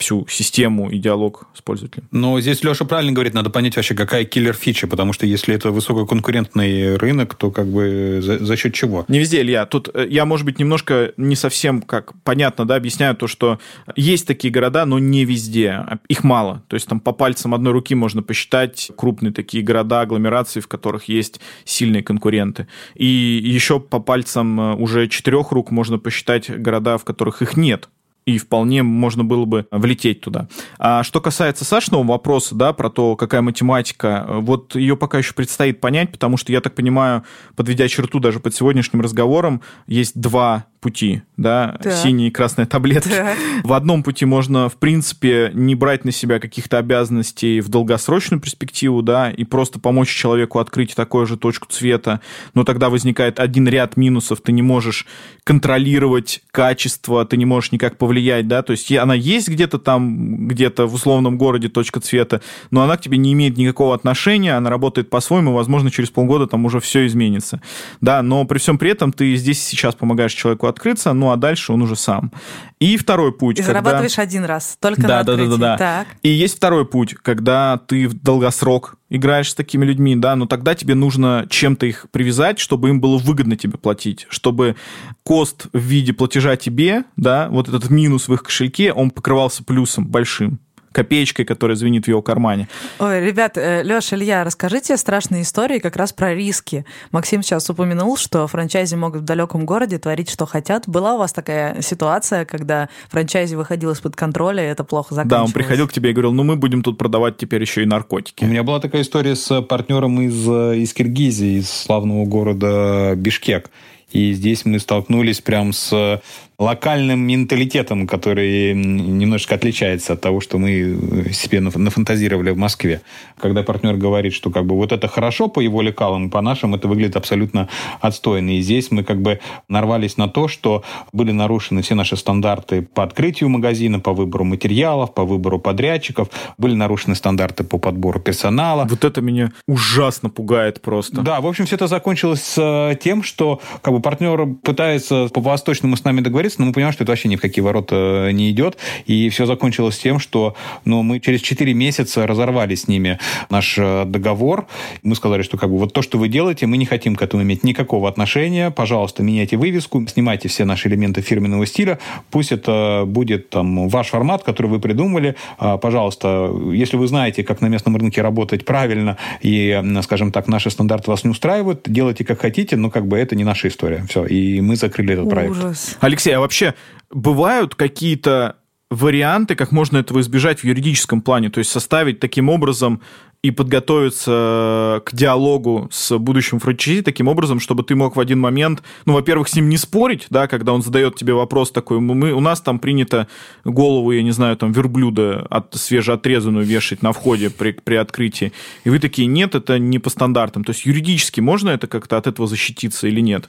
всю 0.00 0.26
систему 0.28 0.90
и 0.90 0.98
диалог 0.98 1.46
с 1.54 1.60
пользователем. 1.60 2.08
Но 2.10 2.40
здесь 2.40 2.64
Леша 2.64 2.84
правильно 2.84 3.12
говорит, 3.12 3.34
надо 3.34 3.50
понять 3.50 3.76
вообще, 3.76 3.94
какая 3.94 4.24
киллер-фича, 4.24 4.86
потому 4.86 5.12
что 5.12 5.26
если 5.26 5.54
это 5.54 5.70
высококонкурентный 5.70 6.96
рынок, 6.96 7.34
то 7.34 7.50
как 7.50 7.66
бы 7.66 8.20
за, 8.22 8.38
за 8.38 8.56
счет 8.56 8.74
чего? 8.74 9.04
Не 9.08 9.18
везде, 9.18 9.42
Илья. 9.42 9.66
Тут 9.66 9.90
э, 9.94 10.06
я, 10.08 10.24
может 10.24 10.46
быть, 10.46 10.58
немножко 10.58 11.12
не 11.16 11.36
совсем 11.36 11.82
как 11.82 12.14
понятно, 12.24 12.66
да, 12.66 12.76
объясняю 12.76 13.14
то, 13.14 13.26
что 13.26 13.58
есть 13.94 14.26
такие 14.26 14.52
города, 14.52 14.86
но 14.86 14.98
не 14.98 15.24
везде. 15.24 15.84
Их 16.08 16.24
мало. 16.24 16.62
То 16.68 16.74
есть 16.74 16.88
там 16.88 16.98
по 16.98 17.12
пальцам 17.12 17.54
одной 17.54 17.72
руки 17.72 17.94
можно 17.94 18.22
посчитать 18.22 18.90
крупные 18.96 19.32
такие 19.32 19.62
города, 19.62 20.00
агломерации, 20.00 20.60
в 20.60 20.68
которых 20.68 21.04
есть 21.04 21.40
сильные 21.64 22.02
конкуренты. 22.02 22.66
И 22.94 23.06
еще 23.06 23.80
по 23.80 24.00
пальцам 24.00 24.58
э, 24.58 24.74
уже 24.76 25.08
четырех 25.08 25.52
рук 25.52 25.70
можно 25.70 25.98
посчитать 25.98 26.50
города, 26.50 26.96
в 26.96 27.04
которых 27.04 27.42
их 27.42 27.58
нет 27.58 27.90
и 28.26 28.38
вполне 28.38 28.82
можно 28.82 29.24
было 29.24 29.44
бы 29.44 29.66
влететь 29.70 30.20
туда. 30.20 30.48
А 30.78 31.02
что 31.02 31.20
касается 31.20 31.64
Сашного 31.64 32.04
вопроса, 32.04 32.54
да, 32.54 32.72
про 32.72 32.90
то, 32.90 33.16
какая 33.16 33.42
математика, 33.42 34.26
вот 34.28 34.74
ее 34.76 34.96
пока 34.96 35.18
еще 35.18 35.34
предстоит 35.34 35.80
понять, 35.80 36.12
потому 36.12 36.36
что, 36.36 36.52
я 36.52 36.60
так 36.60 36.74
понимаю, 36.74 37.24
подведя 37.56 37.88
черту 37.88 38.20
даже 38.20 38.40
под 38.40 38.54
сегодняшним 38.54 39.00
разговором, 39.00 39.62
есть 39.86 40.18
два 40.20 40.66
пути, 40.80 41.22
да, 41.36 41.78
да. 41.82 41.90
синие 41.90 42.28
и 42.28 42.30
красные 42.30 42.66
таблетки. 42.66 43.10
Да. 43.10 43.34
В 43.62 43.72
одном 43.74 44.02
пути 44.02 44.24
можно, 44.24 44.68
в 44.68 44.76
принципе, 44.76 45.50
не 45.52 45.74
брать 45.74 46.04
на 46.04 46.12
себя 46.12 46.38
каких-то 46.38 46.78
обязанностей 46.78 47.60
в 47.60 47.68
долгосрочную 47.68 48.40
перспективу, 48.40 49.02
да, 49.02 49.30
и 49.30 49.44
просто 49.44 49.78
помочь 49.78 50.08
человеку 50.08 50.58
открыть 50.58 50.94
такую 50.94 51.26
же 51.26 51.36
точку 51.36 51.68
цвета, 51.70 52.20
но 52.54 52.64
тогда 52.64 52.88
возникает 52.88 53.38
один 53.38 53.68
ряд 53.68 53.96
минусов, 53.96 54.40
ты 54.40 54.52
не 54.52 54.62
можешь 54.62 55.06
контролировать 55.44 56.40
качество, 56.50 57.24
ты 57.26 57.36
не 57.36 57.44
можешь 57.44 57.72
никак 57.72 57.98
повлиять, 57.98 58.48
да, 58.48 58.62
то 58.62 58.72
есть 58.72 58.90
она 58.92 59.14
есть 59.14 59.48
где-то 59.48 59.78
там, 59.78 60.48
где-то 60.48 60.86
в 60.86 60.94
условном 60.94 61.36
городе 61.36 61.68
точка 61.68 62.00
цвета, 62.00 62.40
но 62.70 62.82
она 62.82 62.96
к 62.96 63.02
тебе 63.02 63.18
не 63.18 63.34
имеет 63.34 63.56
никакого 63.58 63.94
отношения, 63.94 64.56
она 64.56 64.70
работает 64.70 65.10
по-своему, 65.10 65.52
возможно, 65.52 65.90
через 65.90 66.10
полгода 66.10 66.46
там 66.46 66.64
уже 66.64 66.80
все 66.80 67.06
изменится, 67.06 67.60
да, 68.00 68.22
но 68.22 68.44
при 68.46 68.58
всем 68.58 68.78
при 68.78 68.90
этом 68.90 69.12
ты 69.12 69.36
здесь 69.36 69.62
сейчас 69.62 69.94
помогаешь 69.94 70.32
человеку 70.32 70.69
открыться, 70.70 71.12
ну 71.12 71.30
а 71.30 71.36
дальше 71.36 71.72
он 71.72 71.82
уже 71.82 71.96
сам. 71.96 72.32
И 72.78 72.96
второй 72.96 73.32
путь. 73.32 73.58
И 73.58 73.62
когда... 73.62 73.80
зарабатываешь 73.80 74.18
один 74.18 74.44
раз, 74.44 74.76
только 74.80 75.02
да, 75.02 75.18
на 75.18 75.24
да, 75.24 75.36
да, 75.36 75.46
да, 75.46 75.56
да. 75.56 75.76
Так. 75.76 76.06
И 76.22 76.30
есть 76.30 76.56
второй 76.56 76.86
путь, 76.86 77.14
когда 77.14 77.78
ты 77.78 78.08
в 78.08 78.14
долгосрок 78.14 78.96
играешь 79.10 79.50
с 79.50 79.54
такими 79.54 79.84
людьми, 79.84 80.16
да, 80.16 80.36
но 80.36 80.46
тогда 80.46 80.74
тебе 80.74 80.94
нужно 80.94 81.46
чем-то 81.50 81.86
их 81.86 82.06
привязать, 82.10 82.58
чтобы 82.58 82.88
им 82.88 83.00
было 83.00 83.18
выгодно 83.18 83.56
тебе 83.56 83.76
платить, 83.76 84.26
чтобы 84.30 84.76
кост 85.24 85.66
в 85.72 85.78
виде 85.78 86.12
платежа 86.12 86.56
тебе, 86.56 87.04
да, 87.16 87.48
вот 87.50 87.68
этот 87.68 87.90
минус 87.90 88.28
в 88.28 88.34
их 88.34 88.42
кошельке, 88.44 88.92
он 88.92 89.10
покрывался 89.10 89.64
плюсом 89.64 90.06
большим 90.06 90.60
копеечкой, 90.92 91.44
которая 91.44 91.76
звенит 91.76 92.04
в 92.04 92.08
его 92.08 92.22
кармане. 92.22 92.68
Ой, 92.98 93.20
ребят, 93.24 93.56
э, 93.56 93.82
Леша, 93.82 94.16
Илья, 94.16 94.44
расскажите 94.44 94.96
страшные 94.96 95.42
истории 95.42 95.78
как 95.78 95.96
раз 95.96 96.12
про 96.12 96.34
риски. 96.34 96.84
Максим 97.12 97.42
сейчас 97.42 97.70
упомянул, 97.70 98.16
что 98.16 98.46
франчайзи 98.46 98.96
могут 98.96 99.22
в 99.22 99.24
далеком 99.24 99.66
городе 99.66 99.98
творить, 99.98 100.30
что 100.30 100.46
хотят. 100.46 100.88
Была 100.88 101.14
у 101.14 101.18
вас 101.18 101.32
такая 101.32 101.80
ситуация, 101.82 102.44
когда 102.44 102.88
франчайзи 103.08 103.54
выходил 103.54 103.90
из-под 103.92 104.16
контроля, 104.16 104.64
и 104.64 104.66
это 104.66 104.84
плохо 104.84 105.14
заканчивалось? 105.14 105.40
Да, 105.40 105.44
он 105.44 105.52
приходил 105.52 105.88
к 105.88 105.92
тебе 105.92 106.10
и 106.10 106.12
говорил, 106.12 106.32
ну 106.32 106.42
мы 106.42 106.56
будем 106.56 106.82
тут 106.82 106.98
продавать 106.98 107.36
теперь 107.36 107.60
еще 107.60 107.82
и 107.82 107.86
наркотики. 107.86 108.44
У 108.44 108.48
меня 108.48 108.62
была 108.62 108.80
такая 108.80 109.02
история 109.02 109.36
с 109.36 109.62
партнером 109.62 110.20
из, 110.22 110.48
э, 110.48 110.78
из 110.78 110.92
Киргизии, 110.92 111.58
из 111.58 111.70
славного 111.70 112.24
города 112.24 113.14
Бишкек. 113.16 113.70
И 114.10 114.32
здесь 114.32 114.64
мы 114.64 114.80
столкнулись 114.80 115.40
прям 115.40 115.72
с 115.72 116.20
локальным 116.60 117.20
менталитетом, 117.20 118.06
который 118.06 118.74
немножечко 118.74 119.54
отличается 119.54 120.12
от 120.12 120.20
того, 120.20 120.40
что 120.40 120.58
мы 120.58 121.30
себе 121.32 121.60
нафантазировали 121.60 122.50
в 122.50 122.58
Москве. 122.58 123.00
Когда 123.38 123.62
партнер 123.62 123.96
говорит, 123.96 124.34
что 124.34 124.50
как 124.50 124.66
бы 124.66 124.76
вот 124.76 124.92
это 124.92 125.08
хорошо 125.08 125.48
по 125.48 125.60
его 125.60 125.80
лекалам, 125.80 126.28
по 126.30 126.42
нашим 126.42 126.74
это 126.74 126.86
выглядит 126.86 127.16
абсолютно 127.16 127.68
отстойно. 128.02 128.58
И 128.58 128.60
здесь 128.60 128.90
мы 128.90 129.04
как 129.04 129.22
бы 129.22 129.40
нарвались 129.68 130.18
на 130.18 130.28
то, 130.28 130.48
что 130.48 130.84
были 131.12 131.32
нарушены 131.32 131.80
все 131.80 131.94
наши 131.94 132.16
стандарты 132.16 132.82
по 132.82 133.04
открытию 133.04 133.48
магазина, 133.48 133.98
по 133.98 134.12
выбору 134.12 134.44
материалов, 134.44 135.14
по 135.14 135.24
выбору 135.24 135.58
подрядчиков, 135.58 136.28
были 136.58 136.74
нарушены 136.74 137.14
стандарты 137.14 137.64
по 137.64 137.78
подбору 137.78 138.20
персонала. 138.20 138.86
Вот 138.88 139.04
это 139.04 139.22
меня 139.22 139.52
ужасно 139.66 140.28
пугает 140.28 140.82
просто. 140.82 141.22
Да, 141.22 141.40
в 141.40 141.46
общем, 141.46 141.64
все 141.64 141.76
это 141.76 141.86
закончилось 141.86 142.54
э, 142.58 142.96
тем, 143.02 143.22
что 143.22 143.62
как 143.80 143.94
бы 143.94 144.00
партнер 144.00 144.46
пытается 144.62 145.28
по-восточному 145.28 145.96
с 145.96 146.04
нами 146.04 146.20
договориться, 146.20 146.49
но 146.58 146.66
мы 146.66 146.72
понимаем, 146.72 146.92
что 146.92 147.04
это 147.04 147.12
вообще 147.12 147.28
ни 147.28 147.36
в 147.36 147.40
какие 147.40 147.62
ворота 147.62 148.28
э, 148.28 148.30
не 148.32 148.50
идет. 148.50 148.76
И 149.06 149.28
все 149.28 149.46
закончилось 149.46 149.98
тем, 149.98 150.18
что 150.18 150.54
ну, 150.84 151.02
мы 151.02 151.20
через 151.20 151.40
4 151.40 151.72
месяца 151.74 152.26
разорвали 152.26 152.74
с 152.74 152.88
ними 152.88 153.18
наш 153.48 153.76
э, 153.78 154.04
договор. 154.06 154.66
Мы 155.02 155.14
сказали, 155.14 155.42
что 155.42 155.56
как 155.56 155.70
бы 155.70 155.78
вот 155.78 155.92
то, 155.92 156.02
что 156.02 156.18
вы 156.18 156.28
делаете, 156.28 156.66
мы 156.66 156.76
не 156.76 156.86
хотим 156.86 157.16
к 157.16 157.22
этому 157.22 157.42
иметь 157.42 157.64
никакого 157.64 158.08
отношения. 158.08 158.70
Пожалуйста, 158.70 159.22
меняйте 159.22 159.56
вывеску, 159.56 160.04
снимайте 160.06 160.48
все 160.48 160.64
наши 160.64 160.88
элементы 160.88 161.20
фирменного 161.20 161.66
стиля. 161.66 161.98
Пусть 162.30 162.52
это 162.52 163.04
будет 163.06 163.50
там 163.50 163.88
ваш 163.88 164.08
формат, 164.08 164.42
который 164.42 164.66
вы 164.66 164.80
придумали. 164.80 165.36
А, 165.58 165.78
пожалуйста, 165.78 166.50
если 166.72 166.96
вы 166.96 167.06
знаете, 167.06 167.42
как 167.42 167.60
на 167.60 167.66
местном 167.66 167.96
рынке 167.96 168.22
работать 168.22 168.64
правильно 168.64 169.16
и, 169.40 169.82
скажем 170.02 170.32
так, 170.32 170.48
наши 170.48 170.70
стандарты 170.70 171.10
вас 171.10 171.24
не 171.24 171.30
устраивают, 171.30 171.82
делайте 171.86 172.24
как 172.24 172.40
хотите, 172.40 172.76
но 172.76 172.90
как 172.90 173.06
бы 173.06 173.18
это 173.18 173.36
не 173.36 173.44
наша 173.44 173.68
история. 173.68 174.04
Все, 174.08 174.24
и 174.26 174.60
мы 174.60 174.76
закрыли 174.76 175.14
этот 175.14 175.26
Ужас. 175.26 175.34
проект. 175.34 175.98
Алексей, 176.00 176.34
а 176.34 176.39
вообще 176.40 176.74
бывают 177.10 177.74
какие-то 177.74 178.56
варианты, 178.90 179.54
как 179.54 179.70
можно 179.70 179.98
этого 179.98 180.20
избежать 180.20 180.60
в 180.60 180.64
юридическом 180.64 181.22
плане, 181.22 181.48
то 181.48 181.58
есть 181.58 181.70
составить 181.70 182.18
таким 182.18 182.48
образом 182.48 183.00
и 183.42 183.52
подготовиться 183.52 185.00
к 185.06 185.14
диалогу 185.14 185.88
с 185.90 186.18
будущим 186.18 186.58
франчайзи 186.58 187.02
таким 187.02 187.28
образом, 187.28 187.58
чтобы 187.60 187.84
ты 187.84 187.94
мог 187.94 188.16
в 188.16 188.20
один 188.20 188.38
момент, 188.38 188.82
ну, 189.06 189.14
во-первых, 189.14 189.48
с 189.48 189.54
ним 189.54 189.68
не 189.68 189.78
спорить, 189.78 190.26
да, 190.28 190.46
когда 190.46 190.72
он 190.72 190.82
задает 190.82 191.14
тебе 191.14 191.32
вопрос 191.32 191.70
такой, 191.70 192.00
мы, 192.00 192.32
у 192.32 192.40
нас 192.40 192.60
там 192.60 192.78
принято 192.78 193.28
голову, 193.64 194.10
я 194.10 194.22
не 194.22 194.32
знаю, 194.32 194.56
там, 194.56 194.72
верблюда 194.72 195.46
от, 195.48 195.74
свежеотрезанную 195.74 196.66
вешать 196.66 197.02
на 197.02 197.12
входе 197.12 197.48
при, 197.48 197.72
при 197.72 197.94
открытии, 197.94 198.52
и 198.84 198.90
вы 198.90 198.98
такие, 198.98 199.26
нет, 199.26 199.54
это 199.54 199.78
не 199.78 199.98
по 199.98 200.10
стандартам, 200.10 200.64
то 200.64 200.72
есть 200.72 200.84
юридически 200.84 201.40
можно 201.40 201.70
это 201.70 201.86
как-то 201.86 202.18
от 202.18 202.26
этого 202.26 202.46
защититься 202.46 203.06
или 203.06 203.20
нет? 203.20 203.48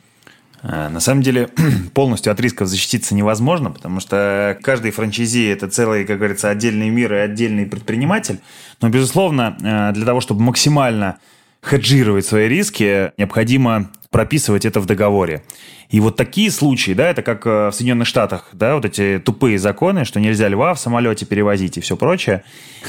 Э, 0.64 0.89
на 0.89 0.99
самом 0.99 1.22
деле 1.22 1.49
полностью 1.93 2.32
от 2.32 2.39
рисков 2.39 2.68
защититься 2.68 3.16
невозможно, 3.16 3.72
потому 3.72 3.99
что 3.99 4.57
каждый 4.62 4.91
франчайзи– 4.91 5.47
это 5.49 5.68
целый, 5.68 6.05
как 6.05 6.18
говорится, 6.18 6.49
отдельный 6.49 6.89
мир 6.89 7.14
и 7.14 7.18
отдельный 7.18 7.66
предприниматель. 7.66 8.39
Но, 8.82 8.89
безусловно, 8.89 9.57
э, 9.62 9.93
для 9.93 10.05
того, 10.05 10.22
чтобы 10.22 10.41
максимально 10.41 11.18
хеджировать 11.64 12.26
свои 12.26 12.47
риски, 12.47 13.12
необходимо 13.18 13.91
прописывать 14.09 14.66
это 14.66 14.80
в 14.80 14.86
договоре. 14.86 15.43
И 15.89 15.99
вот 15.99 16.16
такие 16.16 16.51
случаи, 16.51 16.91
да, 16.91 17.09
это 17.09 17.22
как 17.22 17.45
э, 17.45 17.68
в 17.70 17.72
Соединенных 17.72 18.07
Штатах, 18.07 18.49
да, 18.53 18.76
вот 18.76 18.86
эти 18.86 19.22
тупые 19.24 19.57
законы, 19.57 20.05
что 20.05 20.20
нельзя 20.20 20.47
льва 20.47 20.74
в 20.74 20.80
самолете 20.80 21.26
перевозить 21.26 21.78
и 21.78 21.82
все 21.82 21.97
прочее. 21.97 22.43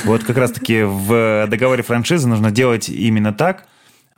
Вот 0.05 0.25
как 0.25 0.37
раз-таки 0.37 0.83
в 0.83 1.47
договоре 1.49 1.83
франшизы 1.83 2.29
нужно 2.29 2.51
делать 2.51 2.89
именно 2.89 3.33
так, 3.33 3.67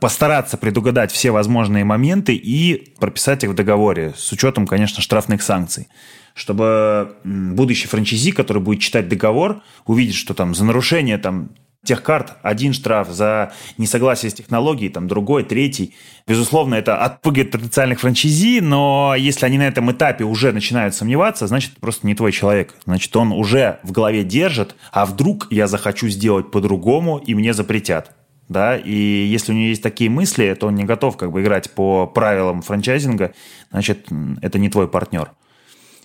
постараться 0.01 0.57
предугадать 0.57 1.13
все 1.13 1.31
возможные 1.31 1.85
моменты 1.85 2.35
и 2.35 2.95
прописать 2.99 3.45
их 3.45 3.51
в 3.51 3.55
договоре 3.55 4.15
с 4.17 4.33
учетом, 4.33 4.67
конечно, 4.67 5.03
штрафных 5.03 5.43
санкций 5.43 5.89
чтобы 6.35 7.17
будущий 7.25 7.87
франчайзи, 7.87 8.33
который 8.33 8.61
будет 8.61 8.81
читать 8.81 9.09
договор, 9.09 9.63
увидит, 9.87 10.17
что 10.17 10.35
там 10.35 10.55
за 10.55 10.65
нарушение 10.65 11.17
там, 11.17 11.51
тех 11.85 12.03
карт 12.03 12.39
один 12.43 12.73
штраф, 12.73 13.09
за 13.09 13.53
несогласие 13.79 14.31
с 14.31 14.35
технологией 14.35 14.91
там 14.91 15.07
другой, 15.07 15.45
третий. 15.45 15.95
Безусловно, 16.27 16.75
это 16.75 16.97
отпугивает 16.97 17.53
потенциальных 17.53 18.01
франчайзи, 18.01 18.61
но 18.61 19.15
если 19.17 19.47
они 19.47 19.59
на 19.59 19.69
этом 19.69 19.93
этапе 19.93 20.25
уже 20.25 20.53
начинают 20.53 20.95
сомневаться, 20.95 21.47
значит, 21.47 21.73
просто 21.81 22.07
не 22.07 22.15
твой 22.15 22.33
человек. 22.33 22.75
Значит, 22.85 23.15
он 23.15 23.33
уже 23.33 23.79
в 23.83 23.93
голове 23.93 24.25
держит, 24.25 24.75
а 24.93 25.07
вдруг 25.07 25.47
я 25.51 25.67
захочу 25.67 26.09
сделать 26.09 26.51
по-другому, 26.51 27.19
и 27.19 27.35
мне 27.35 27.53
запретят 27.53 28.13
да, 28.49 28.77
и 28.77 28.93
если 28.93 29.53
у 29.53 29.55
него 29.55 29.69
есть 29.69 29.83
такие 29.83 30.11
мысли, 30.11 30.55
то 30.59 30.67
он 30.67 30.75
не 30.75 30.85
готов 30.85 31.17
как 31.17 31.33
бы 31.33 31.43
играть 31.43 31.71
по 31.71 32.07
правилам 32.07 32.63
франчайзинга, 32.63 33.33
значит, 33.71 34.07
это 34.43 34.59
не 34.59 34.69
твой 34.69 34.89
партнер. 34.89 35.31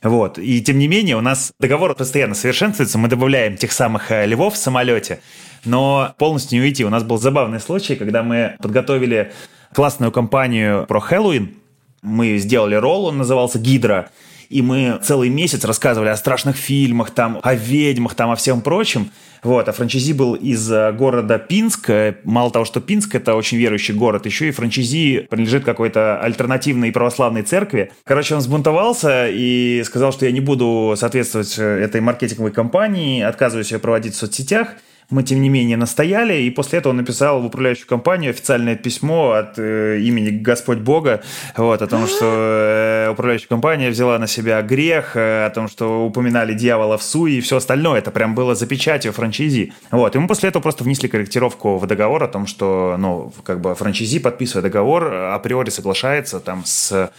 Вот. 0.02 0.40
И 0.40 0.62
тем 0.62 0.80
не 0.80 0.88
менее, 0.88 1.18
у 1.18 1.22
нас 1.22 1.52
договор 1.60 1.94
постоянно 1.96 2.36
совершенствуется, 2.36 2.98
мы 2.98 3.10
добавляем 3.10 3.58
тех 3.58 3.72
самых 3.72 4.12
э, 4.12 4.26
львов 4.26 4.54
в 4.54 4.58
самолете, 4.58 5.20
но 5.66 6.14
полностью 6.18 6.60
не 6.60 6.66
уйти. 6.66 6.86
У 6.86 6.90
нас 6.90 7.04
был 7.04 7.18
забавный 7.18 7.60
случай, 7.60 7.96
когда 7.96 8.24
мы 8.24 8.56
подготовили 8.62 9.34
классную 9.74 10.12
кампанию 10.12 10.86
про 10.88 11.02
Хэллоуин, 11.02 11.54
мы 12.02 12.38
сделали 12.38 12.76
ролл, 12.76 13.06
он 13.06 13.18
назывался 13.18 13.60
«Гидра», 13.60 14.10
и 14.50 14.62
мы 14.62 15.00
целый 15.04 15.30
месяц 15.30 15.64
рассказывали 15.64 16.10
о 16.10 16.18
страшных 16.18 16.56
фильмах, 16.56 17.12
там, 17.12 17.40
о 17.44 17.54
ведьмах, 17.54 18.16
там, 18.16 18.32
о 18.32 18.36
всем 18.36 18.62
прочем. 18.62 19.12
Вот, 19.42 19.70
а 19.70 19.72
франчайзи 19.72 20.14
был 20.14 20.34
из 20.34 20.70
э, 20.70 20.92
города 20.92 21.40
Пинск. 21.40 21.90
Мало 22.24 22.52
того, 22.52 22.66
что 22.66 22.82
Пинск 22.82 23.16
это 23.16 23.36
очень 23.36 23.58
верующий 23.58 23.94
город, 23.94 24.26
еще 24.26 24.50
и 24.50 24.52
франчайзи 24.52 25.28
принадлежит 25.30 25.64
какой-то 25.64 26.20
альтернативной 26.20 26.92
православной 26.92 27.44
церкви. 27.44 27.92
Короче, 28.04 28.36
он 28.36 28.42
сбунтовался 28.42 29.28
и 29.30 29.82
сказал, 29.86 30.12
что 30.12 30.26
я 30.26 30.32
не 30.32 30.42
буду 30.42 30.96
соответствовать 30.98 31.58
э, 31.58 31.64
этой 31.64 32.02
маркетинговой 32.02 32.52
кампании, 32.52 33.22
отказываюсь 33.22 33.72
ее 33.72 33.80
проводить 33.80 34.14
в 34.14 34.18
соцсетях. 34.18 34.76
Мы, 35.10 35.24
тем 35.24 35.42
не 35.42 35.50
менее, 35.50 35.76
настояли, 35.76 36.44
и 36.44 36.52
после 36.52 36.78
этого 36.80 36.92
он 36.92 36.98
написал 36.98 37.42
в 37.42 37.46
управляющую 37.46 37.88
компанию 37.88 38.30
официальное 38.30 38.76
письмо 38.76 39.32
от 39.32 39.58
э, 39.58 40.00
имени 40.02 40.30
Господь 40.30 40.78
Бога 40.78 41.24
вот, 41.58 41.82
о 41.82 41.88
том, 41.88 42.06
что 42.06 42.26
э, 43.08 43.10
управляющая 43.12 43.48
компания 43.48 43.90
взяла 43.90 44.20
на 44.20 44.28
себя 44.28 44.62
грех, 44.62 45.16
э, 45.16 45.48
о 45.48 45.50
том, 45.50 45.68
что 45.68 46.06
упоминали 46.06 46.54
дьявола 46.54 47.00
в 47.00 47.02
суе 47.02 47.40
и 47.40 47.42
все 47.42 47.58
остальное. 47.58 47.98
Это 47.98 48.12
прям 48.12 48.36
было 48.36 48.54
за 48.54 48.68
печатью 48.68 49.12
франчайзи. 49.12 49.74
Вот, 49.90 50.16
и 50.16 50.20
мы 50.20 50.28
после 50.28 50.50
этого 50.50 50.62
просто 50.62 50.84
внесли 50.84 51.10
корректировку 51.10 51.78
в 51.78 51.88
договор 51.88 52.24
о 52.24 52.28
том, 52.28 52.46
что 52.46 52.96
ну, 53.00 53.34
как 53.44 53.62
бы 53.62 53.74
франчайзи, 53.74 54.20
подписывая 54.20 54.62
договор, 54.62 55.12
априори 55.12 55.72
соглашается 55.72 56.40
там 56.40 56.64
с 56.66 56.92
э, 56.92 57.10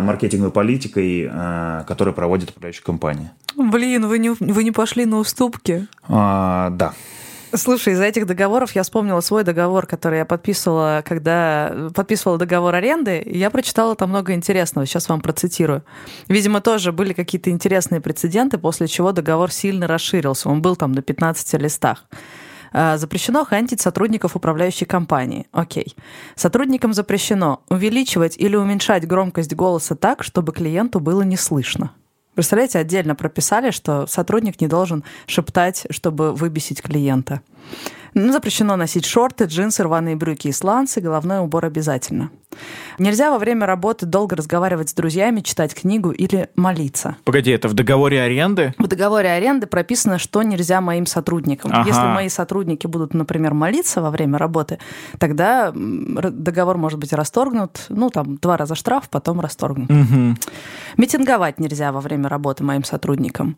маркетинговой 0.00 0.50
политикой, 0.50 1.30
э, 1.30 1.84
которую 1.86 2.12
проводит 2.12 2.50
управляющая 2.50 2.82
компания. 2.82 3.32
Блин, 3.56 4.06
вы 4.06 4.18
не, 4.18 4.30
вы 4.30 4.64
не 4.64 4.72
пошли 4.72 5.06
на 5.06 5.18
уступки? 5.18 5.86
А, 6.08 6.70
да. 6.70 6.92
Слушай, 7.52 7.94
из-за 7.94 8.04
этих 8.04 8.26
договоров 8.26 8.72
я 8.76 8.84
вспомнила 8.84 9.20
свой 9.20 9.42
договор, 9.42 9.86
который 9.86 10.18
я 10.18 10.24
подписывала, 10.24 11.02
когда 11.04 11.90
подписывала 11.94 12.38
договор 12.38 12.74
аренды, 12.76 13.18
и 13.18 13.38
я 13.38 13.50
прочитала 13.50 13.96
там 13.96 14.10
много 14.10 14.34
интересного. 14.34 14.86
Сейчас 14.86 15.08
вам 15.08 15.20
процитирую. 15.20 15.82
Видимо, 16.28 16.60
тоже 16.60 16.92
были 16.92 17.12
какие-то 17.12 17.50
интересные 17.50 18.00
прецеденты, 18.00 18.58
после 18.58 18.86
чего 18.86 19.10
договор 19.10 19.50
сильно 19.50 19.88
расширился. 19.88 20.48
Он 20.48 20.62
был 20.62 20.76
там 20.76 20.92
на 20.92 21.02
15 21.02 21.54
листах. 21.60 22.04
А, 22.72 22.96
запрещено 22.96 23.44
хантить 23.44 23.80
сотрудников 23.80 24.36
управляющей 24.36 24.86
компании. 24.86 25.46
Окей. 25.50 25.96
Сотрудникам 26.36 26.92
запрещено 26.92 27.62
увеличивать 27.68 28.36
или 28.36 28.54
уменьшать 28.54 29.08
громкость 29.08 29.54
голоса 29.54 29.96
так, 29.96 30.22
чтобы 30.22 30.52
клиенту 30.52 31.00
было 31.00 31.22
не 31.22 31.36
слышно. 31.36 31.90
Представляете, 32.40 32.78
отдельно 32.78 33.14
прописали, 33.14 33.70
что 33.70 34.06
сотрудник 34.06 34.62
не 34.62 34.66
должен 34.66 35.04
шептать, 35.26 35.86
чтобы 35.90 36.32
выбесить 36.32 36.80
клиента. 36.80 37.42
Ну, 38.14 38.32
запрещено 38.32 38.76
носить 38.76 39.04
шорты, 39.04 39.44
джинсы, 39.44 39.82
рваные 39.82 40.16
брюки 40.16 40.48
и 40.48 40.52
сланцы, 40.52 41.02
головной 41.02 41.40
убор 41.40 41.66
обязательно. 41.66 42.30
Нельзя 42.98 43.30
во 43.30 43.38
время 43.38 43.66
работы 43.66 44.06
долго 44.06 44.36
разговаривать 44.36 44.90
с 44.90 44.94
друзьями, 44.94 45.40
читать 45.40 45.74
книгу 45.74 46.10
или 46.10 46.48
молиться. 46.56 47.16
Погоди, 47.24 47.50
это 47.50 47.68
в 47.68 47.74
договоре 47.74 48.20
аренды? 48.20 48.74
В 48.78 48.86
договоре 48.86 49.30
аренды 49.30 49.66
прописано, 49.66 50.18
что 50.18 50.42
нельзя 50.42 50.80
моим 50.80 51.06
сотрудникам. 51.06 51.70
Ага. 51.72 51.88
Если 51.88 52.06
мои 52.06 52.28
сотрудники 52.28 52.86
будут, 52.86 53.14
например, 53.14 53.54
молиться 53.54 54.02
во 54.02 54.10
время 54.10 54.38
работы, 54.38 54.78
тогда 55.18 55.72
договор 55.74 56.76
может 56.76 56.98
быть 56.98 57.12
расторгнут. 57.12 57.86
Ну, 57.88 58.10
там, 58.10 58.36
два 58.36 58.56
раза 58.56 58.74
штраф, 58.74 59.08
потом 59.08 59.40
расторгнут. 59.40 59.90
Угу. 59.90 60.36
Митинговать 60.98 61.58
нельзя 61.58 61.92
во 61.92 62.00
время 62.00 62.28
работы 62.28 62.64
моим 62.64 62.84
сотрудникам. 62.84 63.56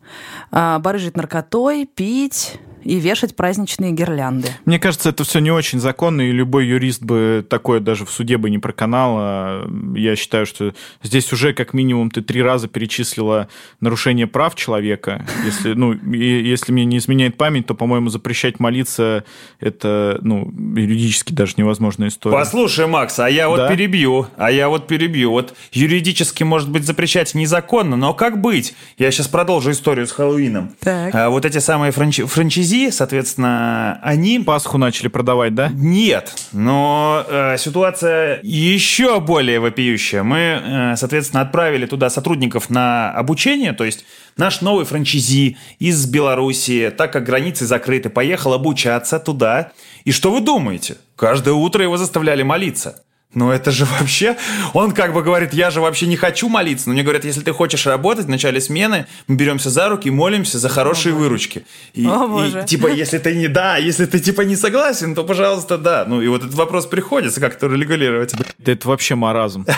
А, 0.51 0.79
барыжить 0.79 1.17
наркотой, 1.17 1.85
пить 1.85 2.59
и 2.83 2.95
вешать 2.99 3.35
праздничные 3.35 3.91
гирлянды. 3.91 4.49
Мне 4.65 4.79
кажется, 4.79 5.09
это 5.09 5.23
все 5.23 5.39
не 5.39 5.51
очень 5.51 5.79
законно, 5.79 6.21
и 6.21 6.31
любой 6.31 6.67
юрист 6.67 7.01
бы 7.03 7.45
такое 7.47 7.79
даже 7.79 8.05
в 8.05 8.09
суде 8.09 8.37
бы 8.37 8.49
не 8.49 8.59
проканал. 8.59 9.15
А 9.17 9.67
Я 9.95 10.15
считаю, 10.15 10.45
что 10.45 10.73
здесь 11.01 11.31
уже 11.33 11.53
как 11.53 11.73
минимум 11.73 12.11
ты 12.11 12.21
три 12.21 12.41
раза 12.41 12.67
перечислила 12.67 13.47
нарушение 13.79 14.27
прав 14.27 14.55
человека. 14.55 15.25
Если, 15.45 15.73
ну, 15.73 15.93
и 15.93 16.43
если 16.43 16.71
мне 16.71 16.85
не 16.85 16.97
изменяет 16.97 17.37
память, 17.37 17.65
то, 17.67 17.75
по-моему, 17.75 18.09
запрещать 18.09 18.59
молиться 18.59 19.23
это 19.59 20.19
ну, 20.21 20.51
юридически 20.75 21.33
даже 21.33 21.53
невозможная 21.57 22.09
история. 22.09 22.35
Послушай, 22.37 22.87
Макс, 22.87 23.17
а 23.19 23.29
я 23.29 23.49
вот 23.49 23.57
Да? 23.57 23.69
перебью, 23.69 24.27
а 24.37 24.51
я 24.51 24.69
вот 24.69 24.87
перебью. 24.87 25.31
Вот 25.31 25.53
юридически, 25.71 26.43
может 26.43 26.69
быть, 26.69 26.83
запрещать 26.85 27.33
незаконно, 27.35 27.95
но 27.95 28.13
как 28.13 28.41
быть? 28.41 28.75
Я 28.97 29.11
сейчас 29.11 29.27
продолжу 29.27 29.71
историю 29.71 30.07
с 30.07 30.11
Хэллоуином. 30.11 30.75
Так. 30.79 31.13
А 31.15 31.29
вот 31.29 31.45
эти 31.45 31.57
самые 31.59 31.91
франчи- 31.91 32.25
франчайзи, 32.73 32.91
соответственно, 32.91 33.99
они 34.01 34.39
Пасху 34.39 34.77
начали 34.77 35.07
продавать, 35.07 35.55
да? 35.55 35.69
Нет, 35.73 36.33
но 36.51 37.23
э, 37.27 37.57
ситуация 37.57 38.39
еще 38.43 39.19
более 39.19 39.59
вопиющая. 39.59 40.23
Мы, 40.23 40.37
э, 40.37 40.95
соответственно, 40.95 41.41
отправили 41.41 41.85
туда 41.85 42.09
сотрудников 42.09 42.69
на 42.69 43.11
обучение, 43.11 43.73
то 43.73 43.83
есть 43.83 44.05
наш 44.37 44.61
новый 44.61 44.85
франчайзи 44.85 45.57
из 45.79 46.05
Белоруссии, 46.07 46.89
так 46.89 47.13
как 47.13 47.23
границы 47.23 47.65
закрыты, 47.65 48.09
поехал 48.09 48.53
обучаться 48.53 49.19
туда. 49.19 49.71
И 50.05 50.11
что 50.11 50.31
вы 50.31 50.41
думаете? 50.41 50.97
Каждое 51.15 51.53
утро 51.53 51.83
его 51.83 51.97
заставляли 51.97 52.43
молиться. 52.43 53.03
Ну 53.33 53.49
это 53.51 53.71
же 53.71 53.85
вообще... 53.85 54.37
Он 54.73 54.91
как 54.91 55.13
бы 55.13 55.23
говорит, 55.23 55.53
я 55.53 55.71
же 55.71 55.81
вообще 55.81 56.05
не 56.07 56.15
хочу 56.15 56.49
молиться. 56.49 56.87
Но 56.89 56.93
мне 56.93 57.03
говорят, 57.03 57.25
если 57.25 57.41
ты 57.41 57.51
хочешь 57.51 57.85
работать 57.85 58.25
в 58.25 58.29
начале 58.29 58.61
смены, 58.61 59.07
мы 59.27 59.35
беремся 59.35 59.69
за 59.69 59.89
руки 59.89 60.07
и 60.07 60.11
молимся 60.11 60.59
за 60.59 60.69
хорошие 60.69 61.13
выручки. 61.15 61.65
И, 61.93 62.05
О, 62.05 62.25
и, 62.25 62.27
Боже. 62.27 62.63
типа, 62.67 62.87
если 62.87 63.17
ты 63.17 63.35
не 63.35 63.47
да, 63.47 63.77
если 63.77 64.05
ты 64.05 64.19
типа 64.19 64.41
не 64.41 64.55
согласен, 64.55 65.15
то, 65.15 65.23
пожалуйста, 65.23 65.77
да. 65.77 66.05
Ну 66.07 66.21
и 66.21 66.27
вот 66.27 66.43
этот 66.43 66.53
вопрос 66.55 66.85
приходится 66.85 67.39
как-то 67.41 67.67
регулировать. 67.67 68.33
Да 68.59 68.71
Это 68.71 68.87
вообще 68.87 69.15
маразм. 69.15 69.65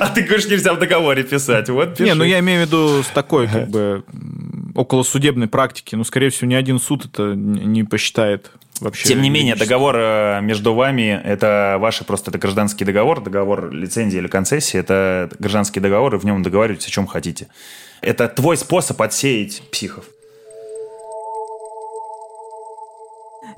А 0.00 0.08
ты 0.08 0.22
говоришь, 0.22 0.46
нельзя 0.48 0.72
в 0.74 0.78
договоре 0.78 1.22
писать. 1.24 1.68
Вот 1.68 1.96
пиши. 1.96 2.04
Не, 2.04 2.14
ну 2.14 2.24
я 2.24 2.38
имею 2.40 2.62
в 2.62 2.66
виду 2.66 3.02
с 3.02 3.06
такой, 3.08 3.46
как 3.48 3.68
бы, 3.68 4.04
м, 4.12 4.72
околосудебной 4.74 5.46
практики. 5.46 5.94
Ну, 5.94 6.04
скорее 6.04 6.30
всего, 6.30 6.48
ни 6.48 6.54
один 6.54 6.78
суд 6.80 7.04
это 7.06 7.34
не 7.34 7.84
посчитает 7.84 8.50
вообще. 8.80 9.08
Тем 9.08 9.22
не 9.22 9.30
менее, 9.30 9.54
договор 9.56 9.96
э, 9.96 10.40
между 10.42 10.74
вами 10.74 11.20
это 11.24 11.76
ваше 11.80 12.04
просто 12.04 12.30
это 12.30 12.38
гражданский 12.38 12.84
договор, 12.84 13.20
договор 13.20 13.70
лицензии 13.70 14.18
или 14.18 14.28
концессии, 14.28 14.78
это 14.78 15.30
гражданский 15.38 15.80
договор, 15.80 16.14
и 16.14 16.18
в 16.18 16.24
нем 16.24 16.42
договариваетесь 16.42 16.86
о 16.86 16.90
чем 16.90 17.06
хотите. 17.06 17.48
Это 18.00 18.28
твой 18.28 18.56
способ 18.56 19.00
отсеять 19.00 19.62
психов. 19.70 20.06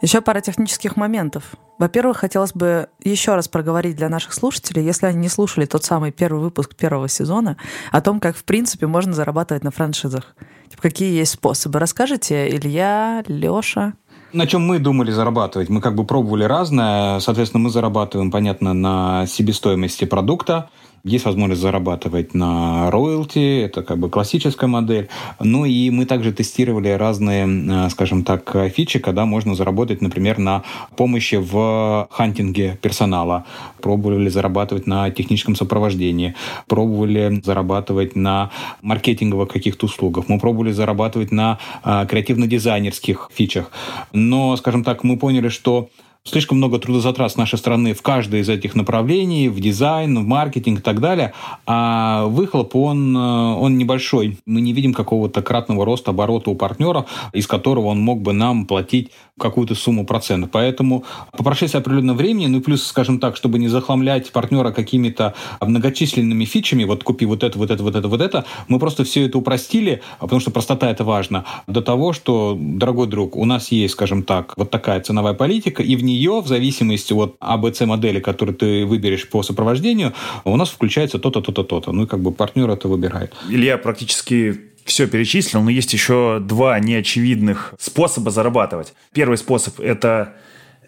Еще 0.03 0.21
пара 0.21 0.41
технических 0.41 0.97
моментов. 0.97 1.55
Во-первых, 1.79 2.19
хотелось 2.19 2.53
бы 2.53 2.89
еще 3.03 3.35
раз 3.35 3.49
проговорить 3.49 3.97
для 3.97 4.09
наших 4.09 4.35
слушателей, 4.35 4.85
если 4.85 5.07
они 5.07 5.19
не 5.19 5.29
слушали 5.29 5.67
тот 5.67 5.85
самый 5.85 6.13
первый 6.13 6.41
выпуск 6.41 6.75
первого 6.75 7.09
сезона, 7.09 7.57
о 7.93 8.01
том, 8.01 8.21
как 8.21 8.37
в 8.37 8.45
принципе 8.45 8.87
можно 8.87 9.13
зарабатывать 9.13 9.65
на 9.65 9.71
франшизах. 9.71 10.37
Типа, 10.69 10.83
какие 10.83 11.17
есть 11.17 11.33
способы. 11.33 11.79
Расскажите, 11.79 12.49
Илья, 12.49 13.25
Леша. 13.27 13.95
На 14.37 14.47
чем 14.47 14.67
мы 14.67 14.79
думали 14.79 15.11
зарабатывать? 15.11 15.71
Мы 15.71 15.81
как 15.81 15.95
бы 15.95 16.05
пробовали 16.05 16.45
разное. 16.45 17.21
Соответственно, 17.21 17.65
мы 17.65 17.71
зарабатываем, 17.71 18.31
понятно, 18.31 18.75
на 18.75 19.27
себестоимости 19.27 20.05
продукта. 20.05 20.69
Есть 21.07 21.25
возможность 21.25 21.63
зарабатывать 21.63 22.35
на 22.35 22.91
роялти, 22.91 23.61
это 23.61 23.85
как 23.85 23.97
бы 23.99 24.11
классическая 24.11 24.67
модель. 24.67 25.09
Ну 25.39 25.65
и 25.65 25.89
мы 25.91 26.05
также 26.05 26.33
тестировали 26.33 26.89
разные, 26.89 27.47
э, 27.47 27.91
скажем 27.91 28.25
так, 28.25 28.57
фичи, 28.75 28.99
когда 28.99 29.25
можно 29.25 29.55
заработать, 29.55 30.03
например, 30.03 30.39
на 30.39 30.65
помощи 30.97 31.37
в 31.37 32.09
хантинге 32.11 32.77
персонала. 32.83 33.45
Пробовали 33.81 34.29
зарабатывать 34.29 34.89
на 34.89 35.09
техническом 35.11 35.55
сопровождении. 35.55 36.35
Пробовали 36.67 37.41
зарабатывать 37.45 38.17
на 38.17 38.51
маркетинговых 38.83 39.49
каких-то 39.49 39.87
услугах. 39.87 40.25
Мы 40.27 40.41
пробовали 40.41 40.73
зарабатывать 40.73 41.31
на 41.31 41.61
э, 41.85 42.05
креативно-дизайнерских 42.11 43.31
фичах. 43.33 43.71
Но, 44.13 44.57
скажем 44.57 44.83
так, 44.83 45.05
мы 45.05 45.17
поняли, 45.17 45.51
что 45.51 45.89
слишком 46.27 46.59
много 46.59 46.79
трудозатрат 46.79 47.33
с 47.33 47.37
нашей 47.37 47.59
стороны 47.59 47.95
в 47.95 48.03
каждое 48.03 48.41
из 48.41 48.49
этих 48.49 48.75
направлений, 48.75 49.49
в 49.49 49.61
дизайн, 49.61 50.19
в 50.19 50.27
маркетинг 50.27 50.81
и 50.81 50.83
так 50.83 51.01
далее, 51.01 51.33
а 51.67 52.27
выхлоп, 52.27 52.75
он, 52.77 53.17
э, 53.17 53.21
он 53.21 53.79
небольшой. 53.79 54.39
Мы 54.45 54.61
не 54.61 54.73
видим 54.73 54.93
какого-то 54.93 55.43
кратного 55.43 55.85
роста 55.85 56.11
оборота 56.11 56.51
у 56.51 56.55
партнера, 56.55 57.07
из 57.33 57.47
которого 57.47 57.87
он 57.87 58.01
мог 58.01 58.21
бы 58.21 58.33
нам 58.33 58.67
платить 58.67 59.11
какую-то 59.39 59.75
сумму 59.75 60.07
процентов. 60.07 60.51
Поэтому 60.53 61.05
по 61.33 61.45
прошествии 61.45 61.79
определенного 61.79 62.17
времени, 62.17 62.47
ну 62.47 62.59
и 62.59 62.61
плюс, 62.61 62.85
скажем 62.85 63.19
так, 63.19 63.37
чтобы 63.37 63.59
не 63.59 63.69
захламлять 63.69 64.33
партнера 64.33 64.71
какими-то 64.71 65.35
многочисленными 65.61 66.45
фичами, 66.45 66.85
вот 66.85 67.05
купи 67.05 67.27
вот 67.27 67.43
это, 67.43 67.59
вот 67.59 67.71
это, 67.71 67.83
вот 67.83 67.95
это, 67.95 68.09
вот 68.09 68.21
это, 68.21 68.45
мы 68.69 68.79
просто 68.79 69.05
все 69.05 69.27
это 69.27 69.39
упростили, 69.39 70.03
потому 70.19 70.41
что 70.41 70.51
простота 70.51 70.91
это 70.91 71.05
важно, 71.05 71.45
до 71.67 71.83
того, 71.83 72.13
что, 72.13 72.57
дорогой 72.59 73.07
друг, 73.07 73.37
у 73.37 73.45
нас 73.45 73.71
есть, 73.71 73.93
скажем 73.93 74.23
так, 74.23 74.55
вот 74.57 74.71
такая 74.71 75.01
ценовая 75.01 75.35
политика, 75.35 75.83
и 75.83 75.97
в 75.97 76.03
нее, 76.17 76.41
в 76.41 76.47
зависимости 76.47 77.13
от 77.13 77.37
АБЦ 77.41 77.83
модели, 77.83 78.21
которую 78.21 78.57
ты 78.57 78.85
выберешь 78.85 79.29
по 79.29 79.43
сопровождению, 79.43 80.13
у 80.45 80.57
нас 80.57 80.71
включается 80.71 81.19
то-то, 81.19 81.41
то-то, 81.41 81.63
то-то. 81.63 81.93
Ну 81.93 82.05
и 82.05 82.07
как 82.07 82.21
бы 82.21 82.33
партнер 82.33 82.71
это 82.71 82.89
выбирает. 82.89 83.35
Илья 83.49 83.79
практически 83.79 84.61
все 84.85 85.07
перечислил, 85.07 85.63
но 85.63 85.71
есть 85.71 85.93
еще 85.93 86.39
два 86.41 86.79
неочевидных 86.79 87.75
способа 87.79 88.31
зарабатывать. 88.31 88.95
Первый 89.13 89.37
способ– 89.37 89.81
это 89.81 90.35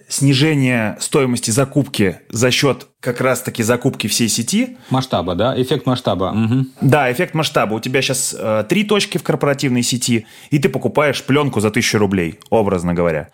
снижение 0.08 0.96
стоимости 1.00 1.50
закупки 1.50 2.20
за 2.30 2.50
счет 2.50 2.86
как 3.00 3.20
раз-таки 3.20 3.62
закупки 3.62 4.06
всей 4.06 4.28
сети. 4.28 4.78
Масштаба, 4.90 5.34
да? 5.34 5.60
Эффект 5.60 5.86
масштаба. 5.86 6.32
Мгм. 6.32 6.68
Да, 6.80 7.12
эффект 7.12 7.34
масштаба. 7.34 7.74
У 7.74 7.80
тебя 7.80 8.00
сейчас 8.00 8.34
э, 8.36 8.64
три 8.68 8.84
точки 8.84 9.18
в 9.18 9.22
корпоративной 9.22 9.82
сети, 9.82 10.26
и 10.50 10.58
ты 10.58 10.68
покупаешь 10.68 11.22
пленку 11.22 11.60
за 11.60 11.68
1000 11.68 11.98
рублей, 11.98 12.38
образно 12.50 12.94
говоря. 12.94 13.28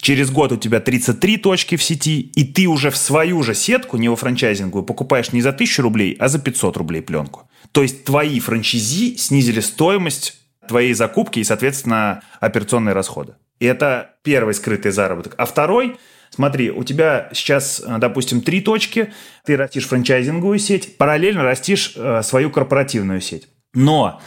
Через 0.00 0.30
год 0.30 0.52
у 0.52 0.56
тебя 0.56 0.80
33 0.80 1.36
точки 1.36 1.76
в 1.76 1.82
сети, 1.82 2.20
и 2.20 2.44
ты 2.44 2.66
уже 2.66 2.90
в 2.90 2.96
свою 2.96 3.42
же 3.42 3.54
сетку, 3.54 3.98
не 3.98 4.08
во 4.08 4.16
франчайзинговую, 4.16 4.84
покупаешь 4.84 5.32
не 5.32 5.42
за 5.42 5.50
1000 5.50 5.82
рублей, 5.82 6.16
а 6.18 6.28
за 6.28 6.38
500 6.38 6.76
рублей 6.78 7.02
пленку. 7.02 7.48
То 7.72 7.82
есть 7.82 8.04
твои 8.04 8.40
франчайзи 8.40 9.16
снизили 9.16 9.60
стоимость 9.60 10.38
твоей 10.66 10.94
закупки 10.94 11.40
и, 11.40 11.44
соответственно, 11.44 12.22
операционные 12.40 12.94
расходы. 12.94 13.34
И 13.58 13.66
это 13.66 14.14
первый 14.22 14.54
скрытый 14.54 14.90
заработок. 14.90 15.34
А 15.36 15.44
второй, 15.44 15.98
смотри, 16.30 16.70
у 16.70 16.82
тебя 16.82 17.28
сейчас, 17.34 17.82
э, 17.84 17.98
допустим, 17.98 18.40
три 18.40 18.62
точки, 18.62 19.12
ты 19.44 19.56
растишь 19.56 19.86
франчайзинговую 19.86 20.58
сеть, 20.58 20.96
параллельно 20.96 21.42
растишь 21.42 21.92
э, 21.96 22.22
свою 22.22 22.50
корпоративную 22.50 23.20
сеть. 23.20 23.48
Но 23.74 24.20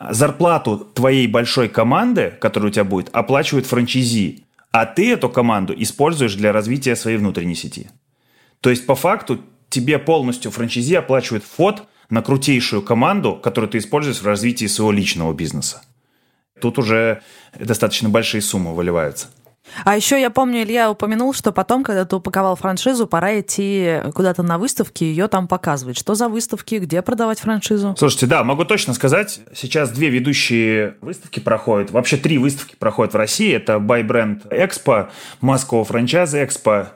зарплату 0.00 0.78
твоей 0.78 1.26
большой 1.28 1.68
команды, 1.68 2.32
которая 2.40 2.70
у 2.70 2.72
тебя 2.72 2.84
будет, 2.84 3.10
оплачивают 3.12 3.66
франчайзи, 3.66 4.44
а 4.70 4.86
ты 4.86 5.12
эту 5.12 5.28
команду 5.28 5.74
используешь 5.76 6.34
для 6.34 6.52
развития 6.52 6.96
своей 6.96 7.16
внутренней 7.18 7.54
сети. 7.54 7.90
То 8.60 8.70
есть, 8.70 8.86
по 8.86 8.94
факту, 8.94 9.40
тебе 9.68 9.98
полностью 9.98 10.50
франчайзи 10.50 10.94
оплачивает 10.94 11.44
вход 11.44 11.84
на 12.08 12.22
крутейшую 12.22 12.82
команду, 12.82 13.36
которую 13.36 13.70
ты 13.70 13.78
используешь 13.78 14.20
в 14.20 14.26
развитии 14.26 14.66
своего 14.66 14.92
личного 14.92 15.32
бизнеса. 15.32 15.82
Тут 16.60 16.78
уже 16.78 17.22
достаточно 17.58 18.08
большие 18.08 18.42
суммы 18.42 18.74
выливаются. 18.74 19.28
А 19.84 19.96
еще 19.96 20.20
я 20.20 20.30
помню, 20.30 20.62
Илья 20.62 20.90
упомянул, 20.90 21.32
что 21.34 21.52
потом, 21.52 21.84
когда 21.84 22.04
ты 22.04 22.16
упаковал 22.16 22.56
франшизу, 22.56 23.06
пора 23.06 23.40
идти 23.40 24.00
куда-то 24.14 24.42
на 24.42 24.58
выставки 24.58 25.04
и 25.04 25.08
ее 25.08 25.28
там 25.28 25.48
показывать. 25.48 25.98
Что 25.98 26.14
за 26.14 26.28
выставки, 26.28 26.76
где 26.76 27.02
продавать 27.02 27.40
франшизу? 27.40 27.94
Слушайте, 27.98 28.26
да, 28.26 28.44
могу 28.44 28.64
точно 28.64 28.94
сказать, 28.94 29.40
сейчас 29.54 29.90
две 29.90 30.08
ведущие 30.08 30.96
выставки 31.00 31.40
проходят, 31.40 31.90
вообще 31.90 32.16
три 32.16 32.38
выставки 32.38 32.76
проходят 32.78 33.14
в 33.14 33.16
России. 33.16 33.52
Это 33.52 33.74
Buy 33.74 34.06
Brand 34.06 34.48
Expo, 34.50 35.08
Moscow 35.40 35.86
Franchise 35.86 36.46
Expo 36.46 36.88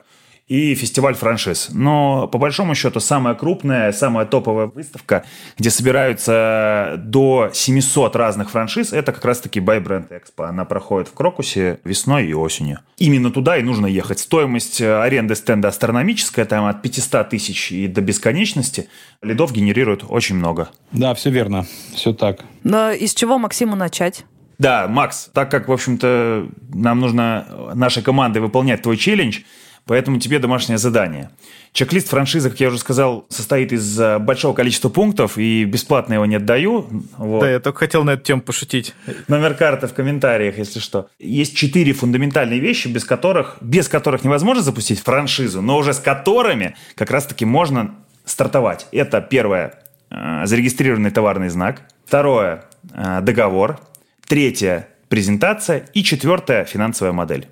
и 0.47 0.75
фестиваль 0.75 1.15
франшиз. 1.15 1.69
Но 1.71 2.27
по 2.27 2.37
большому 2.37 2.75
счету 2.75 2.99
самая 2.99 3.33
крупная, 3.33 3.91
самая 3.91 4.25
топовая 4.25 4.67
выставка, 4.67 5.25
где 5.57 5.71
собираются 5.71 6.95
до 6.97 7.49
700 7.51 8.15
разных 8.15 8.51
франшиз, 8.51 8.93
это 8.93 9.11
как 9.11 9.25
раз-таки 9.25 9.59
Buy 9.59 9.83
Brand 9.83 10.09
Expo. 10.09 10.45
Она 10.45 10.65
проходит 10.65 11.07
в 11.07 11.13
Крокусе 11.13 11.79
весной 11.83 12.27
и 12.27 12.33
осенью. 12.33 12.79
Именно 12.97 13.31
туда 13.31 13.57
и 13.57 13.63
нужно 13.63 13.87
ехать. 13.87 14.19
Стоимость 14.19 14.81
э, 14.81 15.01
аренды 15.01 15.35
стенда 15.35 15.69
астрономическая, 15.69 16.45
там 16.45 16.65
от 16.65 16.81
500 16.81 17.29
тысяч 17.29 17.71
и 17.71 17.87
до 17.87 18.01
бесконечности. 18.01 18.87
Лидов 19.23 19.51
генерирует 19.51 20.03
очень 20.07 20.35
много. 20.35 20.69
Да, 20.91 21.15
все 21.15 21.31
верно. 21.31 21.65
Все 21.95 22.13
так. 22.13 22.41
Но 22.63 22.91
из 22.91 23.15
чего 23.15 23.39
Максиму 23.39 23.75
начать? 23.75 24.25
Да, 24.57 24.87
Макс, 24.87 25.29
так 25.33 25.51
как, 25.51 25.67
в 25.67 25.71
общем-то, 25.71 26.47
нам 26.73 26.99
нужно 26.99 27.45
нашей 27.73 28.03
командой 28.03 28.39
выполнять 28.39 28.81
твой 28.83 28.95
челлендж, 28.95 29.39
Поэтому 29.87 30.19
тебе 30.19 30.39
домашнее 30.39 30.79
задание. 30.79 31.29
Чек-лист 31.71 32.07
франшизы, 32.07 32.49
как 32.49 32.59
я 32.59 32.69
уже 32.69 32.79
сказал, 32.79 33.27
состоит 33.29 33.71
из 33.71 33.99
э, 33.99 34.17
большого 34.17 34.55
количества 34.55 34.89
пунктов, 34.89 35.37
и 35.37 35.63
бесплатно 35.63 36.15
его 36.15 36.25
не 36.25 36.37
отдаю. 36.37 36.87
Вот. 37.17 37.41
Да, 37.41 37.51
я 37.51 37.59
только 37.59 37.79
хотел 37.79 38.03
на 38.03 38.11
эту 38.11 38.23
тему 38.23 38.41
пошутить. 38.41 38.95
Номер 39.27 39.53
карты 39.53 39.87
в 39.87 39.93
комментариях, 39.93 40.57
если 40.57 40.79
что. 40.79 41.09
Есть 41.19 41.55
четыре 41.55 41.93
фундаментальные 41.93 42.59
вещи, 42.59 42.87
без 42.87 43.03
которых, 43.03 43.57
без 43.61 43.87
которых 43.87 44.23
невозможно 44.23 44.63
запустить 44.63 45.01
франшизу, 45.01 45.61
но 45.61 45.77
уже 45.77 45.93
с 45.93 45.99
которыми 45.99 46.75
как 46.95 47.11
раз-таки 47.11 47.45
можно 47.45 47.93
стартовать. 48.25 48.87
Это 48.91 49.21
первое 49.21 49.75
э,– 50.09 50.45
зарегистрированный 50.45 51.11
товарный 51.11 51.49
знак. 51.49 51.83
Второе 52.07 52.65
э,– 52.91 53.19
договор. 53.21 53.79
Третье– 54.27 54.87
презентация. 55.09 55.85
И 55.93 56.03
четвертое– 56.03 56.63
финансовая 56.65 57.13
модель. 57.13 57.47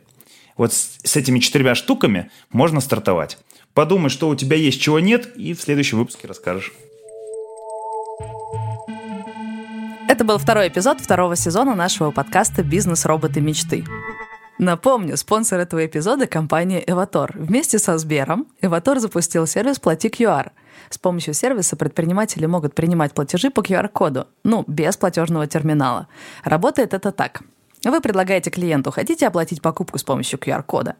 Вот 0.57 0.73
с, 0.73 0.99
с 1.03 1.15
этими 1.15 1.39
четырьмя 1.39 1.75
штуками 1.75 2.29
можно 2.51 2.81
стартовать. 2.81 3.37
Подумай, 3.73 4.09
что 4.09 4.29
у 4.29 4.35
тебя 4.35 4.55
есть, 4.55 4.79
чего 4.81 4.99
нет, 4.99 5.35
и 5.35 5.53
в 5.53 5.61
следующем 5.61 5.97
выпуске 5.97 6.27
расскажешь. 6.27 6.71
Это 10.07 10.23
был 10.25 10.37
второй 10.37 10.67
эпизод 10.67 10.99
второго 10.99 11.35
сезона 11.35 11.73
нашего 11.73 12.11
подкаста 12.11 12.61
«Бизнес-роботы 12.61 13.41
мечты». 13.41 13.83
Напомню, 14.59 15.17
спонсор 15.17 15.59
этого 15.59 15.85
эпизода– 15.85 16.27
компания 16.27 16.83
Эватор. 16.85 17.31
Вместе 17.33 17.79
со 17.79 17.97
Сбером 17.97 18.45
Эватор 18.61 18.99
запустил 18.99 19.47
сервис 19.47 19.79
«Плати 19.79 20.09
QR». 20.09 20.51
С 20.91 20.99
помощью 20.99 21.33
сервиса 21.33 21.75
предприниматели 21.75 22.45
могут 22.45 22.75
принимать 22.75 23.13
платежи 23.13 23.49
по 23.49 23.61
QR-коду, 23.61 24.27
ну, 24.43 24.63
без 24.67 24.95
платежного 24.95 25.47
терминала. 25.47 26.07
Работает 26.43 26.93
это 26.93 27.11
так. 27.11 27.41
Вы 27.83 27.99
предлагаете 27.99 28.49
клиенту, 28.49 28.91
хотите 28.91 29.27
оплатить 29.27 29.61
покупку 29.61 29.97
с 29.97 30.03
помощью 30.03 30.39
QR-кода? 30.39 30.95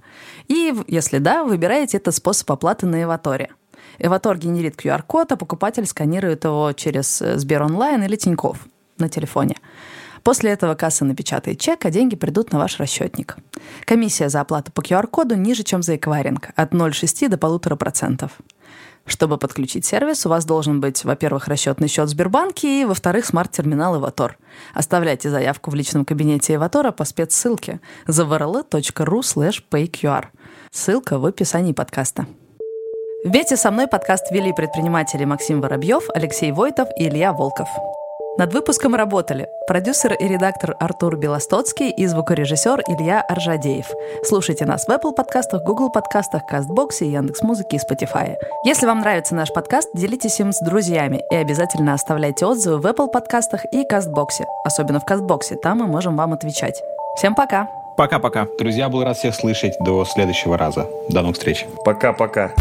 И, 0.47 0.73
если 0.87 1.19
да, 1.19 1.43
выбираете 1.43 1.97
этот 1.97 2.13
способ 2.15 2.51
оплаты 2.51 2.85
на 2.85 3.03
Эваторе. 3.03 3.51
Эватор 3.99 4.37
генерит 4.37 4.75
QR-код, 4.75 5.31
а 5.31 5.37
покупатель 5.37 5.85
сканирует 5.85 6.43
его 6.43 6.73
через 6.73 7.19
Сбер 7.19 7.63
онлайн 7.63 8.03
или 8.03 8.15
Тиньков 8.15 8.67
на 8.97 9.07
телефоне. 9.07 9.55
После 10.23 10.51
этого 10.51 10.73
касса 10.75 11.03
напечатает 11.05 11.59
чек, 11.59 11.85
а 11.85 11.91
деньги 11.91 12.15
придут 12.15 12.51
на 12.51 12.59
ваш 12.59 12.79
расчетник. 12.79 13.37
Комиссия 13.85 14.29
за 14.29 14.41
оплату 14.41 14.71
по 14.71 14.81
QR-коду 14.81 15.35
ниже, 15.35 15.63
чем 15.63 15.83
за 15.83 15.97
эквайринг, 15.97 16.49
от 16.55 16.73
0,6 16.73 17.29
до 17.29 17.37
1,5%. 17.37 18.31
Чтобы 19.05 19.37
подключить 19.37 19.85
сервис, 19.85 20.25
у 20.25 20.29
вас 20.29 20.45
должен 20.45 20.79
быть, 20.79 21.03
во-первых, 21.03 21.47
расчетный 21.47 21.89
счет 21.89 22.07
в 22.07 22.11
Сбербанке 22.11 22.81
и, 22.81 22.85
во-вторых, 22.85 23.25
смарт-терминал 23.25 23.97
Эватор. 23.97 24.37
Оставляйте 24.73 25.29
заявку 25.29 25.71
в 25.71 25.75
личном 25.75 26.05
кабинете 26.05 26.55
Эватора 26.55 26.91
по 26.91 27.03
спецссылке 27.03 27.81
zavrl.ru 28.07 29.19
slash 29.19 29.61
payqr. 29.69 30.25
Ссылка 30.71 31.19
в 31.19 31.25
описании 31.25 31.73
подкаста. 31.73 32.25
Вместе 33.25 33.57
со 33.57 33.71
мной 33.71 33.87
подкаст 33.87 34.31
вели 34.31 34.53
предприниматели 34.53 35.25
Максим 35.25 35.61
Воробьев, 35.61 36.09
Алексей 36.13 36.51
Войтов 36.51 36.87
и 36.97 37.07
Илья 37.07 37.33
Волков. 37.33 37.69
Над 38.35 38.51
выпуском 38.51 38.95
работали 38.95 39.47
продюсер 39.67 40.13
и 40.13 40.27
редактор 40.27 40.75
Артур 40.79 41.17
Белостоцкий 41.17 41.91
и 41.91 42.07
звукорежиссер 42.07 42.81
Илья 42.87 43.21
Аржадеев. 43.21 43.85
Слушайте 44.23 44.65
нас 44.65 44.85
в 44.85 44.89
Apple 44.89 45.13
подкастах, 45.13 45.63
Google 45.63 45.91
подкастах, 45.91 46.41
CastBox, 46.51 47.03
Яндекс.Музыке 47.03 47.77
и 47.77 47.79
Spotify. 47.79 48.35
Если 48.65 48.87
вам 48.87 49.01
нравится 49.01 49.35
наш 49.35 49.53
подкаст, 49.53 49.89
делитесь 49.93 50.39
им 50.39 50.51
с 50.51 50.59
друзьями 50.61 51.23
и 51.29 51.35
обязательно 51.35 51.93
оставляйте 51.93 52.47
отзывы 52.47 52.79
в 52.79 52.85
Apple 52.87 53.07
подкастах 53.07 53.65
и 53.71 53.85
CastBox, 53.85 54.45
особенно 54.63 54.99
в 54.99 55.05
CastBox, 55.05 55.55
там 55.61 55.77
мы 55.77 55.85
можем 55.85 56.17
вам 56.17 56.33
отвечать. 56.33 56.81
Всем 57.15 57.35
пока! 57.35 57.69
Пока-пока. 57.95 58.47
Друзья, 58.57 58.89
был 58.89 59.03
рад 59.03 59.15
всех 59.15 59.35
слышать. 59.35 59.75
До 59.79 60.03
следующего 60.05 60.57
раза. 60.57 60.87
До 61.09 61.21
новых 61.21 61.37
встреч. 61.37 61.67
Пока-пока. 61.85 62.51